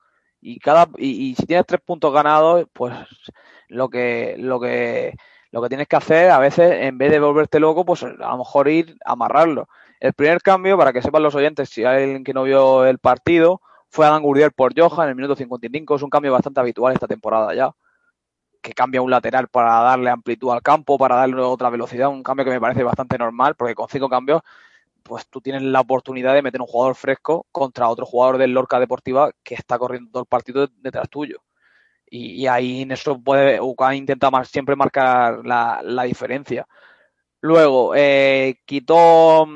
Y 0.41 0.59
cada 0.59 0.89
y, 0.97 1.31
y 1.31 1.35
si 1.35 1.47
tienes 1.47 1.67
tres 1.67 1.81
puntos 1.83 2.12
ganados, 2.12 2.67
pues 2.73 2.95
lo 3.69 3.89
que 3.91 4.37
lo 4.39 4.61
que 4.61 5.15
lo 5.51 5.62
que 5.62 5.69
tienes 5.69 5.89
que 5.89 5.97
hacer 5.97 6.31
a 6.31 6.39
veces 6.39 6.73
en 6.83 6.99
vez 6.99 7.11
de 7.12 7.21
volverte 7.21 7.61
loco, 7.61 7.85
pues 7.85 8.03
a 8.03 8.09
lo 8.09 8.39
mejor 8.39 8.69
ir 8.69 8.97
a 9.05 9.12
amarrarlo. 9.12 9.69
El 10.05 10.12
primer 10.12 10.42
cambio, 10.42 10.76
para 10.76 10.92
que 10.92 11.00
sepan 11.00 11.22
los 11.22 11.34
oyentes, 11.34 11.70
si 11.70 11.82
hay 11.82 12.02
alguien 12.02 12.24
que 12.24 12.34
no 12.34 12.42
vio 12.42 12.84
el 12.84 12.98
partido, 12.98 13.62
fue 13.88 14.05
Adam 14.05 14.22
Gurdiel 14.22 14.52
por 14.52 14.78
Johan 14.78 15.05
en 15.05 15.09
el 15.09 15.14
minuto 15.16 15.34
55. 15.34 15.94
Es 15.96 16.02
un 16.02 16.11
cambio 16.11 16.30
bastante 16.30 16.61
habitual 16.61 16.92
esta 16.92 17.07
temporada 17.07 17.55
ya. 17.55 17.74
Que 18.61 18.74
cambia 18.74 19.00
un 19.00 19.11
lateral 19.11 19.48
para 19.48 19.80
darle 19.80 20.11
amplitud 20.11 20.50
al 20.50 20.61
campo, 20.61 20.98
para 20.98 21.16
darle 21.16 21.40
otra 21.40 21.70
velocidad. 21.70 22.11
Un 22.11 22.22
cambio 22.22 22.44
que 22.44 22.50
me 22.50 22.61
parece 22.61 22.82
bastante 22.82 23.16
normal, 23.16 23.55
porque 23.57 23.74
con 23.74 23.88
cinco 23.88 24.11
cambios, 24.11 24.42
pues 25.02 25.26
tú 25.28 25.40
tienes 25.40 25.62
la 25.62 25.80
oportunidad 25.80 26.34
de 26.34 26.42
meter 26.42 26.61
un 26.61 26.66
jugador 26.66 26.96
fresco 26.96 27.46
contra 27.50 27.88
otro 27.88 28.05
jugador 28.05 28.36
del 28.36 28.52
Lorca 28.52 28.78
Deportiva 28.78 29.32
que 29.42 29.55
está 29.55 29.78
corriendo 29.78 30.11
todo 30.11 30.22
el 30.24 30.28
partido 30.28 30.68
detrás 30.82 31.09
tuyo. 31.09 31.42
Y, 32.11 32.46
ahí 32.46 32.82
en 32.82 32.92
eso 32.92 33.18
puede, 33.18 33.59
UCAM 33.59 33.94
intenta 33.94 34.30
siempre 34.44 34.76
marcar 34.76 35.46
la, 35.46 35.80
la 35.82 36.02
diferencia. 36.02 36.68
Luego, 37.40 37.94
eh, 37.96 38.61
quitó 38.66 39.46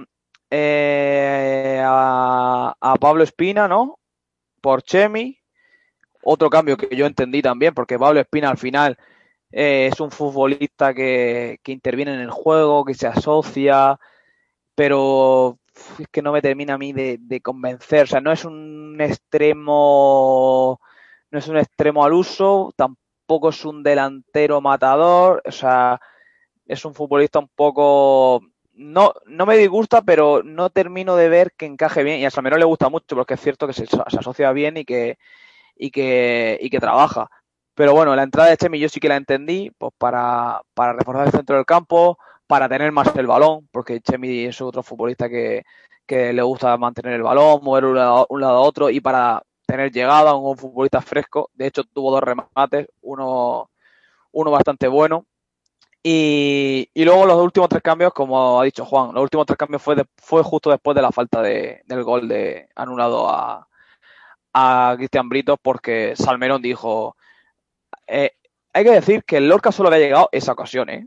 eh, 0.50 1.82
a, 1.84 2.74
a 2.80 2.96
Pablo 2.96 3.22
Espina, 3.24 3.68
¿no? 3.68 3.98
Por 4.60 4.82
Chemi. 4.82 5.38
Otro 6.22 6.50
cambio 6.50 6.76
que 6.76 6.94
yo 6.94 7.06
entendí 7.06 7.42
también, 7.42 7.74
porque 7.74 7.98
Pablo 7.98 8.20
Espina 8.20 8.50
al 8.50 8.58
final 8.58 8.98
eh, 9.52 9.88
es 9.92 10.00
un 10.00 10.10
futbolista 10.10 10.92
que, 10.92 11.60
que 11.62 11.72
interviene 11.72 12.14
en 12.14 12.20
el 12.20 12.30
juego, 12.30 12.84
que 12.84 12.94
se 12.94 13.06
asocia, 13.06 13.98
pero 14.74 15.58
es 15.98 16.08
que 16.08 16.22
no 16.22 16.32
me 16.32 16.42
termina 16.42 16.74
a 16.74 16.78
mí 16.78 16.92
de, 16.92 17.18
de 17.20 17.40
convencer. 17.40 18.04
O 18.04 18.06
sea, 18.06 18.20
no 18.20 18.32
es 18.32 18.44
un 18.44 18.98
extremo, 19.00 20.80
no 21.30 21.38
es 21.38 21.48
un 21.48 21.56
extremo 21.56 22.04
al 22.04 22.12
uso, 22.12 22.74
tampoco 22.76 23.50
es 23.50 23.64
un 23.64 23.82
delantero 23.82 24.60
matador, 24.60 25.42
o 25.46 25.52
sea, 25.52 26.00
es 26.66 26.84
un 26.84 26.94
futbolista 26.94 27.38
un 27.38 27.48
poco 27.54 28.42
no, 28.78 29.14
no 29.26 29.46
me 29.46 29.56
disgusta, 29.58 30.02
pero 30.02 30.42
no 30.44 30.70
termino 30.70 31.16
de 31.16 31.28
ver 31.28 31.52
que 31.56 31.66
encaje 31.66 32.02
bien. 32.04 32.20
Y 32.20 32.26
a 32.26 32.30
Salmerón 32.30 32.60
le 32.60 32.66
gusta 32.66 32.88
mucho, 32.88 33.16
porque 33.16 33.34
es 33.34 33.40
cierto 33.40 33.66
que 33.66 33.72
se, 33.74 33.86
se 33.86 33.98
asocia 34.00 34.52
bien 34.52 34.76
y 34.78 34.84
que, 34.84 35.18
y 35.76 35.90
que, 35.90 36.58
y 36.60 36.70
que 36.70 36.80
trabaja. 36.80 37.30
Pero 37.74 37.92
bueno, 37.94 38.16
la 38.16 38.24
entrada 38.24 38.50
de 38.50 38.56
Chemi 38.56 38.78
yo 38.80 38.88
sí 38.88 39.00
que 39.00 39.08
la 39.08 39.16
entendí, 39.16 39.70
pues 39.78 39.92
para, 39.98 40.62
para 40.74 40.94
reforzar 40.94 41.26
el 41.26 41.32
centro 41.32 41.56
del 41.56 41.66
campo, 41.66 42.18
para 42.46 42.68
tener 42.68 42.92
más 42.92 43.14
el 43.16 43.26
balón, 43.26 43.68
porque 43.72 44.00
Chemi 44.00 44.46
es 44.46 44.60
otro 44.60 44.82
futbolista 44.82 45.28
que, 45.28 45.64
que 46.06 46.32
le 46.32 46.42
gusta 46.42 46.76
mantener 46.78 47.14
el 47.14 47.22
balón, 47.22 47.60
mover 47.62 47.84
un 47.86 47.96
lado, 47.96 48.26
un 48.30 48.40
lado 48.40 48.58
a 48.58 48.60
otro 48.62 48.90
y 48.90 49.00
para 49.00 49.42
tener 49.66 49.92
llegada, 49.92 50.34
un 50.34 50.56
futbolista 50.56 51.00
fresco. 51.02 51.50
De 51.54 51.66
hecho, 51.68 51.84
tuvo 51.84 52.10
dos 52.12 52.22
remates, 52.22 52.88
uno, 53.02 53.70
uno 54.32 54.50
bastante 54.50 54.88
bueno. 54.88 55.26
Y, 56.10 57.04
luego 57.04 57.26
los 57.26 57.36
últimos 57.36 57.68
tres 57.68 57.82
cambios, 57.82 58.14
como 58.14 58.58
ha 58.58 58.64
dicho 58.64 58.86
Juan, 58.86 59.12
los 59.12 59.22
últimos 59.22 59.44
tres 59.44 59.58
cambios 59.58 59.82
fue, 59.82 59.94
fue 60.16 60.42
justo 60.42 60.70
después 60.70 60.94
de 60.94 61.02
la 61.02 61.12
falta 61.12 61.42
de, 61.42 61.82
del 61.84 62.02
gol 62.02 62.26
de 62.28 62.70
anulado 62.74 63.28
a, 63.28 63.68
a 64.54 64.94
Cristian 64.96 65.28
Britos 65.28 65.58
porque 65.60 66.16
Salmerón 66.16 66.62
dijo, 66.62 67.14
eh, 68.06 68.32
hay 68.72 68.84
que 68.84 68.90
decir 68.92 69.22
que 69.24 69.36
el 69.36 69.50
Lorca 69.50 69.70
solo 69.70 69.90
había 69.90 70.00
llegado 70.00 70.30
esa 70.32 70.52
ocasión, 70.52 70.88
¿eh? 70.88 71.06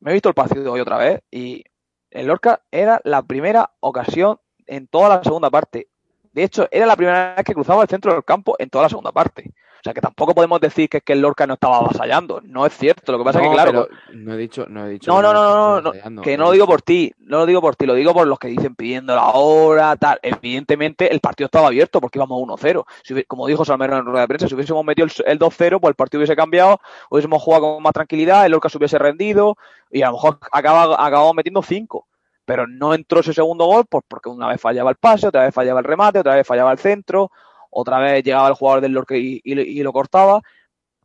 Me 0.00 0.10
he 0.10 0.12
visto 0.12 0.28
el 0.28 0.34
partido 0.34 0.70
hoy 0.70 0.80
otra 0.80 0.98
vez 0.98 1.22
y 1.30 1.64
el 2.10 2.26
Lorca 2.26 2.60
era 2.70 3.00
la 3.04 3.22
primera 3.22 3.70
ocasión 3.80 4.38
en 4.66 4.86
toda 4.86 5.08
la 5.16 5.24
segunda 5.24 5.48
parte. 5.48 5.88
De 6.32 6.42
hecho, 6.42 6.68
era 6.70 6.84
la 6.84 6.96
primera 6.96 7.36
vez 7.36 7.44
que 7.46 7.54
cruzaba 7.54 7.84
el 7.84 7.88
centro 7.88 8.12
del 8.12 8.22
campo 8.22 8.54
en 8.58 8.68
toda 8.68 8.82
la 8.82 8.90
segunda 8.90 9.12
parte. 9.12 9.54
O 9.86 9.88
sea 9.88 9.94
que 9.94 10.00
tampoco 10.00 10.34
podemos 10.34 10.60
decir 10.60 10.88
que 10.88 10.96
es 10.96 11.02
que 11.04 11.12
el 11.12 11.20
Lorca 11.20 11.46
no 11.46 11.54
estaba 11.54 11.76
avasallando. 11.78 12.40
No 12.44 12.66
es 12.66 12.76
cierto. 12.76 13.12
Lo 13.12 13.18
que 13.18 13.24
pasa 13.24 13.38
es 13.38 13.44
que, 13.44 13.54
claro, 13.54 13.88
no 14.14 14.34
he 14.34 14.36
dicho, 14.36 14.66
no 14.68 14.84
he 14.84 14.90
dicho. 14.90 15.10
no, 15.22 15.32
no, 15.32 15.32
no, 15.32 15.80
no, 15.80 15.92
no, 16.10 16.22
que 16.22 16.36
no 16.36 16.44
lo 16.46 16.50
digo 16.50 16.66
por 16.66 16.82
ti, 16.82 17.12
no 17.18 17.38
lo 17.38 17.46
digo 17.46 17.60
por 17.60 17.76
ti, 17.76 17.86
lo 17.86 17.94
digo 17.94 18.12
por 18.12 18.26
los 18.26 18.38
que 18.38 18.48
dicen 18.48 18.74
pidiendo 18.74 19.14
la 19.14 19.28
hora, 19.30 19.94
tal. 19.96 20.18
Evidentemente 20.22 21.12
el 21.12 21.20
partido 21.20 21.46
estaba 21.46 21.68
abierto 21.68 22.00
porque 22.00 22.18
íbamos 22.18 22.40
1-0. 22.40 22.84
Si 23.04 23.14
hubi- 23.14 23.24
como 23.26 23.46
dijo 23.46 23.64
Salmero 23.64 23.96
en 23.98 24.04
rueda 24.06 24.22
de 24.22 24.28
prensa, 24.28 24.48
si 24.48 24.54
hubiésemos 24.54 24.84
metido 24.84 25.06
el, 25.06 25.12
el 25.26 25.38
2-0, 25.38 25.78
pues 25.80 25.90
el 25.90 25.94
partido 25.94 26.18
hubiese 26.18 26.34
cambiado, 26.34 26.80
hubiésemos 27.10 27.40
jugado 27.42 27.74
con 27.74 27.82
más 27.82 27.92
tranquilidad, 27.92 28.44
el 28.44 28.52
Lorca 28.52 28.68
se 28.68 28.78
hubiese 28.78 28.98
rendido 28.98 29.56
y 29.90 30.02
a 30.02 30.06
lo 30.06 30.14
mejor 30.14 30.38
acaba, 30.50 30.94
acabamos 30.94 31.34
metiendo 31.34 31.62
5. 31.62 32.06
Pero 32.44 32.66
no 32.66 32.94
entró 32.94 33.20
ese 33.20 33.32
segundo 33.34 33.66
gol 33.66 33.84
pues 33.88 34.04
porque 34.06 34.28
una 34.28 34.48
vez 34.48 34.60
fallaba 34.60 34.90
el 34.90 34.96
pase, 34.96 35.28
otra 35.28 35.42
vez 35.44 35.54
fallaba 35.54 35.80
el 35.80 35.84
remate, 35.84 36.20
otra 36.20 36.34
vez 36.36 36.46
fallaba 36.46 36.70
el 36.72 36.78
centro, 36.78 37.30
otra 37.78 37.98
vez 37.98 38.24
llegaba 38.24 38.48
el 38.48 38.54
jugador 38.54 38.80
del 38.80 38.92
Lorca 38.92 39.16
y, 39.16 39.42
lo 39.82 39.92
cortaba. 39.92 40.40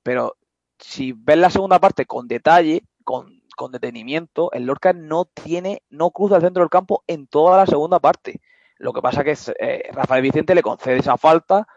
Pero 0.04 0.38
si 0.80 1.12
ves 1.12 1.38
la 1.38 1.50
segunda 1.50 1.80
parte 1.80 2.06
con 2.06 2.28
detalle, 2.30 2.84
con, 3.04 3.42
detenimiento, 3.72 4.52
el 4.54 4.66
Lorca 4.66 4.94
no 4.94 5.26
tiene, 5.26 5.84
no 5.90 6.12
cruza 6.12 6.38
el 6.38 6.42
centro 6.42 6.64
del 6.64 6.70
campo 6.70 7.04
en 7.08 7.28
toda 7.28 7.58
la 7.58 7.66
segunda 7.66 8.00
parte. 8.00 8.42
Lo 8.78 8.94
que 8.94 9.02
pasa 9.02 9.24
que 9.24 9.32
es, 9.32 9.52
eh, 9.60 9.90
Rafael 9.92 10.24
Vicente 10.24 10.56
le 10.56 10.64
concede 10.64 10.98
esa 10.98 11.18
falta, 11.18 11.68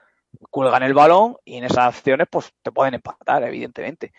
cuelgan 0.50 0.84
el 0.84 0.94
balón 0.94 1.36
y 1.44 1.56
en 1.56 1.64
esas 1.64 1.96
acciones 1.96 2.28
pues 2.30 2.52
te 2.62 2.72
pueden 2.72 2.94
empatar, 2.94 3.42
evidentemente. 3.42 4.12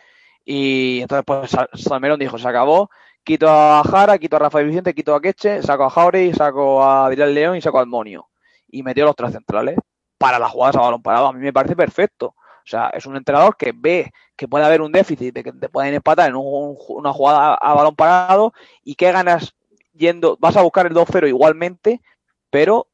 Y 0.43 0.99
entonces 1.01 1.23
pues 1.26 1.49
Sa- 1.51 1.69
Salmerón 1.73 2.19
dijo, 2.19 2.38
se 2.38 2.47
acabó, 2.47 2.89
quito 3.23 3.47
a 3.49 3.82
Jara, 3.84 4.19
quito 4.19 4.36
a 4.36 4.39
Rafael 4.39 4.67
Vicente, 4.67 4.93
quito 4.93 5.15
a 5.15 5.21
Queche, 5.21 5.63
saco 5.63 5.86
a 5.86 5.89
Jauregui, 5.89 6.34
saco 6.34 6.84
a 6.84 7.07
Adrián 7.07 7.34
León 7.34 7.55
y 7.57 7.61
saco 7.61 7.80
al 7.80 7.88
Monio. 7.88 8.28
Y 8.69 8.84
metió 8.84 9.05
los 9.05 9.15
tres 9.15 9.32
centrales 9.32 9.78
para 10.18 10.39
las 10.39 10.51
jugadas 10.51 10.76
a 10.76 10.82
balón 10.82 11.01
parado. 11.01 11.28
A 11.28 11.34
mí 11.34 11.39
me 11.39 11.53
parece 11.53 11.76
perfecto. 11.76 12.28
O 12.38 12.68
sea, 12.68 12.89
es 12.89 13.05
un 13.05 13.16
entrenador 13.16 13.55
que 13.57 13.74
ve 13.76 14.11
que 14.36 14.47
puede 14.47 14.66
haber 14.66 14.82
un 14.82 14.91
déficit, 14.91 15.34
de 15.34 15.43
que 15.43 15.51
te 15.53 15.70
pueden 15.70 15.93
empatar 15.93 16.30
en 16.30 16.36
un- 16.36 16.78
una 16.89 17.13
jugada 17.13 17.53
a 17.55 17.74
balón 17.74 17.95
parado 17.95 18.53
y 18.84 18.95
que 18.95 19.11
ganas 19.11 19.53
yendo, 19.93 20.38
vas 20.39 20.57
a 20.57 20.61
buscar 20.63 20.88
el 20.88 20.93
2-0 20.93 21.28
igualmente, 21.28 22.01
pero 22.49 22.88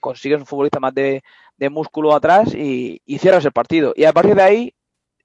consigues 0.00 0.40
un 0.40 0.46
futbolista 0.46 0.80
más 0.80 0.94
de, 0.94 1.22
de 1.56 1.70
músculo 1.70 2.14
atrás 2.14 2.54
y, 2.54 3.00
y 3.04 3.18
cierras 3.18 3.44
el 3.44 3.52
partido. 3.52 3.92
Y 3.96 4.04
a 4.04 4.12
partir 4.12 4.34
de 4.34 4.42
ahí, 4.42 4.74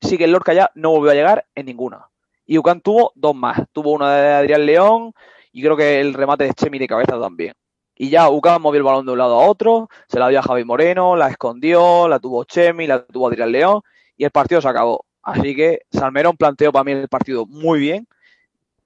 sí 0.01 0.17
que 0.17 0.25
el 0.25 0.31
Lorca 0.31 0.53
ya 0.53 0.71
no 0.75 0.91
volvió 0.91 1.11
a 1.11 1.15
llegar 1.15 1.45
en 1.55 1.65
ninguna. 1.67 2.09
Y 2.45 2.57
Ucán 2.57 2.81
tuvo 2.81 3.11
dos 3.15 3.35
más. 3.35 3.61
Tuvo 3.71 3.91
una 3.93 4.15
de 4.15 4.33
Adrián 4.33 4.65
León 4.65 5.13
y 5.51 5.61
creo 5.61 5.77
que 5.77 6.01
el 6.01 6.13
remate 6.13 6.43
de 6.45 6.53
Chemi 6.53 6.79
de 6.79 6.87
cabeza 6.87 7.19
también. 7.19 7.53
Y 8.01 8.09
ya 8.09 8.31
Ucán 8.31 8.59
movió 8.63 8.79
el 8.79 8.83
balón 8.83 9.05
de 9.05 9.11
un 9.11 9.19
lado 9.19 9.39
a 9.39 9.45
otro, 9.45 9.87
se 10.07 10.17
la 10.17 10.27
dio 10.27 10.39
a 10.39 10.41
Javi 10.41 10.63
Moreno, 10.63 11.15
la 11.15 11.27
escondió, 11.27 12.07
la 12.07 12.17
tuvo 12.17 12.45
Chemi, 12.45 12.87
la 12.87 13.05
tuvo 13.05 13.27
Adrián 13.27 13.51
León 13.51 13.83
y 14.17 14.23
el 14.23 14.31
partido 14.31 14.59
se 14.59 14.67
acabó. 14.67 15.05
Así 15.21 15.55
que 15.55 15.81
Salmerón 15.91 16.35
planteó 16.35 16.71
para 16.71 16.83
mí 16.83 16.93
el 16.93 17.07
partido 17.09 17.45
muy 17.45 17.79
bien. 17.79 18.07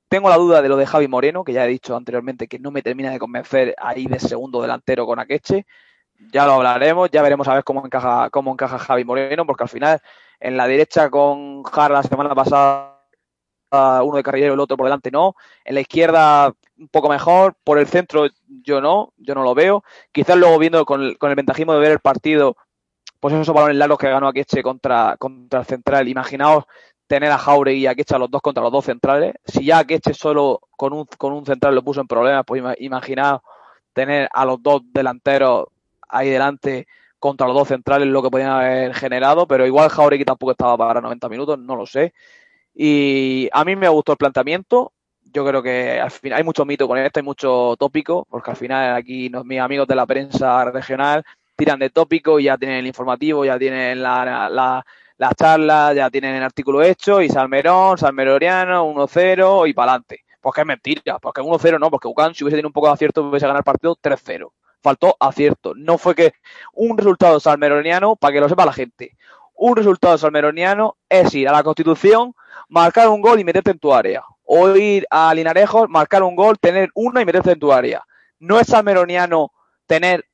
Tengo 0.10 0.28
la 0.28 0.36
duda 0.36 0.62
de 0.62 0.68
lo 0.68 0.76
de 0.76 0.86
Javi 0.86 1.08
Moreno, 1.08 1.46
que 1.46 1.54
ya 1.54 1.64
he 1.64 1.70
dicho 1.70 1.96
anteriormente 1.96 2.50
que 2.50 2.60
no 2.60 2.72
me 2.72 2.82
termina 2.82 3.10
de 3.10 3.18
convencer 3.18 3.74
ahí 3.78 4.06
de 4.06 4.20
segundo 4.20 4.62
delantero 4.62 5.06
con 5.06 5.18
Akeche. 5.18 5.66
Ya 6.34 6.46
lo 6.46 6.52
hablaremos, 6.52 7.10
ya 7.10 7.22
veremos 7.22 7.48
a 7.48 7.54
ver 7.54 7.64
cómo 7.64 7.86
encaja, 7.86 8.30
cómo 8.32 8.52
encaja 8.52 8.78
Javi 8.80 9.06
Moreno, 9.06 9.46
porque 9.46 9.64
al 9.64 9.70
final 9.70 10.02
en 10.42 10.58
la 10.58 10.68
derecha 10.68 11.10
con 11.10 11.64
Jara 11.64 11.94
la 11.94 12.04
semana 12.04 12.36
pasada 12.36 13.00
uno 13.72 14.18
de 14.18 14.24
carrilero 14.24 14.52
y 14.52 14.56
el 14.56 14.60
otro 14.60 14.76
por 14.76 14.88
delante 14.88 15.10
no. 15.10 15.36
En 15.64 15.76
la 15.76 15.82
izquierda 15.82 16.54
un 16.80 16.88
poco 16.90 17.10
mejor, 17.10 17.56
por 17.64 17.80
el 17.80 17.88
centro 17.88 18.28
yo 18.64 18.82
no, 18.82 19.14
yo 19.18 19.36
no 19.36 19.44
lo 19.44 19.56
veo. 19.56 19.84
Quizás 20.12 20.38
luego 20.38 20.60
viendo 20.60 20.86
con 20.86 21.02
el, 21.04 21.18
con 21.18 21.30
el 21.30 21.36
ventajismo 21.36 21.74
de 21.74 21.80
ver 21.80 21.92
el 21.94 22.00
partido, 22.00 22.58
pues 23.20 23.34
esos 23.34 23.54
balones 23.56 23.78
largos 23.78 23.98
que 24.00 24.10
ganó 24.10 24.28
Akeche 24.28 24.62
contra, 24.64 25.16
contra 25.18 25.62
el 25.62 25.66
central. 25.66 26.08
Imaginaos 26.08 26.66
tener 27.08 27.32
a 27.32 27.38
Jauregui 27.38 27.82
y 27.82 27.88
a 27.88 27.92
Akeche 27.92 28.16
a 28.16 28.20
los 28.20 28.30
dos 28.32 28.42
contra 28.42 28.64
los 28.64 28.72
dos 28.72 28.86
centrales. 28.86 29.36
Si 29.46 29.66
ya 29.66 29.80
Akeche 29.80 30.14
solo 30.14 30.62
con 30.72 30.94
un, 30.94 31.06
con 31.18 31.34
un 31.34 31.46
central 31.46 31.76
lo 31.76 31.84
puso 31.84 32.02
en 32.02 32.08
problemas, 32.08 32.44
pues 32.46 32.62
ima- 32.62 32.76
imaginaos 32.80 33.42
tener 33.94 34.30
a 34.34 34.46
los 34.46 34.62
dos 34.62 34.82
delanteros 34.92 35.68
ahí 36.10 36.30
delante 36.30 36.88
contra 37.20 37.48
los 37.48 37.56
dos 37.56 37.68
centrales 37.68 38.08
lo 38.08 38.22
que 38.22 38.30
podían 38.30 38.52
haber 38.52 38.94
generado, 38.94 39.48
pero 39.48 39.66
igual 39.66 39.90
Jauregui 39.90 40.26
tampoco 40.26 40.52
estaba 40.52 40.78
para 40.78 41.02
90 41.02 41.30
minutos, 41.30 41.58
no 41.58 41.76
lo 41.76 41.86
sé. 41.86 42.14
Y 42.74 43.50
a 43.54 43.66
mí 43.66 43.76
me 43.76 43.90
gustó 43.90 44.14
el 44.14 44.18
planteamiento. 44.18 44.94
Yo 45.36 45.46
creo 45.46 45.62
que 45.62 46.00
al 46.00 46.12
final 46.12 46.38
hay 46.38 46.46
mucho 46.46 46.64
mito 46.64 46.88
con 46.88 46.98
esto, 46.98 47.20
hay 47.20 47.24
mucho 47.26 47.76
tópico, 47.78 48.26
porque 48.30 48.52
al 48.52 48.56
final 48.56 48.96
aquí 48.96 49.30
mis 49.44 49.60
amigos 49.60 49.86
de 49.86 49.96
la 49.96 50.06
prensa 50.06 50.64
regional 50.72 51.26
tiran 51.58 51.78
de 51.78 51.90
tópico 51.90 52.40
y 52.40 52.46
ya 52.46 52.58
tienen 52.58 52.78
el 52.78 52.88
informativo, 52.88 53.44
ya 53.44 53.60
tienen 53.60 54.02
la, 54.02 54.24
la, 54.50 54.86
la 55.18 55.94
ya 55.94 56.10
tienen 56.10 56.36
el 56.36 56.44
artículo 56.44 56.82
hecho 56.82 57.22
y 57.22 57.28
Salmerón, 57.28 57.98
Salmeroriano, 57.98 58.86
1-0 58.86 59.68
y 59.68 59.74
para 59.74 59.92
adelante. 59.92 60.22
Pues 60.40 60.56
que 60.56 60.62
es 60.62 60.68
mentira, 60.68 61.20
porque 61.20 61.42
1-0 61.42 61.80
no, 61.82 61.92
porque 61.92 62.08
Ucán 62.08 62.34
si 62.34 62.46
hubiese 62.46 62.56
tenido 62.56 62.70
un 62.70 62.74
poco 62.74 62.88
de 62.88 62.94
acierto 62.94 63.22
hubiese 63.28 63.46
ganado 63.46 63.60
el 63.60 63.66
partido 63.66 63.98
3-0. 64.02 64.54
Faltó 64.82 65.18
acierto. 65.20 65.74
No 65.76 65.98
fue 65.98 66.16
que 66.16 66.34
un 66.72 66.98
resultado 66.98 67.42
salmeroniano, 67.42 68.16
para 68.16 68.32
que 68.32 68.40
lo 68.40 68.48
sepa 68.48 68.66
la 68.66 68.72
gente, 68.72 69.18
un 69.54 69.76
resultado 69.76 70.18
salmeroniano 70.18 70.96
es 71.10 71.36
ir 71.36 71.50
a 71.50 71.52
la 71.52 71.62
Constitución, 71.62 72.34
marcar 72.70 73.10
un 73.10 73.20
gol 73.20 73.38
y 73.42 73.44
meterte 73.44 73.72
en 73.72 73.80
tu 73.80 73.94
área. 73.94 74.24
O 74.46 74.70
ir 74.76 75.06
a 75.10 75.34
Linarejos, 75.34 75.90
marcar 75.90 76.24
un 76.24 76.36
gol, 76.36 76.58
tener 76.60 76.90
uno 76.94 77.20
y 77.20 77.26
meterte 77.26 77.52
en 77.52 77.60
tu 77.60 77.72
área. 77.72 78.04
No 78.40 78.60
es 78.60 78.68
salmeroniano 78.68 79.52
tener 79.88 80.26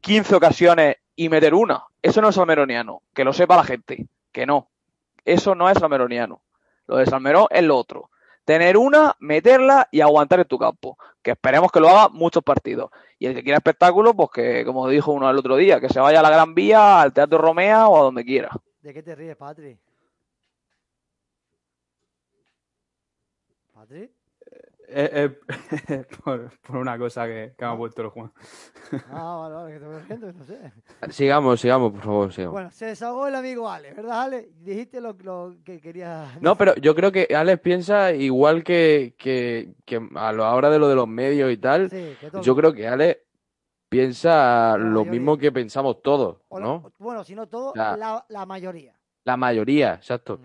15 0.00 0.34
ocasiones 0.34 0.96
y 1.14 1.28
meter 1.28 1.54
una. 1.54 1.84
Eso 2.02 2.20
no 2.20 2.28
es 2.28 2.34
salmeroniano. 2.34 3.02
Que 3.14 3.24
lo 3.24 3.32
sepa 3.32 3.56
la 3.56 3.64
gente. 3.64 4.06
Que 4.32 4.46
no. 4.46 4.68
Eso 5.24 5.54
no 5.54 5.68
es 5.70 5.78
salmeroniano. 5.78 6.42
Lo 6.86 6.96
de 6.96 7.06
Salmerón 7.06 7.46
es 7.50 7.64
lo 7.64 7.76
otro. 7.76 8.10
Tener 8.44 8.76
una, 8.76 9.16
meterla 9.18 9.88
y 9.90 10.00
aguantar 10.00 10.38
en 10.38 10.46
tu 10.46 10.58
campo. 10.58 10.96
Que 11.20 11.32
esperemos 11.32 11.72
que 11.72 11.80
lo 11.80 11.88
haga 11.88 12.08
muchos 12.08 12.44
partidos. 12.44 12.90
Y 13.18 13.26
el 13.26 13.34
que 13.34 13.42
quiera 13.42 13.58
espectáculo, 13.58 14.14
pues 14.14 14.30
que, 14.32 14.64
como 14.64 14.88
dijo 14.88 15.12
uno 15.12 15.28
el 15.28 15.36
otro 15.36 15.56
día, 15.56 15.80
que 15.80 15.88
se 15.88 15.98
vaya 15.98 16.20
a 16.20 16.22
la 16.22 16.30
Gran 16.30 16.54
Vía, 16.54 17.00
al 17.00 17.12
Teatro 17.12 17.38
Romea 17.38 17.88
o 17.88 17.98
a 17.98 18.02
donde 18.02 18.24
quiera. 18.24 18.50
¿De 18.80 18.94
qué 18.94 19.02
te 19.02 19.16
ríes, 19.16 19.36
Patri? 19.36 19.76
Eh, 23.90 24.10
eh, 24.88 25.36
por, 26.24 26.50
por 26.60 26.76
una 26.76 26.96
cosa 26.96 27.26
que, 27.26 27.54
que 27.58 27.64
me 27.64 27.72
ha 27.72 27.76
puesto 27.76 28.02
el 28.02 28.08
Juan. 28.08 28.32
Ah, 29.10 29.36
vale, 29.40 29.54
vale, 29.56 29.72
que 29.74 29.80
te 29.80 29.86
voy 29.86 30.00
riendo, 30.02 30.32
no 30.32 30.44
sé. 30.44 30.72
Sigamos, 31.10 31.60
sigamos, 31.60 31.92
por 31.92 32.02
favor, 32.02 32.32
sigamos. 32.32 32.52
Bueno, 32.52 32.70
se 32.70 32.86
desahogó 32.86 33.26
el 33.26 33.34
amigo 33.34 33.68
Ale, 33.68 33.92
¿verdad, 33.94 34.22
Ale? 34.22 34.48
Dijiste 34.60 35.00
lo, 35.00 35.12
lo 35.24 35.56
que 35.64 35.80
querías. 35.80 36.40
No, 36.40 36.56
pero 36.56 36.76
yo 36.76 36.94
creo 36.94 37.10
que 37.10 37.26
Alex 37.34 37.60
piensa 37.60 38.12
igual 38.12 38.62
que, 38.62 39.16
que, 39.18 39.74
que 39.84 40.00
a 40.14 40.32
la 40.32 40.54
hora 40.54 40.70
de 40.70 40.78
lo 40.78 40.86
de 40.88 40.94
los 40.94 41.08
medios 41.08 41.50
y 41.52 41.56
tal. 41.56 41.90
Sí, 41.90 42.16
que 42.20 42.30
todo- 42.30 42.42
Yo 42.42 42.54
creo 42.54 42.72
que 42.72 42.86
Alex 42.86 43.20
piensa 43.88 44.76
lo 44.78 45.00
mayoría. 45.00 45.10
mismo 45.12 45.36
que 45.38 45.50
pensamos 45.52 46.00
todos, 46.02 46.38
la- 46.50 46.60
¿no? 46.60 46.92
Bueno, 46.98 47.24
si 47.24 47.34
no 47.34 47.48
todo, 47.48 47.72
Ya. 47.74 47.96
la, 47.96 48.24
la 48.28 48.46
mayoría. 48.46 48.94
La 49.24 49.36
mayoría, 49.36 49.94
exacto. 49.94 50.38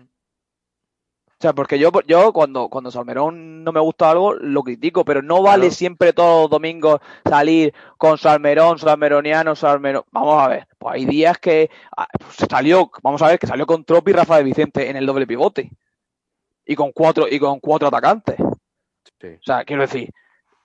O 1.42 1.44
sea, 1.44 1.52
porque 1.54 1.76
yo, 1.76 1.90
yo 2.06 2.32
cuando, 2.32 2.68
cuando 2.68 2.92
Salmerón 2.92 3.64
no 3.64 3.72
me 3.72 3.80
gusta 3.80 4.08
algo, 4.12 4.32
lo 4.34 4.62
critico, 4.62 5.04
pero 5.04 5.22
no 5.22 5.42
vale 5.42 5.62
Claro. 5.62 5.74
siempre 5.74 6.12
todos 6.12 6.42
los 6.42 6.50
domingos 6.50 7.00
salir 7.28 7.74
con 7.98 8.16
Salmerón, 8.16 8.78
Salmeroniano, 8.78 9.56
Salmerón. 9.56 10.04
Vamos 10.12 10.40
a 10.40 10.46
ver, 10.46 10.68
pues 10.78 10.94
hay 10.94 11.04
días 11.04 11.38
que 11.38 11.68
ah, 11.96 12.06
pues 12.16 12.48
salió, 12.48 12.88
vamos 13.02 13.20
a 13.22 13.26
ver, 13.26 13.40
que 13.40 13.48
salió 13.48 13.66
con 13.66 13.82
Tropi 13.84 14.12
y 14.12 14.14
Rafa 14.14 14.36
de 14.36 14.44
Vicente 14.44 14.88
en 14.88 14.94
el 14.94 15.04
doble 15.04 15.26
pivote. 15.26 15.68
Y 16.64 16.76
con 16.76 16.92
cuatro, 16.92 17.26
y 17.28 17.40
con 17.40 17.58
cuatro 17.58 17.88
atacantes. 17.88 18.36
Sí. 19.20 19.26
O 19.26 19.42
sea, 19.42 19.64
quiero 19.64 19.82
decir, 19.82 20.10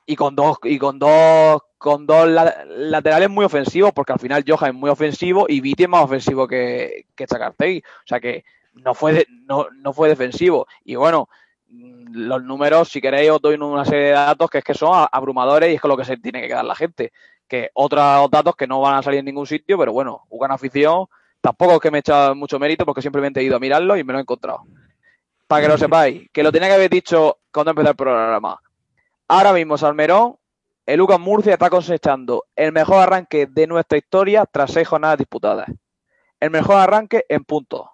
y 0.06 0.16
con 0.16 0.36
dos, 0.36 0.60
y 0.64 0.78
con 0.78 1.00
dos, 1.00 1.60
con 1.80 2.06
dos 2.06 2.28
la- 2.28 2.66
laterales 2.68 3.32
muy 3.32 3.46
ofensivos, 3.46 3.94
porque 3.94 4.14
al 4.14 4.20
final 4.20 4.46
Johan 4.48 4.70
es 4.70 4.76
muy 4.76 4.92
ofensivo 4.92 5.48
y 5.50 5.60
Viti 5.60 5.84
es 5.86 5.90
más 5.90 6.04
ofensivo 6.04 6.48
que, 6.48 7.08
que 7.16 7.26
Chacartegui. 7.26 7.80
O 7.80 8.06
sea 8.08 8.20
que 8.20 8.46
no 8.84 8.94
fue, 8.94 9.14
de- 9.14 9.28
no, 9.46 9.68
no 9.74 9.94
fue 9.94 10.10
defensivo. 10.10 10.68
Y 10.84 10.96
bueno, 10.96 11.30
mm, 11.70 12.14
los 12.16 12.44
números, 12.44 12.90
si 12.90 13.02
queréis, 13.02 13.32
os 13.32 13.42
doy 13.42 13.56
una 13.56 13.86
serie 13.86 14.08
de 14.08 14.12
datos 14.12 14.50
que 14.50 14.60
es 14.60 14.64
que 14.64 14.74
son 14.74 15.08
abrumadores 15.12 15.72
y 15.72 15.76
es 15.76 15.82
con 15.82 15.90
lo 15.90 15.98
que 15.98 16.06
se 16.06 16.18
tiene 16.18 16.42
que 16.42 16.48
quedar 16.48 16.66
la 16.66 16.76
gente. 16.76 17.12
Que 17.48 17.70
otros 17.74 18.30
datos 18.30 18.56
que 18.56 18.68
no 18.68 18.82
van 18.82 18.96
a 18.96 19.04
salir 19.04 19.20
en 19.20 19.26
ningún 19.26 19.48
sitio, 19.48 19.78
pero 19.78 19.94
bueno, 19.94 20.24
Ucan 20.30 20.52
Afición, 20.52 21.06
tampoco 21.42 21.76
es 21.76 21.80
que 21.80 21.92
me 21.92 21.98
he 21.98 22.02
echado 22.02 22.36
mucho 22.36 22.60
mérito 22.60 22.86
porque 22.86 23.02
simplemente 23.02 23.40
he 23.40 23.44
ido 23.44 23.56
a 23.56 23.60
mirarlo 23.60 23.96
y 23.98 24.04
me 24.04 24.14
lo 24.14 24.20
he 24.20 24.22
encontrado. 24.24 24.64
Para 25.48 25.62
que 25.62 25.68
lo 25.70 25.78
sepáis, 25.78 26.30
que 26.34 26.44
lo 26.44 26.52
tenía 26.52 26.68
que 26.68 26.74
haber 26.76 26.90
dicho 26.90 27.38
cuando 27.54 27.72
empezó 27.72 27.90
el 27.92 27.96
programa. 27.96 28.60
Ahora 29.30 29.54
mismo 29.54 29.78
Salmerón, 29.78 30.36
el 30.86 30.98
Lucas 31.00 31.20
Murcia 31.20 31.54
está 31.54 31.70
cosechando 31.70 32.46
el 32.56 32.72
mejor 32.74 32.98
arranque 32.98 33.46
de 33.46 33.68
nuestra 33.68 33.98
historia 33.98 34.46
tras 34.46 34.72
seis 34.72 34.88
jornadas 34.88 35.18
disputadas. 35.18 35.68
El 36.40 36.50
mejor 36.52 36.76
arranque 36.78 37.26
en 37.30 37.44
puntos. 37.46 37.88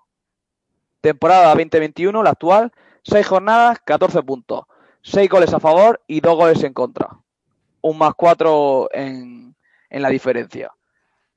Temporada 1.03 1.49
2021, 1.49 2.23
la 2.23 2.29
actual, 2.29 2.71
seis 3.03 3.27
jornadas, 3.27 3.77
14 3.83 4.23
puntos. 4.23 4.63
Seis 5.01 5.29
goles 5.29 5.53
a 5.53 5.59
favor 5.59 6.01
y 6.07 6.21
dos 6.21 6.37
goles 6.37 6.63
en 6.63 6.71
contra. 6.71 7.09
Un 7.81 7.97
más 7.97 8.13
cuatro 8.15 8.87
en, 8.93 9.53
en 9.89 10.01
la 10.01 10.07
diferencia. 10.07 10.71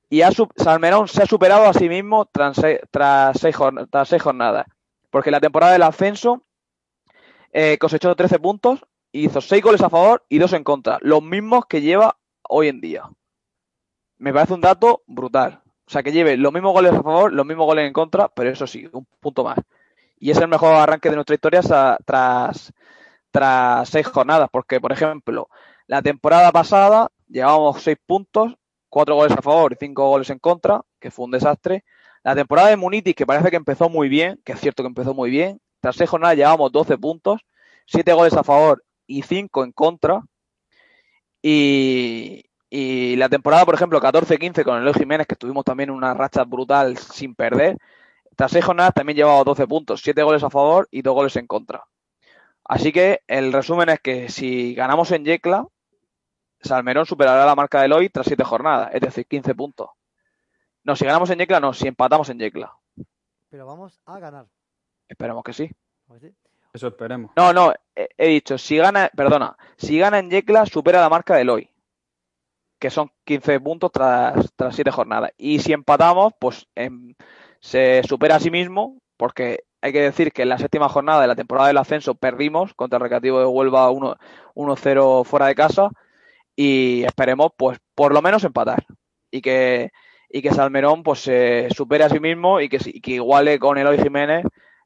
Y 0.09 0.23
ha, 0.23 0.31
Salmerón 0.55 1.09
se 1.09 1.25
ha 1.25 1.27
superado 1.27 1.64
a 1.64 1.75
sí 1.75 1.89
mismo 1.89 2.27
tras, 2.27 2.61
tras 2.93 3.41
seis 3.41 4.23
jornadas. 4.23 4.67
Porque 5.11 5.33
la 5.33 5.41
temporada 5.41 5.73
del 5.73 5.83
ascenso 5.83 6.45
eh, 7.53 7.77
cosechó 7.79 8.14
13 8.14 8.39
puntos, 8.39 8.87
hizo 9.11 9.41
6 9.41 9.64
goles 9.64 9.81
a 9.81 9.91
favor 9.91 10.25
y 10.29 10.39
2 10.39 10.53
en 10.53 10.62
contra. 10.62 10.99
Los 11.01 11.25
mismos 11.25 11.67
que 11.67 11.81
lleva 11.81 12.17
hoy 12.49 12.69
en 12.69 12.81
día. 12.81 13.11
Me 14.19 14.33
parece 14.33 14.55
un 14.55 14.61
dato 14.61 15.03
brutal. 15.09 15.61
O 15.87 15.91
sea, 15.91 16.03
que 16.03 16.12
lleve 16.12 16.37
los 16.37 16.53
mismos 16.53 16.72
goles 16.72 16.93
a 16.93 17.03
favor, 17.03 17.32
los 17.32 17.47
mismos 17.47 17.66
goles 17.66 17.87
en 17.87 17.93
contra, 17.93 18.28
pero 18.28 18.51
eso 18.51 18.66
sí, 18.66 18.89
un 18.93 19.07
punto 19.20 19.45
más. 19.45 19.59
Y 20.18 20.30
es 20.30 20.39
el 20.39 20.49
mejor 20.49 20.74
arranque 20.74 21.11
de 21.11 21.14
nuestra 21.14 21.34
historia 21.34 21.61
tras, 22.05 22.72
tras 23.30 23.89
seis 23.89 24.07
jornadas, 24.07 24.49
porque, 24.51 24.80
por 24.80 24.93
ejemplo, 24.93 25.49
la 25.87 26.03
temporada 26.03 26.51
pasada 26.51 27.11
llevábamos 27.28 27.82
seis 27.82 27.99
puntos, 28.05 28.55
cuatro 28.89 29.14
goles 29.14 29.37
a 29.37 29.43
favor 29.43 29.72
y 29.72 29.76
cinco 29.78 30.09
goles 30.09 30.30
en 30.30 30.39
contra, 30.41 30.82
que 30.99 31.11
fue 31.11 31.26
un 31.26 31.30
desastre. 31.30 31.84
La 32.24 32.34
temporada 32.34 32.68
de 32.68 32.76
Munitis, 32.76 33.14
que 33.14 33.26
parece 33.26 33.51
que 33.51 33.57
empezó 33.57 33.89
muy 33.89 34.09
bien, 34.09 34.41
que 34.45 34.53
es 34.53 34.61
cierto 34.61 34.82
que 34.82 34.89
empezó 34.89 35.14
muy 35.14 35.30
bien, 35.30 35.61
tras 35.80 35.95
seis 35.95 36.11
jornadas 36.11 36.37
llevábamos 36.37 36.72
12 36.72 36.99
puntos, 36.99 37.43
siete 37.87 38.12
goles 38.12 38.32
a 38.34 38.43
favor 38.43 38.84
y 39.07 39.22
cinco 39.22 39.62
en 39.62 39.70
contra. 39.70 40.22
Y, 41.43 42.45
y 42.69 43.17
la 43.17 43.29
temporada, 43.29 43.64
por 43.64 43.75
ejemplo, 43.75 44.01
14-15 44.01 44.64
con 44.64 44.79
Eloy 44.79 44.95
Jiménez, 44.95 45.27
que 45.27 45.37
tuvimos 45.37 45.64
también 45.64 45.91
una 45.91 46.14
racha 46.14 46.45
brutal 46.45 46.97
sin 46.99 47.35
perder, 47.35 47.79
tras 48.35 48.53
seis 48.53 48.64
jornadas 48.64 48.93
también 48.95 49.17
llevaba 49.17 49.45
12 49.45 49.67
puntos, 49.67 50.03
7 50.03 50.23
goles 50.23 50.43
a 50.43 50.51
favor 50.51 50.89
y 50.91 51.03
2 51.03 51.14
goles 51.14 51.37
en 51.37 51.47
contra. 51.47 51.85
Así 52.64 52.93
que 52.93 53.23
el 53.29 53.53
resumen 53.53 53.89
es 53.89 54.01
que 54.01 54.29
si 54.29 54.75
ganamos 54.75 55.12
en 55.12 55.25
Yecla, 55.25 55.67
Salmerón 56.61 57.07
superará 57.07 57.47
la 57.47 57.55
marca 57.55 57.79
de 57.79 57.87
Eloy 57.87 58.09
tras 58.09 58.27
7 58.27 58.43
jornadas, 58.45 58.91
es 58.93 59.01
decir, 59.01 59.27
15 59.27 59.55
puntos. 59.55 59.91
No, 60.83 60.97
si 60.97 61.05
ganamos 61.05 61.31
en 61.31 61.39
Yecla, 61.39 61.61
no, 61.61 61.73
si 61.73 61.87
empatamos 61.87 62.29
en 62.31 62.39
Yecla. 62.39 62.75
Pero 63.49 63.67
vamos 63.67 64.01
a 64.05 64.19
ganar. 64.19 64.47
Esperemos 65.09 65.45
que 65.45 65.53
sí. 65.53 65.71
¿no? 66.09 66.19
¿Sí? 66.19 66.35
Eso 66.73 66.89
esperemos. 66.89 67.31
No, 67.37 67.53
no, 67.53 67.73
he, 67.95 68.09
he 68.19 68.29
dicho, 68.29 68.59
si 68.59 68.77
gana, 68.77 69.11
perdona, 69.17 69.57
si 69.77 69.99
gana 69.99 70.19
en 70.19 70.31
Yecla, 70.31 70.67
supera 70.67 71.01
la 71.01 71.09
marca 71.09 71.37
de 71.37 71.43
Eloy, 71.43 71.71
que 72.79 72.91
son 72.91 73.11
15 73.24 73.61
puntos 73.61 73.91
tras, 73.93 74.53
tras 74.57 74.74
7 74.74 74.91
jornadas. 74.91 75.33
Y 75.37 75.61
si 75.61 75.72
empatamos, 75.72 76.33
pues 76.39 76.66
em, 76.74 77.14
se 77.61 78.03
supera 78.05 78.37
a 78.37 78.41
sí 78.41 78.51
mismo, 78.51 78.99
porque 79.16 79.64
hay 79.81 79.93
que 79.93 80.03
decir 80.03 80.33
que 80.33 80.43
en 80.43 80.51
la 80.51 80.59
séptima 80.59 80.89
jornada 80.89 81.20
de 81.20 81.29
la 81.29 81.37
temporada 81.37 81.68
del 81.68 81.79
ascenso 81.79 82.14
perdimos 82.14 82.74
contra 82.74 82.97
el 82.99 83.03
Recreativo 83.03 83.39
de 83.39 83.47
Huelva 83.47 83.91
1 83.91 84.16
1-0 84.55 85.24
fuera 85.24 85.47
de 85.47 85.55
casa 85.55 85.91
y 86.57 87.05
esperemos, 87.05 87.53
pues, 87.57 87.79
por 87.95 88.12
lo 88.14 88.22
menos 88.22 88.45
empatar. 88.45 88.87
Y 89.31 89.43
que, 89.43 89.91
y 90.31 90.43
que 90.43 90.53
Salmerón, 90.53 91.03
pues, 91.03 91.20
se 91.20 91.68
supere 91.74 92.05
a 92.05 92.09
sí 92.09 92.20
mismo 92.20 92.61
y 92.61 92.68
que, 92.68 92.79
y 92.85 93.01
que 93.01 93.12
iguale 93.12 93.59
con 93.59 93.79
Eloy 93.79 93.99
Jiménez 93.99 94.45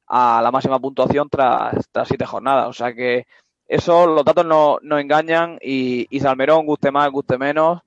a 0.08 0.40
la 0.42 0.50
máxima 0.50 0.80
puntuación 0.80 1.28
tras, 1.30 1.88
tras 1.92 2.08
siete 2.08 2.26
jornadas. 2.26 2.68
O 2.68 2.72
sea 2.72 2.92
que 2.94 3.26
eso, 3.70 4.04
los 4.04 4.24
datos 4.24 4.44
no, 4.44 4.78
no 4.82 4.98
engañan 4.98 5.56
y, 5.62 6.04
y 6.10 6.18
Salmerón, 6.18 6.66
guste 6.66 6.90
más, 6.90 7.08
guste 7.12 7.38
menos, 7.38 7.82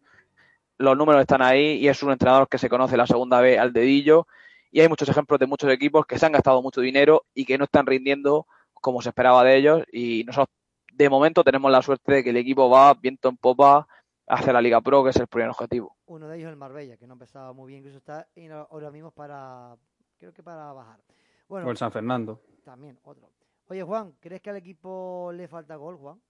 los 0.78 0.96
números 0.96 1.20
están 1.20 1.42
ahí 1.42 1.74
y 1.74 1.90
es 1.90 2.02
un 2.04 2.14
entrenador 2.14 2.48
que 2.48 2.58
se 2.58 2.70
conoce 2.70 2.96
la 2.96 3.06
segunda 3.06 3.42
vez 3.42 3.60
al 3.60 3.74
dedillo 3.74 4.26
y 4.72 4.80
hay 4.80 4.88
muchos 4.88 5.10
ejemplos 5.10 5.42
de 5.42 5.46
muchos 5.46 5.70
equipos 5.70 6.06
que 6.06 6.18
se 6.18 6.26
han 6.26 6.32
gastado 6.32 6.62
mucho 6.62 6.80
dinero 6.80 7.26
y 7.34 7.44
que 7.44 7.58
no 7.58 7.66
están 7.66 7.86
rindiendo 7.86 8.48
como 8.74 9.02
se 9.02 9.10
esperaba 9.10 9.44
de 9.44 9.58
ellos 9.58 9.84
y 9.92 10.24
nosotros 10.24 10.56
de 10.94 11.10
momento 11.10 11.44
tenemos 11.44 11.70
la 11.70 11.82
suerte 11.82 12.14
de 12.14 12.24
que 12.24 12.30
el 12.30 12.38
equipo 12.38 12.70
va 12.70 12.94
viento 12.94 13.28
en 13.28 13.36
popa 13.36 13.86
hacia 14.26 14.54
la 14.54 14.62
Liga 14.62 14.80
Pro, 14.80 15.04
que 15.04 15.10
es 15.10 15.18
el 15.18 15.28
primer 15.28 15.50
objetivo. 15.50 15.98
Uno 16.06 16.30
de 16.30 16.38
ellos 16.38 16.50
el 16.50 16.56
Marbella, 16.56 16.96
que 16.96 17.08
no 17.08 17.14
empezaba 17.14 17.52
muy 17.52 17.68
bien, 17.68 17.80
incluso 17.80 17.98
está 17.98 18.26
ahora 18.70 18.90
mismo 18.90 19.12
para, 19.12 19.76
creo 20.18 20.32
que 20.32 20.44
para 20.44 20.72
bajar. 20.72 21.02
Bueno, 21.50 21.68
O 21.68 21.72
el 21.72 21.78
San 21.78 21.92
Fernando. 21.92 22.40
también 22.64 22.98
otro. 23.04 23.30
Oye, 23.68 23.84
Juan, 23.84 24.14
¿crees 24.20 24.42
que 24.42 24.50
al 24.50 24.58
equipo 24.58 25.32
le 25.34 25.48
falta 25.48 25.76
gol, 25.76 25.98
Juan? 25.98 26.22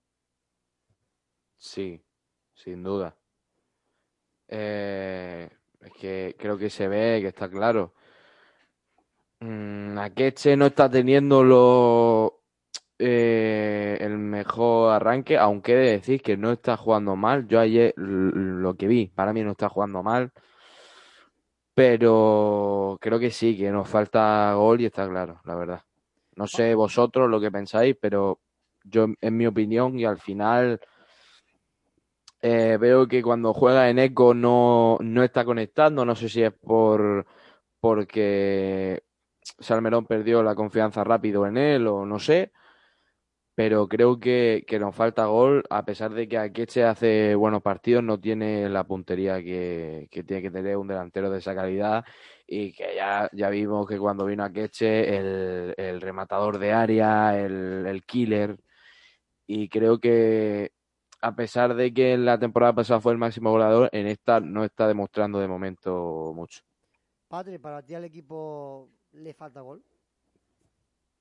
Sí, 1.58 2.02
sin 2.54 2.84
duda. 2.84 3.16
Eh, 4.48 5.50
es 5.82 5.94
que 5.94 6.36
creo 6.38 6.58
que 6.58 6.70
se 6.70 6.88
ve, 6.88 7.20
que 7.22 7.28
está 7.30 7.50
claro. 7.50 7.94
Mm, 9.40 9.98
Akeche 9.98 10.56
no 10.58 10.68
está 10.68 10.90
teniendo 10.90 11.44
lo, 11.44 12.42
eh, 13.00 13.98
el 14.00 14.18
mejor 14.18 14.94
arranque, 14.94 15.38
aunque 15.38 15.74
he 15.74 15.76
de 15.78 15.92
decir 15.94 16.22
que 16.22 16.38
no 16.38 16.52
está 16.52 16.78
jugando 16.78 17.16
mal. 17.16 17.48
Yo 17.48 17.60
ayer 17.60 17.94
lo 17.98 18.76
que 18.76 18.88
vi, 18.88 19.08
para 19.08 19.34
mí 19.34 19.44
no 19.44 19.52
está 19.52 19.70
jugando 19.70 20.04
mal. 20.04 20.32
Pero 21.76 22.98
creo 23.02 23.20
que 23.20 23.32
sí, 23.32 23.58
que 23.58 23.72
nos 23.72 23.88
falta 23.90 24.54
gol 24.56 24.82
y 24.82 24.86
está 24.86 25.08
claro, 25.10 25.42
la 25.46 25.56
verdad. 25.56 25.84
No 26.36 26.48
sé 26.48 26.76
vosotros 26.76 27.30
lo 27.30 27.40
que 27.40 27.52
pensáis, 27.52 27.96
pero 28.00 28.40
yo, 28.84 29.08
en 29.22 29.38
mi 29.38 29.46
opinión, 29.48 30.00
y 30.00 30.06
al 30.06 30.20
final 30.20 30.80
eh, 32.42 32.78
veo 32.78 33.08
que 33.08 33.24
cuando 33.24 33.54
juega 33.54 33.90
en 33.90 34.00
Eco 34.00 34.34
no, 34.34 34.98
no 35.02 35.24
está 35.24 35.46
conectando. 35.46 36.06
No 36.06 36.14
sé 36.16 36.28
si 36.30 36.44
es 36.44 36.54
por 36.54 37.26
porque 37.80 39.04
Salmerón 39.60 40.06
perdió 40.06 40.44
la 40.44 40.56
confianza 40.56 41.04
rápido 41.04 41.48
en 41.48 41.58
él 41.58 41.88
o 41.88 42.06
no 42.06 42.20
sé. 42.20 42.52
Pero 43.56 43.88
creo 43.88 44.20
que, 44.20 44.66
que 44.68 44.80
nos 44.80 44.96
falta 44.96 45.26
gol, 45.26 45.64
a 45.70 45.86
pesar 45.86 46.14
de 46.14 46.28
que 46.28 46.38
Akeche 46.38 46.84
hace 46.84 47.36
buenos 47.36 47.62
partidos, 47.62 48.04
no 48.04 48.20
tiene 48.20 48.68
la 48.68 48.84
puntería 48.84 49.44
que, 49.44 50.08
que 50.12 50.24
tiene 50.24 50.42
que 50.42 50.52
tener 50.52 50.76
un 50.78 50.88
delantero 50.88 51.30
de 51.30 51.38
esa 51.38 51.54
calidad. 51.56 52.04
Y 52.46 52.74
que 52.74 52.96
ya, 52.96 53.30
ya 53.32 53.50
vimos 53.50 53.88
que 53.88 53.98
cuando 53.98 54.26
vino 54.26 54.44
Akeche, 54.44 55.18
el, 55.18 55.74
el 55.78 56.02
rematador 56.02 56.60
de 56.60 56.74
área, 56.74 57.40
el, 57.40 57.86
el 57.88 58.04
killer. 58.04 58.58
Y 59.48 59.70
creo 59.70 60.00
que 60.00 60.72
a 61.22 61.36
pesar 61.36 61.74
de 61.74 61.94
que 61.94 62.14
en 62.14 62.26
la 62.26 62.38
temporada 62.38 62.74
pasada 62.74 63.00
fue 63.00 63.14
el 63.14 63.18
máximo 63.18 63.52
goleador, 63.52 63.90
en 63.94 64.08
esta 64.08 64.42
no 64.42 64.66
está 64.66 64.88
demostrando 64.88 65.40
de 65.40 65.48
momento 65.48 66.34
mucho. 66.36 66.62
Patri, 67.30 67.58
¿para 67.58 67.82
ti 67.82 67.96
al 67.96 68.04
equipo 68.04 68.90
le 69.14 69.34
falta 69.34 69.62
gol? 69.62 69.82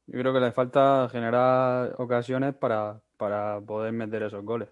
Yo 0.07 0.19
creo 0.19 0.33
que 0.33 0.41
le 0.41 0.51
falta 0.51 1.09
generar 1.11 1.95
ocasiones 1.99 2.55
para, 2.55 3.01
para 3.17 3.61
poder 3.61 3.93
meter 3.93 4.25
esos 4.25 4.45
goles. 4.45 4.69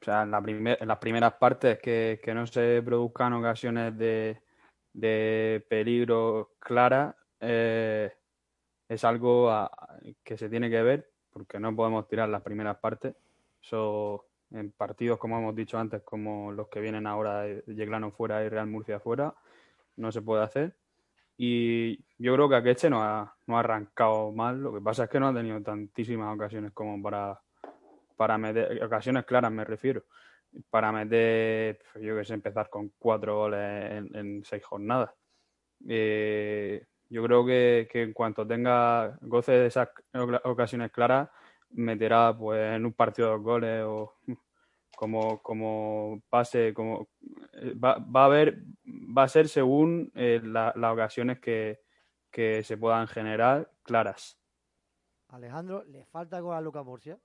O 0.00 0.04
sea, 0.04 0.22
en, 0.22 0.30
la 0.30 0.40
primer- 0.40 0.78
en 0.80 0.86
las 0.86 0.98
primeras 0.98 1.34
partes 1.34 1.80
que, 1.80 2.20
que 2.22 2.32
no 2.32 2.46
se 2.46 2.80
produzcan 2.82 3.32
ocasiones 3.32 3.98
de, 3.98 4.40
de 4.96 5.64
peligro 5.68 6.52
claras 6.58 7.14
eh, 7.40 8.10
es 8.88 9.04
algo 9.04 9.50
a- 9.50 9.70
que 10.24 10.38
se 10.38 10.48
tiene 10.48 10.70
que 10.70 10.82
ver 10.82 11.10
porque 11.30 11.60
no 11.60 11.74
podemos 11.76 12.08
tirar 12.08 12.28
las 12.30 12.40
primeras 12.42 12.78
partes. 12.78 13.14
Eso 13.62 14.24
en 14.52 14.72
partidos, 14.72 15.18
como 15.18 15.38
hemos 15.38 15.54
dicho 15.54 15.78
antes, 15.78 16.02
como 16.02 16.50
los 16.50 16.68
que 16.68 16.80
vienen 16.80 17.06
ahora 17.06 17.42
de 17.42 17.62
Yeclano 17.66 18.10
fuera 18.10 18.42
y 18.42 18.48
Real 18.48 18.66
Murcia 18.68 19.00
fuera, 19.00 19.34
no 19.96 20.10
se 20.10 20.22
puede 20.22 20.42
hacer. 20.44 20.76
Y 21.36 21.98
yo 22.16 22.32
creo 22.34 22.48
que 22.48 22.56
Akeche 22.56 22.88
no 22.88 23.02
ha, 23.02 23.36
no 23.46 23.56
ha 23.56 23.60
arrancado 23.60 24.32
mal. 24.32 24.62
Lo 24.62 24.72
que 24.72 24.80
pasa 24.80 25.04
es 25.04 25.10
que 25.10 25.20
no 25.20 25.28
ha 25.28 25.34
tenido 25.34 25.60
tantísimas 25.60 26.34
ocasiones 26.34 26.72
como 26.72 27.02
para, 27.02 27.38
para 28.16 28.38
meter, 28.38 28.82
ocasiones 28.82 29.26
claras 29.26 29.52
me 29.52 29.64
refiero, 29.64 30.04
para 30.70 30.92
meter, 30.92 31.78
pues, 31.92 32.04
yo 32.04 32.16
que 32.16 32.24
sé, 32.24 32.34
empezar 32.34 32.68
con 32.70 32.92
cuatro 32.98 33.36
goles 33.36 34.08
en, 34.14 34.42
seis 34.44 34.64
jornadas. 34.64 35.10
Eh, 35.88 36.84
yo 37.08 37.22
creo 37.24 37.44
que, 37.46 37.88
en 37.92 38.12
cuanto 38.12 38.46
tenga 38.46 39.18
goce 39.22 39.52
de 39.52 39.66
esas 39.66 39.88
oca- 40.14 40.42
ocasiones 40.44 40.90
claras, 40.90 41.28
meterá 41.70 42.36
pues 42.36 42.74
en 42.76 42.86
un 42.86 42.92
partido 42.92 43.30
dos 43.30 43.42
goles 43.42 43.84
o 43.84 44.14
como, 44.96 45.42
como 45.42 46.22
pase, 46.30 46.72
como 46.72 47.08
eh, 47.52 47.74
va, 47.74 47.98
va 47.98 48.22
a 48.22 48.26
haber, 48.26 48.62
va 48.86 49.24
a 49.24 49.28
ser 49.28 49.48
según 49.48 50.10
eh, 50.14 50.40
la- 50.42 50.72
las 50.76 50.92
ocasiones 50.92 51.38
que, 51.40 51.80
que 52.30 52.62
se 52.64 52.76
puedan 52.76 53.06
generar 53.06 53.70
claras. 53.82 54.38
Alejandro, 55.28 55.84
¿le 55.84 56.04
falta 56.04 56.40
gol 56.40 56.54
a 56.54 56.60
Lucas 56.60 56.84
Murcia? 56.84 57.18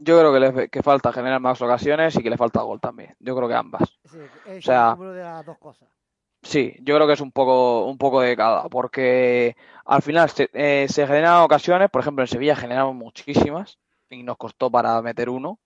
Yo 0.00 0.18
creo 0.18 0.32
que 0.32 0.40
le 0.40 0.68
que 0.68 0.82
falta 0.82 1.12
generar 1.12 1.40
más 1.40 1.60
ocasiones 1.60 2.16
y 2.16 2.22
que 2.22 2.30
le 2.30 2.36
falta 2.36 2.62
gol 2.62 2.80
también. 2.80 3.14
Yo 3.18 3.36
creo 3.36 3.48
que 3.48 3.54
ambas. 3.54 3.98
Sí, 4.04 4.18
es 4.46 4.58
O 4.58 4.62
sea- 4.62 4.90
el 4.90 4.98
número 4.98 5.12
de 5.12 5.22
las 5.22 5.44
dos 5.44 5.58
cosas. 5.58 5.88
Sí, 6.42 6.76
yo 6.80 6.94
creo 6.94 7.06
que 7.06 7.14
es 7.14 7.20
un 7.20 7.32
poco, 7.32 7.86
un 7.86 7.98
poco 7.98 8.20
de 8.20 8.36
cada, 8.36 8.68
porque 8.68 9.56
al 9.84 10.02
final 10.02 10.30
se, 10.30 10.48
eh, 10.52 10.86
se 10.88 11.04
generan 11.06 11.42
ocasiones, 11.42 11.90
por 11.90 12.00
ejemplo 12.00 12.22
en 12.22 12.28
Sevilla 12.28 12.54
generamos 12.54 12.94
muchísimas 12.94 13.78
y 14.08 14.22
nos 14.22 14.36
costó 14.36 14.70
para 14.70 15.02
meter 15.02 15.28
uno. 15.28 15.58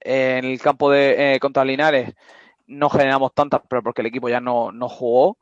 En 0.00 0.44
el 0.44 0.60
campo 0.60 0.90
de 0.90 1.34
eh, 1.34 1.40
contra 1.40 1.64
Linares 1.64 2.14
no 2.66 2.88
generamos 2.88 3.32
tantas, 3.34 3.62
pero 3.68 3.82
porque 3.82 4.02
el 4.02 4.06
equipo 4.06 4.28
ya 4.28 4.40
no, 4.40 4.70
no 4.70 4.88
jugó. 4.88 5.38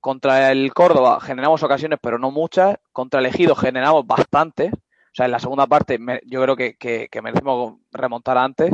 Contra 0.00 0.50
el 0.50 0.72
Córdoba 0.72 1.20
generamos 1.20 1.62
ocasiones, 1.62 1.98
pero 2.02 2.18
no 2.18 2.30
muchas. 2.30 2.76
Contra 2.92 3.20
el 3.20 3.26
Ejido 3.26 3.54
generamos 3.54 4.06
bastantes. 4.06 4.72
O 5.12 5.14
sea, 5.14 5.26
en 5.26 5.32
la 5.32 5.38
segunda 5.40 5.66
parte 5.66 5.98
me- 5.98 6.20
yo 6.26 6.42
creo 6.42 6.56
que, 6.56 6.76
que, 6.76 7.08
merecemos 7.22 7.78
remontar 7.92 8.38
antes. 8.38 8.72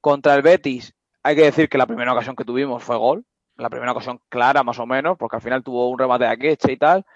Contra 0.00 0.34
el 0.34 0.42
Betis 0.42 0.94
hay 1.22 1.36
que 1.36 1.44
decir 1.44 1.68
que 1.68 1.78
la 1.78 1.86
primera 1.86 2.12
ocasión 2.12 2.36
que 2.36 2.44
tuvimos 2.44 2.82
fue 2.82 2.96
gol. 2.96 3.24
la 3.56 3.70
primera 3.70 3.92
ocasión 3.92 4.20
clara 4.28 4.64
más 4.64 4.78
o 4.80 4.86
menos, 4.86 5.16
porque 5.18 5.36
al 5.36 5.42
final 5.42 5.62
tuvo 5.64 5.88
un 5.90 5.98
remate 5.98 6.24
de 6.24 6.30
Akeche 6.30 6.72
y 6.72 6.76
tal, 6.76 7.06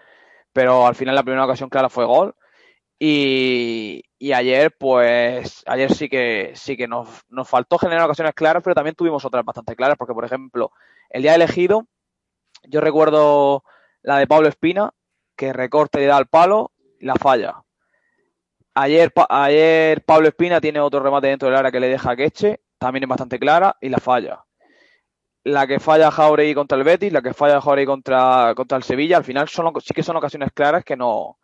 pero 0.53 0.87
al 0.87 0.95
final 0.97 1.15
la 1.17 1.23
primera 1.25 1.45
ocasión 1.45 1.69
clara 1.71 1.89
fue 1.91 2.05
gol. 2.07 2.35
Y, 2.99 4.03
y 4.19 4.33
ayer, 4.33 4.75
pues, 4.79 5.63
ayer 5.67 5.93
sí 5.95 6.09
que 6.09 6.53
sí 6.55 6.77
que 6.77 6.89
nos, 6.89 7.09
nos 7.29 7.49
faltó 7.49 7.79
generar 7.79 8.05
ocasiones 8.07 8.35
claras, 8.35 8.63
pero 8.65 8.75
también 8.75 8.97
tuvimos 8.97 9.25
otras 9.25 9.45
bastante 9.45 9.77
claras, 9.77 9.97
porque 9.99 10.15
por 10.15 10.25
ejemplo, 10.25 10.73
el 11.11 11.23
día 11.23 11.35
elegido, 11.35 11.87
yo 12.65 12.81
recuerdo 12.81 13.65
la 14.03 14.19
de 14.19 14.27
Pablo 14.27 14.49
Espina, 14.49 14.93
que 15.37 15.53
recorte 15.53 16.03
y 16.03 16.07
da 16.07 16.17
al 16.17 16.27
palo 16.29 16.73
y 17.01 17.07
la 17.07 17.17
falla. 17.17 17.63
Ayer, 18.81 19.11
pa- 19.13 19.27
ayer 19.29 20.05
Pablo 20.05 20.29
Espina 20.29 20.61
tiene 20.61 20.79
otro 20.81 21.01
remate 21.01 21.27
dentro 21.29 21.49
del 21.49 21.57
área 21.59 21.73
que 21.73 21.81
le 21.81 21.89
deja 21.89 22.13
a 22.13 22.17
Queche, 22.17 22.61
también 22.79 23.03
es 23.05 23.09
bastante 23.09 23.39
clara 23.39 23.77
y 23.81 23.89
la 23.89 23.99
falla. 23.99 24.45
La 25.45 25.67
que 25.67 25.81
falla 25.81 26.11
Jauregui 26.13 26.55
contra 26.55 26.79
el 26.79 26.85
Betis, 26.85 27.13
la 27.13 27.23
que 27.23 27.33
falla 27.35 27.61
Jauregui 27.61 27.87
contra, 27.87 28.53
contra 28.55 28.77
el 28.77 28.85
Sevilla, 28.85 29.17
al 29.17 29.25
final 29.25 29.49
son, 29.49 29.73
sí 29.81 29.95
que 29.95 30.03
son 30.03 30.17
ocasiones 30.17 30.51
claras 30.55 30.85
que 30.85 30.97
no, 30.97 31.39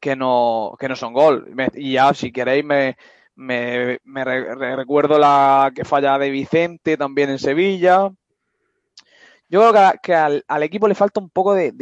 que 0.00 0.16
no, 0.16 0.76
que 0.78 0.88
no 0.88 0.96
son 0.96 1.12
gol. 1.12 1.54
Y 1.74 1.94
ya, 1.94 2.14
si 2.14 2.32
queréis, 2.32 2.64
me, 2.64 2.96
me, 3.36 3.98
me 4.04 4.24
re- 4.24 4.54
re- 4.54 4.76
recuerdo 4.76 5.18
la 5.18 5.72
que 5.74 5.84
falla 5.84 6.18
de 6.18 6.30
Vicente 6.30 6.96
también 6.96 7.30
en 7.30 7.38
Sevilla. 7.38 8.10
Yo 9.48 9.60
creo 9.70 9.92
que, 10.02 10.14
al, 10.14 10.44
al 10.48 10.62
equipo 10.62 10.88
le 10.88 10.94
falta 10.94 11.20
un 11.20 11.30
poco 11.30 11.54
de 11.54 11.72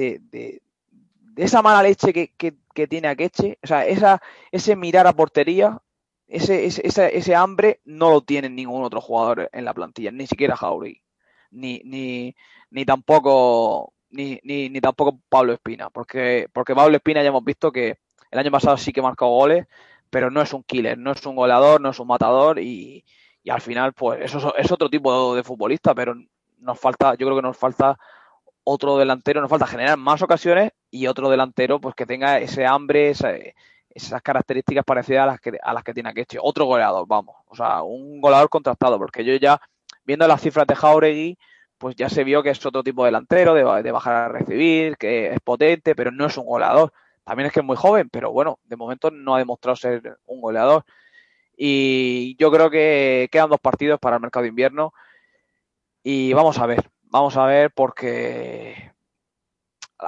esa 1.45 1.63
mala 1.63 1.83
leche 1.83 2.13
que, 2.13 2.35
que, 2.37 2.55
que 2.75 2.87
tiene 2.87 3.09
Akeche. 3.09 3.59
O 3.63 3.67
sea, 3.67 3.87
esa, 3.87 4.23
ese 4.53 4.77
mirar 4.77 5.07
a 5.07 5.13
portería, 5.13 5.81
ese, 6.29 6.67
ese, 6.67 7.17
ese, 7.17 7.35
hambre 7.35 7.81
no 7.85 8.11
lo 8.11 8.21
tiene 8.23 8.49
ningún 8.49 8.85
otro 8.85 9.01
jugador 9.01 9.51
en 9.53 9.65
la 9.65 9.75
plantilla, 9.75 10.11
ni 10.13 10.27
siquiera 10.27 10.57
Jauregui, 10.57 11.03
ni, 11.51 11.81
ni, 11.85 12.37
ni 12.71 12.85
tampoco 12.85 13.93
ni, 14.11 14.41
ni, 14.45 14.81
tampoco 14.81 15.21
Pablo 15.29 15.53
Espina, 15.53 15.91
porque, 15.91 16.49
porque 16.53 16.75
Pablo 16.75 16.97
Espina 16.97 17.23
ya 17.23 17.29
hemos 17.29 17.45
visto 17.45 17.73
que 17.73 17.99
el 18.31 18.39
año 18.39 18.51
pasado 18.51 18.77
sí 18.77 18.93
que 18.93 19.03
marcó 19.03 19.29
goles, 19.29 19.67
pero 20.11 20.31
no 20.31 20.41
es 20.43 20.53
un 20.53 20.63
killer, 20.63 20.99
no 20.99 21.13
es 21.13 21.25
un 21.27 21.37
goleador, 21.37 21.81
no 21.81 21.91
es 21.91 21.99
un 21.99 22.09
matador 22.09 22.59
y, 22.59 23.05
y 23.43 23.51
al 23.51 23.61
final 23.61 23.93
pues 23.93 24.21
eso 24.23 24.55
es, 24.57 24.65
es 24.67 24.73
otro 24.73 24.91
tipo 24.91 25.35
de 25.35 25.43
futbolista, 25.43 25.95
pero 25.95 26.15
nos 26.59 26.79
falta, 26.79 27.15
yo 27.15 27.27
creo 27.27 27.37
que 27.37 27.43
nos 27.43 27.57
falta 27.57 27.99
otro 28.73 28.97
delantero, 28.99 29.41
nos 29.41 29.51
falta 29.51 29.67
generar 29.67 29.99
más 29.99 30.23
ocasiones 30.23 30.73
y 30.91 31.07
otro 31.07 31.29
delantero 31.31 31.81
pues 31.81 31.95
que 31.95 32.07
tenga 32.07 32.39
ese 32.39 32.67
hambre, 32.67 33.11
esa- 33.11 33.35
esas 33.93 34.23
características 34.23 34.85
parecidas 34.85 35.25
a 35.25 35.27
las 35.27 35.41
que 35.41 35.59
a 35.63 35.73
las 35.75 35.83
que 35.85 35.93
tiene 35.95 36.11
Akeche. 36.11 36.39
Otro 36.41 36.65
goleador, 36.67 37.07
vamos, 37.09 37.37
o 37.47 37.57
sea, 37.57 37.83
un 37.83 38.21
goleador 38.21 38.49
contrastado, 38.49 38.99
porque 38.99 39.25
yo 39.25 39.35
ya 39.37 39.61
viendo 40.05 40.27
las 40.29 40.41
cifras 40.41 40.67
de 40.67 40.77
Jauregui, 40.77 41.39
pues 41.79 41.97
ya 41.97 42.09
se 42.09 42.25
vio 42.25 42.43
que 42.43 42.51
es 42.51 42.65
otro 42.67 42.83
tipo 42.83 43.03
de 43.05 43.09
delantero, 43.09 43.55
de, 43.55 43.83
de 43.83 43.93
bajar 43.93 44.15
a 44.15 44.29
recibir, 44.29 44.97
que 44.97 45.33
es 45.33 45.41
potente, 45.41 45.95
pero 45.95 46.11
no 46.13 46.27
es 46.27 46.37
un 46.37 46.47
goleador. 46.47 46.93
También 47.25 47.47
es 47.49 47.53
que 47.53 47.61
es 47.61 47.67
muy 47.67 47.77
joven, 47.77 48.09
pero 48.11 48.31
bueno, 48.33 48.59
de 48.65 48.77
momento 48.77 49.11
no 49.11 49.35
ha 49.35 49.39
demostrado 49.39 49.77
ser 49.77 50.19
un 50.27 50.41
goleador. 50.41 50.85
Y 51.57 52.37
yo 52.39 52.51
creo 52.51 52.71
que 52.71 53.29
quedan 53.33 53.51
dos 53.51 53.61
partidos 53.61 53.99
para 54.01 54.17
el 54.17 54.23
mercado 54.23 54.43
de 54.45 54.49
invierno. 54.51 54.93
Y 56.03 56.33
vamos 56.33 56.59
a 56.59 56.67
ver, 56.67 56.91
vamos 57.11 57.37
a 57.37 57.45
ver 57.45 57.71
porque 57.73 58.93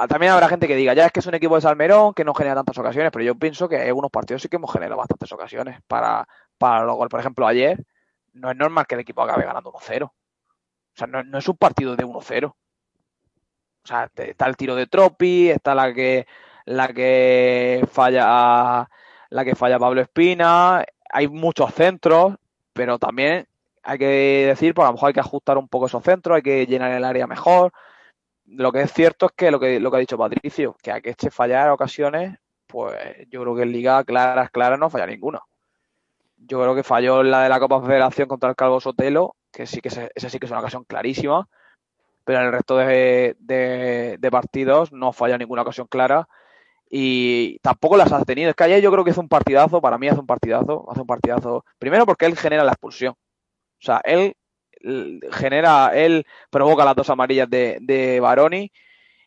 también 0.08 0.32
habrá 0.32 0.48
gente 0.48 0.66
que 0.66 0.76
diga, 0.76 0.94
ya 0.94 1.06
es 1.06 1.12
que 1.12 1.20
es 1.20 1.26
un 1.26 1.34
equipo 1.34 1.54
de 1.54 1.60
Salmerón 1.60 2.14
que 2.14 2.24
no 2.24 2.34
genera 2.34 2.54
tantas 2.54 2.78
ocasiones, 2.78 3.12
pero 3.12 3.24
yo 3.24 3.34
pienso 3.34 3.68
que 3.68 3.76
hay 3.76 3.88
algunos 3.88 4.10
partidos 4.10 4.42
sí 4.42 4.48
que 4.48 4.56
hemos 4.56 4.72
generado 4.72 4.96
bastantes 4.96 5.30
ocasiones 5.32 5.80
para, 5.86 6.26
para 6.56 6.84
los 6.84 6.96
goles. 6.96 7.10
Por 7.10 7.20
ejemplo, 7.20 7.46
ayer 7.46 7.84
no 8.32 8.50
es 8.50 8.56
normal 8.56 8.86
que 8.86 8.94
el 8.94 9.02
equipo 9.02 9.22
acabe 9.22 9.44
ganando 9.44 9.72
1-0. 9.72 10.04
O 10.04 10.12
sea, 10.94 11.06
no, 11.06 11.22
no 11.22 11.38
es 11.38 11.48
un 11.48 11.56
partido 11.56 11.96
de 11.96 12.06
1-0. 12.06 12.46
O 12.46 12.56
sea, 13.84 14.10
está 14.14 14.46
el 14.46 14.56
tiro 14.56 14.76
de 14.76 14.86
Tropi, 14.86 15.50
está 15.50 15.74
la 15.74 15.92
que 15.92 16.26
la 16.64 16.88
que 16.88 17.84
falla 17.90 18.88
la 19.28 19.44
que 19.44 19.56
falla 19.56 19.78
Pablo 19.78 20.00
Espina, 20.00 20.84
hay 21.10 21.28
muchos 21.28 21.74
centros, 21.74 22.36
pero 22.72 22.98
también 22.98 23.48
hay 23.82 23.98
que 23.98 24.06
decir, 24.48 24.74
pues 24.74 24.84
a 24.84 24.88
lo 24.90 24.94
mejor 24.94 25.08
hay 25.08 25.14
que 25.14 25.20
ajustar 25.20 25.58
un 25.58 25.68
poco 25.68 25.86
esos 25.86 26.02
centros, 26.04 26.36
hay 26.36 26.42
que 26.42 26.66
llenar 26.66 26.92
el 26.92 27.04
área 27.04 27.26
mejor. 27.26 27.72
Lo 28.46 28.72
que 28.72 28.82
es 28.82 28.92
cierto 28.92 29.26
es 29.26 29.32
que 29.32 29.50
lo 29.50 29.60
que, 29.60 29.80
lo 29.80 29.90
que 29.90 29.96
ha 29.98 30.00
dicho 30.00 30.18
Patricio, 30.18 30.76
que 30.82 30.92
a 30.92 31.00
que 31.00 31.10
este 31.10 31.30
fallar 31.30 31.70
ocasiones, 31.70 32.38
pues 32.66 32.94
yo 33.30 33.42
creo 33.42 33.54
que 33.56 33.62
en 33.62 33.72
liga 33.72 34.04
claras, 34.04 34.50
claras 34.50 34.78
no 34.78 34.90
falla 34.90 35.06
ninguna. 35.06 35.40
Yo 36.36 36.60
creo 36.60 36.74
que 36.74 36.82
falló 36.82 37.20
en 37.20 37.30
la 37.30 37.42
de 37.44 37.48
la 37.48 37.60
Copa 37.60 37.80
Federación 37.82 38.28
contra 38.28 38.48
el 38.50 38.56
Calvo 38.56 38.80
Sotelo, 38.80 39.36
que 39.52 39.66
sí 39.66 39.80
que 39.80 39.90
se- 39.90 40.10
esa 40.14 40.28
sí 40.28 40.38
que 40.38 40.46
es 40.46 40.50
una 40.52 40.60
ocasión 40.60 40.84
clarísima, 40.84 41.48
pero 42.24 42.40
en 42.40 42.46
el 42.46 42.52
resto 42.52 42.76
de, 42.78 43.36
de- 43.40 44.16
de 44.18 44.30
partidos 44.30 44.92
no 44.92 45.12
falla 45.12 45.38
ninguna 45.38 45.62
ocasión 45.62 45.86
clara 45.88 46.28
y 46.90 47.58
tampoco 47.60 47.96
las 47.96 48.12
ha 48.12 48.24
tenido. 48.24 48.50
Es 48.50 48.56
que 48.56 48.64
ayer 48.64 48.82
yo 48.82 48.92
creo 48.92 49.04
que 49.04 49.12
hace 49.12 49.20
un 49.20 49.28
partidazo, 49.28 49.80
para 49.80 49.98
mí 49.98 50.08
hace 50.08 50.20
un 50.20 50.26
partidazo, 50.26 50.86
hace 50.90 51.00
un 51.00 51.06
partidazo. 51.06 51.64
Primero 51.78 52.06
porque 52.06 52.26
él 52.26 52.36
genera 52.36 52.64
la 52.64 52.72
expulsión. 52.72 53.14
O 53.82 53.84
sea, 53.84 54.00
él 54.04 54.36
genera, 55.32 55.90
él 55.94 56.24
provoca 56.50 56.84
las 56.84 56.96
dos 56.96 57.10
amarillas 57.10 57.50
de, 57.50 57.78
de 57.80 58.20
Baroni 58.20 58.70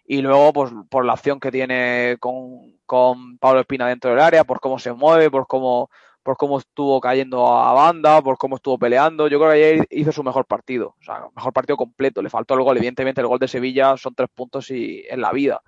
y 0.05 0.21
luego 0.21 0.53
pues 0.53 0.71
por 0.89 1.05
la 1.05 1.13
acción 1.13 1.39
que 1.39 1.51
tiene 1.51 2.17
con, 2.19 2.77
con 2.85 3.37
Pablo 3.37 3.61
Espina 3.61 3.87
dentro 3.87 4.11
del 4.11 4.19
área, 4.19 4.43
por 4.43 4.59
cómo 4.59 4.79
se 4.79 4.93
mueve, 4.93 5.29
por 5.29 5.47
cómo, 5.47 5.89
por 6.23 6.37
cómo 6.37 6.59
estuvo 6.59 7.01
cayendo 7.01 7.47
a 7.47 7.73
banda, 7.73 8.21
por 8.21 8.37
cómo 8.37 8.55
estuvo 8.57 8.77
peleando. 8.77 9.27
Yo 9.27 9.39
creo 9.39 9.51
que 9.51 9.57
ayer 9.57 9.87
hizo 9.89 10.11
su 10.11 10.23
mejor 10.23 10.45
partido, 10.45 10.95
o 10.99 11.03
sea, 11.03 11.25
mejor 11.35 11.53
partido 11.53 11.77
completo. 11.77 12.21
Le 12.21 12.29
faltó 12.29 12.53
el 12.53 12.63
gol, 12.63 12.77
evidentemente 12.77 13.21
el 13.21 13.27
gol 13.27 13.39
de 13.39 13.47
Sevilla 13.47 13.97
son 13.97 14.15
tres 14.15 14.29
puntos 14.33 14.69
y 14.71 15.03
en 15.09 15.21
la 15.21 15.31
vida. 15.31 15.61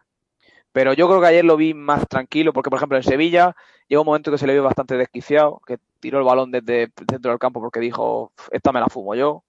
Pero 0.77 0.93
yo 0.93 1.07
creo 1.07 1.19
que 1.19 1.25
ayer 1.25 1.43
lo 1.43 1.57
vi 1.57 1.73
más 1.73 2.07
tranquilo, 2.07 2.53
porque 2.53 2.69
por 2.69 2.77
ejemplo 2.77 2.99
en 2.99 3.03
Sevilla 3.03 3.55
llegó 3.87 4.03
un 4.03 4.05
momento 4.05 4.29
que 4.29 4.37
se 4.37 4.45
le 4.45 4.53
vio 4.53 4.63
bastante 4.63 4.95
desquiciado, 4.95 5.59
que 5.65 5.79
tiró 5.99 6.19
el 6.19 6.23
balón 6.23 6.51
desde 6.51 6.91
dentro 7.07 7.31
del 7.31 7.39
campo 7.39 7.59
porque 7.59 7.79
dijo, 7.79 8.31
esta 8.51 8.71
me 8.71 8.79
la 8.79 8.85
fumo 8.85 9.15
yo. 9.15 9.43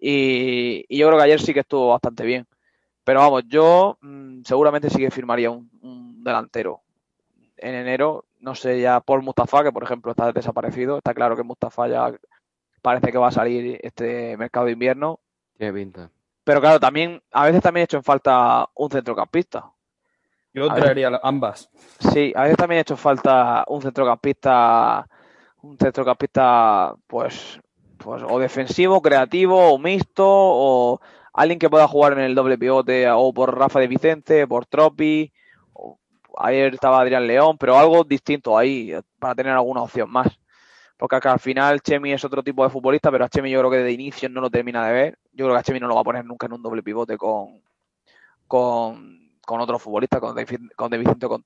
Y, 0.00 0.84
y 0.88 0.98
yo 0.98 1.06
creo 1.06 1.16
que 1.16 1.24
ayer 1.26 1.40
sí 1.40 1.54
que 1.54 1.60
estuvo 1.60 1.90
bastante 1.90 2.24
bien. 2.24 2.44
Pero 3.04 3.20
vamos, 3.20 3.44
yo 3.46 3.98
mm, 4.00 4.42
seguramente 4.42 4.90
sí 4.90 4.98
que 4.98 5.12
firmaría 5.12 5.48
un, 5.52 5.70
un 5.80 6.24
delantero 6.24 6.80
en 7.56 7.76
enero. 7.76 8.24
No 8.40 8.56
sé 8.56 8.80
ya 8.80 8.98
por 8.98 9.22
Mustafa, 9.22 9.62
que 9.62 9.70
por 9.70 9.84
ejemplo 9.84 10.10
está 10.10 10.32
desaparecido. 10.32 10.98
Está 10.98 11.14
claro 11.14 11.36
que 11.36 11.44
Mustafa 11.44 11.86
ya 11.86 12.12
parece 12.82 13.12
que 13.12 13.18
va 13.18 13.28
a 13.28 13.30
salir 13.30 13.78
este 13.84 14.36
mercado 14.36 14.66
de 14.66 14.72
invierno. 14.72 15.20
Tiene 15.56 15.72
pinta. 15.72 16.10
Pero 16.42 16.60
claro, 16.60 16.80
también 16.80 17.22
a 17.30 17.46
veces 17.46 17.62
también 17.62 17.82
he 17.82 17.84
hecho 17.84 17.98
en 17.98 18.02
falta 18.02 18.68
un 18.74 18.90
centrocampista. 18.90 19.70
Yo 20.52 20.70
A 20.70 20.74
traería 20.74 21.20
ambas. 21.22 21.68
Sí, 22.12 22.32
a 22.34 22.42
veces 22.42 22.56
también 22.56 22.78
he 22.78 22.82
hecho 22.82 22.96
falta 22.96 23.64
un 23.68 23.82
centrocampista, 23.82 25.06
un 25.62 25.76
centrocampista, 25.76 26.94
pues, 27.06 27.60
pues, 27.98 28.22
o 28.26 28.38
defensivo, 28.38 29.02
creativo, 29.02 29.72
o 29.72 29.78
mixto, 29.78 30.24
o 30.26 31.00
alguien 31.32 31.58
que 31.58 31.68
pueda 31.70 31.86
jugar 31.88 32.14
en 32.14 32.20
el 32.20 32.34
doble 32.34 32.58
pivote, 32.58 33.08
o 33.10 33.32
por 33.32 33.56
Rafa 33.56 33.80
de 33.80 33.88
Vicente, 33.88 34.46
por 34.46 34.66
Tropi, 34.66 35.32
o- 35.74 35.98
ayer 36.38 36.74
estaba 36.74 37.00
Adrián 37.00 37.26
León, 37.26 37.56
pero 37.58 37.78
algo 37.78 38.04
distinto 38.04 38.56
ahí, 38.56 38.94
para 39.18 39.34
tener 39.34 39.52
alguna 39.52 39.82
opción 39.82 40.10
más. 40.10 40.28
Porque 40.96 41.16
acá 41.16 41.32
al 41.32 41.38
final 41.40 41.80
Chemi 41.80 42.12
es 42.12 42.24
otro 42.24 42.42
tipo 42.42 42.64
de 42.64 42.70
futbolista, 42.70 43.10
pero 43.10 43.24
a 43.24 43.28
Chemi 43.28 43.50
yo 43.50 43.60
creo 43.60 43.70
que 43.70 43.76
de 43.78 43.92
inicio 43.92 44.28
no 44.28 44.40
lo 44.40 44.50
termina 44.50 44.84
de 44.86 44.92
ver. 44.92 45.18
Yo 45.32 45.44
creo 45.44 45.54
que 45.54 45.60
a 45.60 45.62
Chemi 45.62 45.78
no 45.78 45.86
lo 45.86 45.94
va 45.94 46.00
a 46.00 46.04
poner 46.04 46.24
nunca 46.24 46.46
en 46.46 46.54
un 46.54 46.62
doble 46.62 46.82
pivote 46.82 47.16
con, 47.16 47.62
con, 48.48 49.17
con 49.48 49.62
otro 49.62 49.78
futbolista, 49.78 50.20
con 50.20 50.36
De, 50.36 50.46
con 50.76 50.90
De 50.90 50.98
Vicente 50.98 51.26
con. 51.26 51.42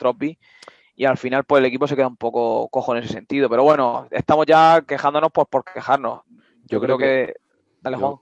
Y 0.96 1.04
al 1.04 1.16
final, 1.16 1.44
pues 1.44 1.60
el 1.60 1.66
equipo 1.66 1.86
se 1.86 1.94
queda 1.94 2.08
un 2.08 2.16
poco 2.16 2.68
cojo 2.68 2.96
en 2.96 3.04
ese 3.04 3.12
sentido. 3.12 3.48
Pero 3.48 3.62
bueno, 3.62 4.08
estamos 4.10 4.44
ya 4.44 4.82
quejándonos 4.86 5.30
pues, 5.32 5.46
por 5.48 5.62
quejarnos. 5.64 6.22
Yo, 6.64 6.80
creo, 6.80 6.98
que... 6.98 7.34
Dale, 7.80 7.96
Juan. 7.96 8.12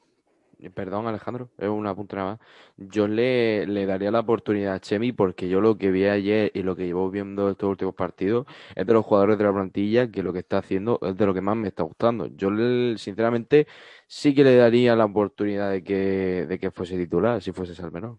yo- 0.58 0.70
Perdón, 0.74 1.06
Alejandro, 1.06 1.48
es 1.56 1.70
una 1.70 1.94
punta 1.94 2.16
nada 2.16 2.32
más. 2.32 2.38
Yo 2.76 3.08
le, 3.08 3.66
le 3.66 3.86
daría 3.86 4.10
la 4.10 4.20
oportunidad 4.20 4.74
a 4.74 4.80
Chemi 4.80 5.12
porque 5.12 5.48
yo 5.48 5.62
lo 5.62 5.78
que 5.78 5.90
vi 5.90 6.04
ayer 6.04 6.50
y 6.52 6.62
lo 6.62 6.76
que 6.76 6.84
llevo 6.84 7.10
viendo 7.10 7.48
estos 7.48 7.70
últimos 7.70 7.94
partidos 7.94 8.44
es 8.74 8.86
de 8.86 8.92
los 8.92 9.02
jugadores 9.06 9.38
de 9.38 9.44
la 9.44 9.52
plantilla 9.54 10.10
que 10.10 10.22
lo 10.22 10.34
que 10.34 10.40
está 10.40 10.58
haciendo 10.58 10.98
es 11.00 11.16
de 11.16 11.24
lo 11.24 11.32
que 11.32 11.40
más 11.40 11.56
me 11.56 11.68
está 11.68 11.82
gustando. 11.84 12.26
Yo, 12.26 12.50
le- 12.50 12.98
sinceramente, 12.98 13.66
sí 14.06 14.34
que 14.34 14.44
le 14.44 14.54
daría 14.56 14.94
la 14.94 15.06
oportunidad 15.06 15.70
de 15.70 15.82
que, 15.82 16.44
de 16.46 16.58
que 16.58 16.70
fuese 16.70 16.98
titular, 16.98 17.40
si 17.40 17.52
fuese 17.52 17.74
Salmerón. 17.74 18.18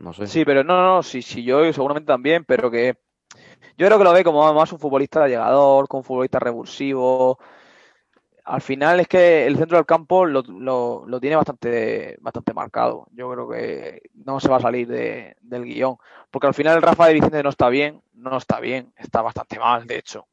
No 0.00 0.12
sé. 0.12 0.26
Sí, 0.26 0.44
pero 0.44 0.64
no, 0.64 0.82
no, 0.82 1.02
sí, 1.02 1.22
sí, 1.22 1.44
yo 1.44 1.72
seguramente 1.72 2.06
también, 2.06 2.44
pero 2.44 2.70
que 2.70 2.96
yo 3.76 3.86
creo 3.86 3.98
que 3.98 4.04
lo 4.04 4.12
ve 4.12 4.24
como 4.24 4.52
más 4.52 4.72
un 4.72 4.78
futbolista 4.78 5.26
llegador, 5.28 5.88
como 5.88 6.00
un 6.00 6.04
futbolista 6.04 6.38
revulsivo. 6.38 7.38
Al 8.44 8.60
final 8.62 9.00
es 9.00 9.08
que 9.08 9.46
el 9.46 9.56
centro 9.56 9.76
del 9.76 9.86
campo 9.86 10.24
lo, 10.24 10.42
lo, 10.42 11.04
lo 11.06 11.20
tiene 11.20 11.36
bastante, 11.36 12.16
bastante 12.20 12.52
marcado. 12.52 13.06
Yo 13.12 13.30
creo 13.30 13.48
que 13.48 14.02
no 14.14 14.40
se 14.40 14.48
va 14.48 14.56
a 14.56 14.60
salir 14.60 14.88
de, 14.88 15.36
del 15.40 15.64
guion. 15.64 15.96
Porque 16.30 16.46
al 16.48 16.54
final 16.54 16.76
el 16.76 16.82
Rafa 16.82 17.06
de 17.06 17.14
Vicente 17.14 17.42
no 17.42 17.50
está 17.50 17.68
bien, 17.68 18.02
no 18.14 18.36
está 18.36 18.58
bien, 18.60 18.92
está 18.96 19.22
bastante 19.22 19.58
mal, 19.58 19.86
de 19.86 19.98
hecho. 19.98 20.26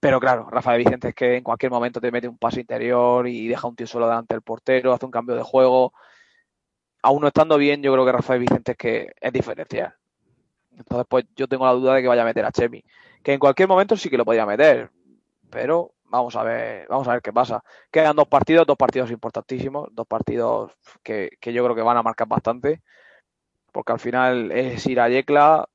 Pero 0.00 0.20
claro, 0.20 0.48
Rafa 0.50 0.72
de 0.72 0.78
Vicente 0.78 1.08
es 1.08 1.14
que 1.14 1.36
en 1.36 1.42
cualquier 1.42 1.72
momento 1.72 2.00
te 2.00 2.12
mete 2.12 2.28
un 2.28 2.38
pase 2.38 2.60
interior 2.60 3.26
y 3.26 3.48
deja 3.48 3.66
un 3.66 3.74
tío 3.74 3.86
solo 3.86 4.06
delante 4.08 4.34
del 4.34 4.42
portero, 4.42 4.92
hace 4.92 5.06
un 5.06 5.10
cambio 5.10 5.34
de 5.34 5.42
juego. 5.42 5.92
Aún 7.02 7.22
no 7.22 7.28
estando 7.28 7.56
bien, 7.58 7.82
yo 7.82 7.92
creo 7.92 8.04
que 8.04 8.12
Rafael 8.12 8.40
Vicente 8.40 8.72
es 8.72 8.78
que 8.78 9.12
es 9.20 9.32
diferencial. 9.32 9.94
Entonces, 10.76 11.06
pues 11.08 11.24
yo 11.36 11.48
tengo 11.48 11.66
la 11.66 11.72
duda 11.72 11.94
de 11.94 12.02
que 12.02 12.08
vaya 12.08 12.22
a 12.22 12.26
meter 12.26 12.44
a 12.44 12.52
Chemi. 12.52 12.82
Que 13.22 13.32
en 13.32 13.40
cualquier 13.40 13.68
momento 13.68 13.96
sí 13.96 14.08
que 14.08 14.16
lo 14.16 14.24
podría 14.24 14.46
meter. 14.46 14.90
Pero 15.50 15.92
vamos 16.04 16.36
a 16.36 16.42
ver, 16.42 16.86
vamos 16.88 17.08
a 17.08 17.12
ver 17.12 17.22
qué 17.22 17.32
pasa. 17.32 17.62
Quedan 17.90 18.16
dos 18.16 18.28
partidos, 18.28 18.66
dos 18.66 18.76
partidos 18.76 19.10
importantísimos, 19.10 19.88
dos 19.92 20.06
partidos 20.06 20.72
que, 21.02 21.30
que 21.40 21.52
yo 21.52 21.64
creo 21.64 21.74
que 21.74 21.82
van 21.82 21.96
a 21.96 22.02
marcar 22.02 22.28
bastante. 22.28 22.82
Porque 23.72 23.92
al 23.92 24.00
final 24.00 24.52
es 24.52 24.86
ir 24.86 25.00
a 25.00 25.08
Yecla, 25.08 25.68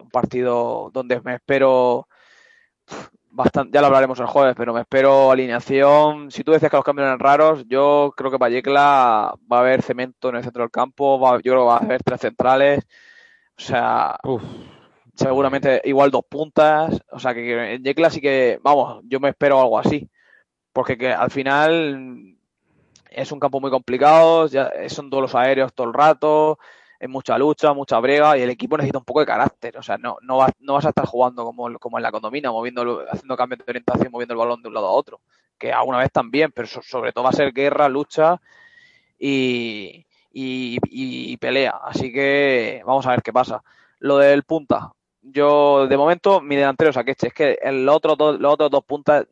un 0.00 0.10
partido 0.10 0.90
donde 0.92 1.20
me 1.20 1.34
espero 1.36 2.08
bastante, 3.30 3.74
ya 3.74 3.80
lo 3.80 3.86
hablaremos 3.86 4.18
el 4.20 4.26
jueves, 4.26 4.54
pero 4.56 4.74
me 4.74 4.80
espero 4.80 5.30
alineación. 5.30 6.30
Si 6.30 6.44
tú 6.44 6.52
decías 6.52 6.70
que 6.70 6.76
los 6.76 6.84
cambios 6.84 7.06
eran 7.06 7.18
raros, 7.18 7.64
yo 7.68 8.12
creo 8.16 8.30
que 8.30 8.38
para 8.38 8.50
Yecla 8.50 9.34
va 9.50 9.56
a 9.56 9.60
haber 9.60 9.82
cemento 9.82 10.28
en 10.28 10.36
el 10.36 10.42
centro 10.42 10.62
del 10.62 10.70
campo, 10.70 11.18
va, 11.20 11.36
yo 11.36 11.52
creo 11.52 11.60
que 11.62 11.66
va 11.68 11.76
a 11.76 11.78
haber 11.78 12.02
tres 12.02 12.20
centrales. 12.20 12.84
O 13.56 13.60
sea, 13.60 14.16
Uf, 14.24 14.42
seguramente 15.14 15.82
igual 15.84 16.10
dos 16.10 16.24
puntas. 16.28 17.00
O 17.10 17.18
sea, 17.18 17.34
que 17.34 17.74
en 17.74 17.84
Yecla 17.84 18.10
sí 18.10 18.20
que, 18.20 18.58
vamos, 18.62 19.02
yo 19.04 19.20
me 19.20 19.30
espero 19.30 19.60
algo 19.60 19.78
así. 19.78 20.08
Porque 20.72 20.96
que 20.98 21.12
al 21.12 21.30
final 21.30 22.36
es 23.10 23.32
un 23.32 23.40
campo 23.40 23.60
muy 23.60 23.70
complicado, 23.70 24.46
ya 24.46 24.70
son 24.88 25.10
duelos 25.10 25.34
aéreos 25.34 25.72
todo 25.74 25.88
el 25.88 25.94
rato, 25.94 26.58
es 27.00 27.08
mucha 27.08 27.38
lucha, 27.38 27.72
mucha 27.72 27.98
brega 28.00 28.36
y 28.36 28.42
el 28.42 28.50
equipo 28.50 28.76
necesita 28.76 28.98
un 28.98 29.04
poco 29.04 29.20
de 29.20 29.26
carácter. 29.26 29.76
O 29.78 29.82
sea, 29.82 29.98
no, 29.98 30.16
no, 30.22 30.38
vas, 30.38 30.52
no 30.60 30.74
vas 30.74 30.84
a 30.86 30.88
estar 30.90 31.06
jugando 31.06 31.44
como, 31.44 31.78
como 31.78 31.98
en 31.98 32.02
la 32.02 32.10
condomina, 32.12 32.50
moviendo, 32.50 33.04
haciendo 33.10 33.36
cambios 33.36 33.58
de 33.58 33.64
orientación, 33.70 34.10
moviendo 34.12 34.34
el 34.34 34.38
balón 34.38 34.62
de 34.62 34.68
un 34.68 34.74
lado 34.74 34.86
a 34.86 34.92
otro. 34.92 35.20
Que 35.58 35.72
alguna 35.72 35.98
vez 35.98 36.10
también, 36.12 36.52
pero 36.52 36.66
so- 36.68 36.82
sobre 36.82 37.12
todo 37.12 37.24
va 37.24 37.30
a 37.30 37.32
ser 37.34 37.52
guerra, 37.52 37.88
lucha 37.88 38.40
y, 39.18 40.06
y, 40.32 41.36
pelea. 41.38 41.80
Así 41.84 42.12
que 42.12 42.82
vamos 42.86 43.06
a 43.06 43.10
ver 43.10 43.22
qué 43.22 43.32
pasa. 43.32 43.62
Lo 44.00 44.18
del 44.18 44.44
punta. 44.44 44.92
Yo, 45.22 45.86
de 45.86 45.96
momento, 45.96 46.40
mi 46.40 46.56
delantero 46.56 46.90
es. 46.90 46.96
Es 46.96 47.34
que 47.34 47.58
el 47.62 47.88
otro 47.88 48.16
dos- 48.16 48.38
los 48.40 48.54
otros 48.54 48.70
dos 48.70 48.84
puntas, 48.84 49.26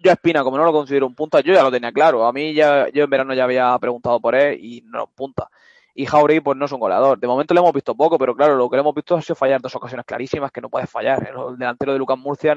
yo 0.00 0.10
Espina, 0.12 0.42
como 0.42 0.56
no 0.56 0.64
lo 0.64 0.72
considero 0.72 1.06
un 1.06 1.14
punta, 1.14 1.40
yo 1.40 1.52
ya 1.52 1.62
lo 1.62 1.70
tenía 1.70 1.92
claro. 1.92 2.26
A 2.26 2.32
mí 2.32 2.54
ya, 2.54 2.88
yo 2.90 3.04
en 3.04 3.10
verano 3.10 3.34
ya 3.34 3.44
había 3.44 3.78
preguntado 3.78 4.20
por 4.20 4.34
él 4.34 4.58
y 4.62 4.82
no 4.86 5.06
punta. 5.08 5.48
Y 5.94 6.06
Jauregui, 6.06 6.40
pues 6.40 6.56
no 6.56 6.64
es 6.64 6.72
un 6.72 6.80
goleador. 6.80 7.18
De 7.18 7.26
momento 7.26 7.54
le 7.54 7.60
hemos 7.60 7.72
visto 7.72 7.94
poco, 7.94 8.18
pero 8.18 8.34
claro, 8.34 8.56
lo 8.56 8.70
que 8.70 8.76
le 8.76 8.80
hemos 8.80 8.94
visto 8.94 9.16
ha 9.16 9.22
sido 9.22 9.34
fallar 9.34 9.60
dos 9.60 9.74
ocasiones 9.74 10.06
clarísimas 10.06 10.50
que 10.52 10.60
no 10.60 10.68
puede 10.68 10.86
fallar. 10.86 11.28
El 11.28 11.58
delantero 11.58 11.92
de 11.92 11.98
Lucas 11.98 12.18
Murcia, 12.18 12.56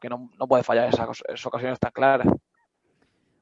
que 0.00 0.08
no, 0.08 0.30
no 0.38 0.48
puede 0.48 0.62
fallar 0.62 0.88
esas, 0.88 1.46
ocasiones 1.46 1.78
tan 1.78 1.92
claras. 1.92 2.26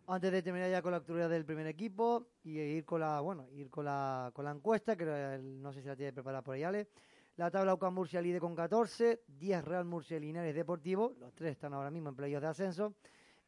Antes 0.06 0.32
de 0.32 0.42
terminar 0.42 0.70
ya 0.70 0.80
con 0.80 0.92
la 0.92 0.98
actualidad 0.98 1.28
del 1.28 1.44
primer 1.44 1.66
equipo 1.66 2.28
y 2.42 2.58
ir 2.58 2.84
con 2.84 3.00
la, 3.00 3.20
bueno, 3.20 3.46
ir 3.52 3.68
con 3.68 3.84
la, 3.84 4.30
con 4.32 4.44
la 4.44 4.52
encuesta, 4.52 4.96
que 4.96 5.04
no 5.04 5.72
sé 5.72 5.82
si 5.82 5.88
la 5.88 5.96
tiene 5.96 6.12
preparada 6.12 6.42
por 6.42 6.54
ahí, 6.54 6.62
Ale. 6.62 6.88
La 7.36 7.52
tabla 7.52 7.74
UCAM 7.74 7.94
Murcia 7.94 8.20
líder 8.20 8.40
con 8.40 8.56
14, 8.56 9.22
10 9.28 9.64
Real 9.64 9.84
Murcia 9.84 10.18
Linares 10.18 10.54
Deportivo, 10.56 11.14
los 11.20 11.32
tres 11.34 11.52
están 11.52 11.72
ahora 11.72 11.88
mismo 11.88 12.08
en 12.08 12.16
playoffs 12.16 12.42
de 12.42 12.48
ascenso. 12.48 12.94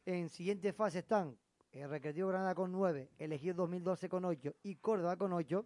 En 0.05 0.29
siguiente 0.29 0.71
fase 0.71 0.99
están 0.99 1.35
el 1.73 1.89
Recreativo 1.89 2.29
Granada 2.29 2.55
con 2.55 2.71
9, 2.71 3.09
Elegido 3.17 3.55
2012 3.55 4.09
con 4.09 4.25
8 4.25 4.53
y 4.63 4.75
Córdoba 4.75 5.15
con 5.15 5.33
8, 5.33 5.65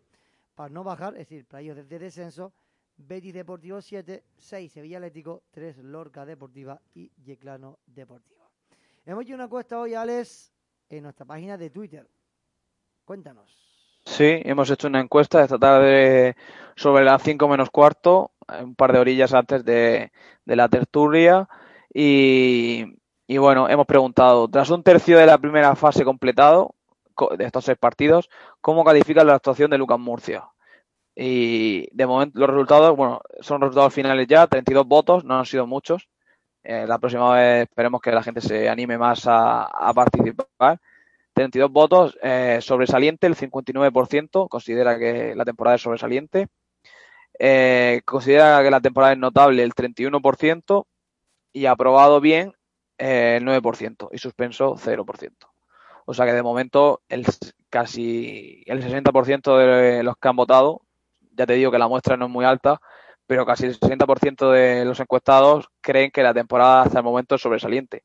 para 0.55 0.69
no 0.69 0.83
bajar, 0.83 1.13
es 1.13 1.27
decir, 1.27 1.45
playoffs 1.45 1.77
de, 1.77 1.83
de 1.83 1.99
descenso. 1.99 2.53
Betis 2.97 3.33
Deportivo 3.33 3.81
7, 3.81 4.23
6 4.37 4.71
Sevilla 4.71 4.97
Atlético, 4.97 5.43
3 5.51 5.79
Lorca 5.79 6.25
Deportiva 6.25 6.79
y 6.93 7.11
Yeclano 7.23 7.79
Deportivo. 7.85 8.49
Hemos 9.05 9.25
hecho 9.25 9.35
una 9.35 9.43
encuesta 9.45 9.79
hoy, 9.79 9.93
Alex, 9.95 10.53
en 10.89 11.03
nuestra 11.03 11.25
página 11.25 11.57
de 11.57 11.69
Twitter. 11.69 12.07
Cuéntanos. 13.03 13.53
Sí, 14.05 14.41
hemos 14.45 14.69
hecho 14.69 14.87
una 14.87 15.01
encuesta 15.01 15.43
esta 15.43 15.57
tarde 15.57 16.37
sobre 16.75 17.03
las 17.03 17.21
5 17.21 17.47
menos 17.49 17.69
cuarto, 17.69 18.31
un 18.61 18.75
par 18.75 18.93
de 18.93 18.99
orillas 18.99 19.33
antes 19.33 19.65
de, 19.65 20.11
de 20.45 20.55
la 20.55 20.69
tertulia. 20.69 21.49
Y, 21.93 22.85
y 23.27 23.37
bueno, 23.37 23.67
hemos 23.69 23.85
preguntado, 23.87 24.47
tras 24.47 24.69
un 24.69 24.83
tercio 24.83 25.17
de 25.17 25.25
la 25.25 25.37
primera 25.37 25.75
fase 25.75 26.03
completado 26.03 26.75
co- 27.13 27.35
de 27.35 27.45
estos 27.45 27.65
seis 27.65 27.77
partidos, 27.77 28.29
¿cómo 28.61 28.83
califican 28.83 29.27
la 29.27 29.35
actuación 29.35 29.71
de 29.71 29.77
Lucas 29.77 29.99
Murcia? 29.99 30.43
Y 31.15 31.87
de 31.95 32.05
momento 32.05 32.39
los 32.39 32.49
resultados, 32.49 32.95
bueno, 32.95 33.21
son 33.39 33.61
resultados 33.61 33.93
finales 33.93 34.27
ya, 34.27 34.47
32 34.47 34.85
votos, 34.85 35.23
no 35.23 35.39
han 35.39 35.45
sido 35.45 35.65
muchos. 35.65 36.07
Eh, 36.63 36.85
la 36.87 36.97
próxima 36.99 37.33
vez 37.33 37.63
esperemos 37.69 38.01
que 38.01 38.11
la 38.11 38.23
gente 38.23 38.41
se 38.41 38.67
anime 38.69 38.97
más 38.97 39.25
a, 39.27 39.63
a 39.63 39.93
participar. 39.93 40.79
32 41.33 41.71
votos, 41.71 42.17
eh, 42.21 42.59
sobresaliente 42.61 43.27
el 43.27 43.35
59%, 43.35 44.47
considera 44.49 44.97
que 44.97 45.35
la 45.35 45.45
temporada 45.45 45.75
es 45.75 45.81
sobresaliente. 45.81 46.47
Eh, 47.39 48.01
considera 48.05 48.61
que 48.63 48.71
la 48.71 48.81
temporada 48.81 49.13
es 49.13 49.19
notable 49.19 49.63
el 49.63 49.73
31% 49.73 50.85
y 51.53 51.65
aprobado 51.65 52.21
bien 52.21 52.53
eh, 52.97 53.37
el 53.37 53.45
9% 53.45 54.09
y 54.11 54.17
suspenso 54.17 54.75
0%. 54.75 55.31
O 56.05 56.13
sea 56.13 56.25
que 56.25 56.33
de 56.33 56.43
momento 56.43 57.01
el, 57.09 57.25
casi 57.69 58.63
el 58.67 58.81
60% 58.83 59.57
de 59.57 60.03
los 60.03 60.15
que 60.17 60.27
han 60.27 60.35
votado, 60.35 60.81
ya 61.35 61.45
te 61.45 61.53
digo 61.53 61.71
que 61.71 61.79
la 61.79 61.87
muestra 61.87 62.15
no 62.15 62.25
es 62.25 62.31
muy 62.31 62.45
alta, 62.45 62.79
pero 63.27 63.45
casi 63.45 63.65
el 63.65 63.79
60% 63.79 64.51
de 64.51 64.85
los 64.85 64.99
encuestados 64.99 65.67
creen 65.81 66.11
que 66.11 66.21
la 66.23 66.33
temporada 66.33 66.83
hasta 66.83 66.99
el 66.99 67.03
momento 67.03 67.35
es 67.35 67.41
sobresaliente. 67.41 68.03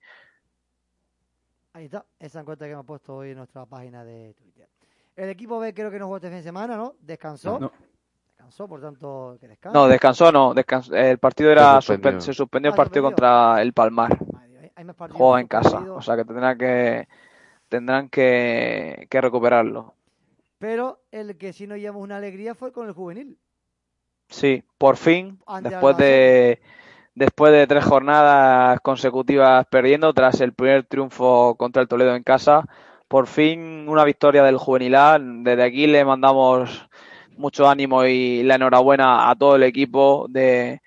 Ahí 1.72 1.84
está, 1.84 2.05
esa 2.18 2.41
encuesta 2.41 2.64
que 2.64 2.72
hemos 2.72 2.86
puesto 2.86 3.14
hoy 3.16 3.30
en 3.30 3.36
nuestra 3.36 3.64
página 3.66 4.05
de 4.05 4.34
Twitter. 4.34 4.68
El 5.16 5.28
equipo 5.28 5.59
B 5.61 5.72
creo 5.74 5.91
que 5.91 5.99
no 5.99 6.07
jugó 6.07 6.16
este 6.16 6.28
fin 6.28 6.38
de 6.38 6.43
semana, 6.43 6.76
¿no? 6.76 6.95
Descansó. 7.01 7.59
No. 7.61 7.70
Descansó, 8.28 8.66
por 8.66 8.80
tanto, 8.80 9.36
que 9.41 9.47
descanse. 9.49 9.78
No, 9.78 9.86
descansó 9.86 10.32
no, 10.32 10.55
descansó. 10.55 10.95
el 10.97 11.18
partido 11.18 11.51
era 11.53 11.80
Se 11.80 11.86
suspendió. 11.88 12.18
suspen- 12.18 12.20
se 12.22 12.32
suspendió 12.34 12.68
el 12.70 12.72
Ah, 12.72 12.76
partido 12.76 13.03
suspendió. 13.05 13.28
contra 13.28 13.62
el 13.62 13.72
Palmar. 13.72 14.18
Juega 15.12 15.40
en 15.40 15.48
casa, 15.48 15.78
o 15.92 16.02
sea 16.02 16.16
que 16.16 16.24
tendrán 16.24 16.58
que 16.58 17.08
tendrán 17.68 18.08
que, 18.08 19.06
que 19.10 19.20
recuperarlo. 19.20 19.94
Pero 20.58 21.00
el 21.10 21.38
que 21.38 21.52
sí 21.52 21.66
nos 21.66 21.78
llevamos 21.78 22.02
una 22.02 22.16
alegría 22.16 22.54
fue 22.54 22.72
con 22.72 22.86
el 22.86 22.92
juvenil. 22.92 23.38
Sí, 24.28 24.62
por 24.78 24.96
fin, 24.96 25.38
Ante 25.46 25.70
después 25.70 25.96
de 25.96 26.60
después 27.14 27.52
de 27.52 27.66
tres 27.66 27.84
jornadas 27.84 28.80
consecutivas 28.80 29.66
perdiendo 29.70 30.12
tras 30.14 30.40
el 30.40 30.52
primer 30.52 30.84
triunfo 30.84 31.56
contra 31.56 31.82
el 31.82 31.88
Toledo 31.88 32.14
en 32.14 32.22
casa, 32.22 32.64
por 33.08 33.26
fin 33.26 33.88
una 33.88 34.04
victoria 34.04 34.42
del 34.42 34.56
juvenil 34.58 34.94
A. 34.94 35.18
Desde 35.20 35.62
aquí 35.62 35.86
le 35.86 36.04
mandamos 36.04 36.88
mucho 37.36 37.68
ánimo 37.68 38.04
y 38.04 38.42
la 38.42 38.56
enhorabuena 38.56 39.30
a 39.30 39.34
todo 39.34 39.56
el 39.56 39.62
equipo 39.64 40.26
de, 40.28 40.80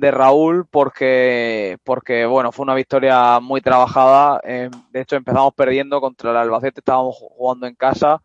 de 0.00 0.10
Raúl 0.10 0.66
porque, 0.66 1.78
porque 1.84 2.26
bueno, 2.26 2.52
fue 2.52 2.64
una 2.64 2.74
victoria 2.74 3.40
muy 3.40 3.60
trabajada. 3.60 4.40
Eh, 4.44 4.70
de 4.90 5.00
hecho, 5.00 5.16
empezamos 5.16 5.54
perdiendo 5.54 6.00
contra 6.00 6.30
el 6.30 6.36
Albacete, 6.36 6.80
estábamos 6.80 7.16
jugando 7.16 7.66
en 7.66 7.74
casa 7.74 8.22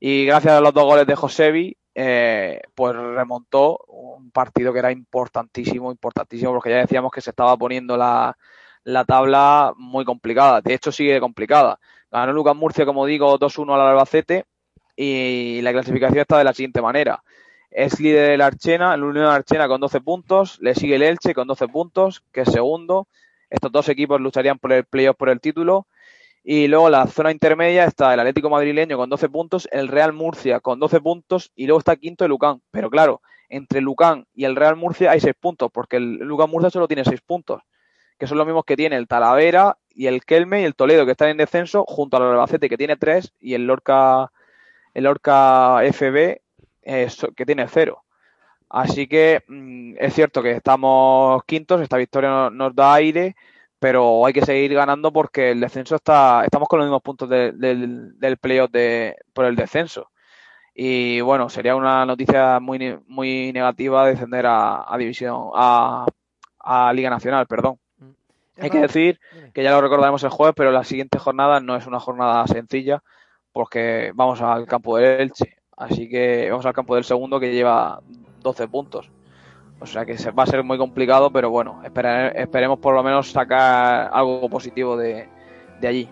y 0.00 0.26
gracias 0.26 0.54
a 0.54 0.60
los 0.60 0.74
dos 0.74 0.84
goles 0.84 1.06
de 1.06 1.14
Josevi, 1.16 1.76
eh, 1.94 2.60
pues 2.74 2.94
remontó 2.94 3.78
un 3.88 4.30
partido 4.30 4.72
que 4.72 4.80
era 4.80 4.92
importantísimo, 4.92 5.90
importantísimo, 5.90 6.52
porque 6.52 6.70
ya 6.70 6.78
decíamos 6.78 7.10
que 7.10 7.20
se 7.22 7.30
estaba 7.30 7.56
poniendo 7.56 7.96
la, 7.96 8.36
la 8.84 9.04
tabla 9.04 9.72
muy 9.76 10.04
complicada. 10.04 10.60
De 10.60 10.74
hecho, 10.74 10.92
sigue 10.92 11.20
complicada. 11.20 11.78
Ganó 12.10 12.32
Lucas 12.32 12.54
Murcia, 12.54 12.84
como 12.86 13.06
digo, 13.06 13.38
2-1 13.38 13.74
al 13.74 13.80
Albacete 13.80 14.44
y 14.94 15.60
la 15.62 15.72
clasificación 15.72 16.20
está 16.20 16.38
de 16.38 16.44
la 16.44 16.54
siguiente 16.54 16.80
manera. 16.80 17.22
Es 17.76 18.00
líder 18.00 18.30
el 18.30 18.40
Archena, 18.40 18.94
el 18.94 19.04
Unión 19.04 19.26
Archena 19.26 19.68
con 19.68 19.82
12 19.82 20.00
puntos, 20.00 20.58
le 20.62 20.74
sigue 20.74 20.94
el 20.94 21.02
Elche 21.02 21.34
con 21.34 21.46
12 21.46 21.68
puntos, 21.68 22.24
que 22.32 22.40
es 22.40 22.50
segundo. 22.50 23.06
Estos 23.50 23.70
dos 23.70 23.90
equipos 23.90 24.18
lucharían 24.18 24.58
por 24.58 24.72
el 24.72 24.86
playoff 24.86 25.14
por 25.14 25.28
el 25.28 25.42
título. 25.42 25.86
Y 26.42 26.68
luego 26.68 26.88
la 26.88 27.06
zona 27.06 27.32
intermedia 27.32 27.84
está 27.84 28.14
el 28.14 28.20
Atlético 28.20 28.48
Madrileño 28.48 28.96
con 28.96 29.10
12 29.10 29.28
puntos, 29.28 29.68
el 29.72 29.88
Real 29.88 30.14
Murcia 30.14 30.60
con 30.60 30.80
12 30.80 31.02
puntos 31.02 31.52
y 31.54 31.66
luego 31.66 31.78
está 31.78 31.96
quinto 31.96 32.24
el 32.24 32.30
Lucán. 32.30 32.62
Pero 32.70 32.88
claro, 32.88 33.20
entre 33.50 33.82
Lucán 33.82 34.26
y 34.32 34.46
el 34.46 34.56
Real 34.56 34.76
Murcia 34.76 35.10
hay 35.10 35.20
6 35.20 35.34
puntos, 35.38 35.70
porque 35.70 35.98
el 35.98 36.14
Lucán 36.14 36.48
Murcia 36.48 36.70
solo 36.70 36.88
tiene 36.88 37.04
6 37.04 37.20
puntos, 37.20 37.60
que 38.18 38.26
son 38.26 38.38
los 38.38 38.46
mismos 38.46 38.64
que 38.64 38.76
tiene 38.76 38.96
el 38.96 39.06
Talavera 39.06 39.76
y 39.90 40.06
el 40.06 40.24
Kelme 40.24 40.62
y 40.62 40.64
el 40.64 40.74
Toledo, 40.74 41.04
que 41.04 41.12
están 41.12 41.28
en 41.28 41.36
descenso, 41.36 41.84
junto 41.86 42.16
al 42.16 42.22
Albacete, 42.22 42.70
que 42.70 42.78
tiene 42.78 42.96
3, 42.96 43.34
y 43.38 43.52
el 43.52 43.66
Lorca, 43.66 44.32
el 44.94 45.04
Lorca 45.04 45.82
FB, 45.92 46.40
eh, 46.86 47.08
que 47.36 47.44
tiene 47.46 47.66
0. 47.68 48.02
Así 48.68 49.06
que 49.06 49.42
mm, 49.46 49.94
es 49.98 50.14
cierto 50.14 50.42
que 50.42 50.52
estamos 50.52 51.42
quintos, 51.44 51.80
esta 51.80 51.96
victoria 51.98 52.30
no- 52.30 52.50
nos 52.50 52.74
da 52.74 52.94
aire, 52.94 53.36
pero 53.78 54.24
hay 54.26 54.32
que 54.32 54.44
seguir 54.44 54.74
ganando 54.74 55.12
porque 55.12 55.50
el 55.52 55.60
descenso 55.60 55.96
está, 55.96 56.42
estamos 56.44 56.68
con 56.68 56.78
los 56.78 56.86
mismos 56.86 57.02
puntos 57.02 57.28
de- 57.28 57.52
del, 57.52 58.18
del 58.18 58.38
playoff 58.38 58.70
de, 58.70 59.16
por 59.32 59.44
el 59.44 59.54
descenso. 59.56 60.10
Y 60.74 61.20
bueno, 61.22 61.48
sería 61.48 61.74
una 61.76 62.04
noticia 62.04 62.60
muy, 62.60 62.98
muy 63.06 63.52
negativa 63.52 64.06
descender 64.06 64.46
a, 64.46 64.92
a 64.92 64.98
división, 64.98 65.50
a, 65.54 66.06
a 66.60 66.92
Liga 66.92 67.10
Nacional, 67.10 67.46
perdón. 67.46 67.78
Hay 68.58 68.70
que 68.70 68.78
decir 68.80 69.20
que 69.52 69.62
ya 69.62 69.70
lo 69.72 69.80
recordaremos 69.82 70.22
el 70.24 70.30
jueves, 70.30 70.54
pero 70.56 70.70
la 70.72 70.84
siguiente 70.84 71.18
jornada 71.18 71.60
no 71.60 71.76
es 71.76 71.86
una 71.86 72.00
jornada 72.00 72.46
sencilla 72.46 73.02
porque 73.52 74.12
vamos 74.14 74.40
al 74.42 74.66
campo 74.66 74.96
del 74.96 75.20
Elche 75.20 75.55
Así 75.76 76.08
que 76.08 76.48
vamos 76.50 76.64
al 76.66 76.72
campo 76.72 76.94
del 76.94 77.04
segundo 77.04 77.38
que 77.38 77.52
lleva 77.52 78.00
12 78.42 78.68
puntos. 78.68 79.10
O 79.78 79.84
sea 79.86 80.06
que 80.06 80.16
va 80.30 80.44
a 80.44 80.46
ser 80.46 80.64
muy 80.64 80.78
complicado, 80.78 81.30
pero 81.30 81.50
bueno, 81.50 81.82
esperemos 81.84 82.78
por 82.78 82.94
lo 82.94 83.02
menos 83.02 83.30
sacar 83.30 84.10
algo 84.12 84.48
positivo 84.48 84.96
de, 84.96 85.28
de 85.80 85.88
allí. 85.88 86.08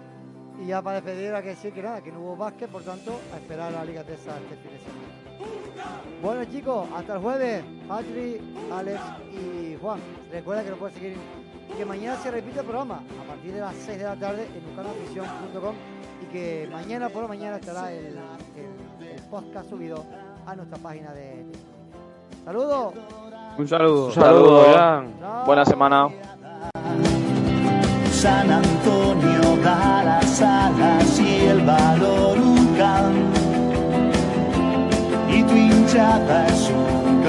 Y 0.62 0.66
ya 0.66 0.82
para 0.82 1.00
despedir, 1.00 1.34
hay 1.34 1.42
que 1.42 1.48
decir 1.48 1.72
que 1.72 1.82
nada, 1.82 2.02
que 2.02 2.12
no 2.12 2.20
hubo 2.20 2.36
básquet, 2.36 2.68
por 2.70 2.82
tanto, 2.82 3.18
a 3.32 3.36
esperar 3.36 3.68
a 3.68 3.78
la 3.78 3.84
Liga 3.84 4.04
Tesa 4.04 4.36
este 4.38 4.56
fin 4.56 4.70
de 4.70 4.78
semana. 4.78 6.00
Bueno 6.22 6.44
chicos, 6.44 6.86
hasta 6.94 7.14
el 7.14 7.20
jueves, 7.20 7.64
Patri, 7.88 8.36
Alex 8.72 9.00
y 9.32 9.76
Juan. 9.80 10.00
Recuerda 10.30 10.62
que 10.62 10.70
lo 10.70 10.76
puedes 10.76 10.94
seguir, 10.96 11.16
que 11.76 11.84
mañana 11.84 12.16
se 12.18 12.30
repite 12.30 12.60
el 12.60 12.66
programa 12.66 12.96
a 13.22 13.28
partir 13.28 13.52
de 13.54 13.60
las 13.60 13.74
6 13.76 13.98
de 13.98 14.04
la 14.04 14.16
tarde 14.16 14.46
en 14.54 14.64
lucanafición.com 14.70 15.74
y 16.22 16.26
que 16.26 16.68
mañana 16.70 17.08
por 17.08 17.22
la 17.22 17.28
mañana 17.28 17.56
estará 17.56 17.92
el- 17.92 18.06
el 18.06 18.83
podcast 19.30 19.68
subido 19.70 20.04
a 20.46 20.54
nuestra 20.54 20.78
página 20.78 21.12
de. 21.12 21.44
Saludos. 22.44 22.94
Un 23.58 23.68
saludo. 23.68 24.06
Un 24.06 24.12
saludo. 24.12 24.64
Jan. 24.74 25.14
Buena 25.46 25.64
semana. 25.64 26.08
San 28.12 28.50
Antonio 28.50 29.56
da 29.62 30.02
las 30.04 30.42
alas 30.42 31.20
y 31.20 31.46
el 31.46 31.60
valor. 31.64 32.54
Y 35.28 35.42
tu 35.42 35.54
hinchada 35.54 36.46
es 36.46 36.70
un 36.70 37.22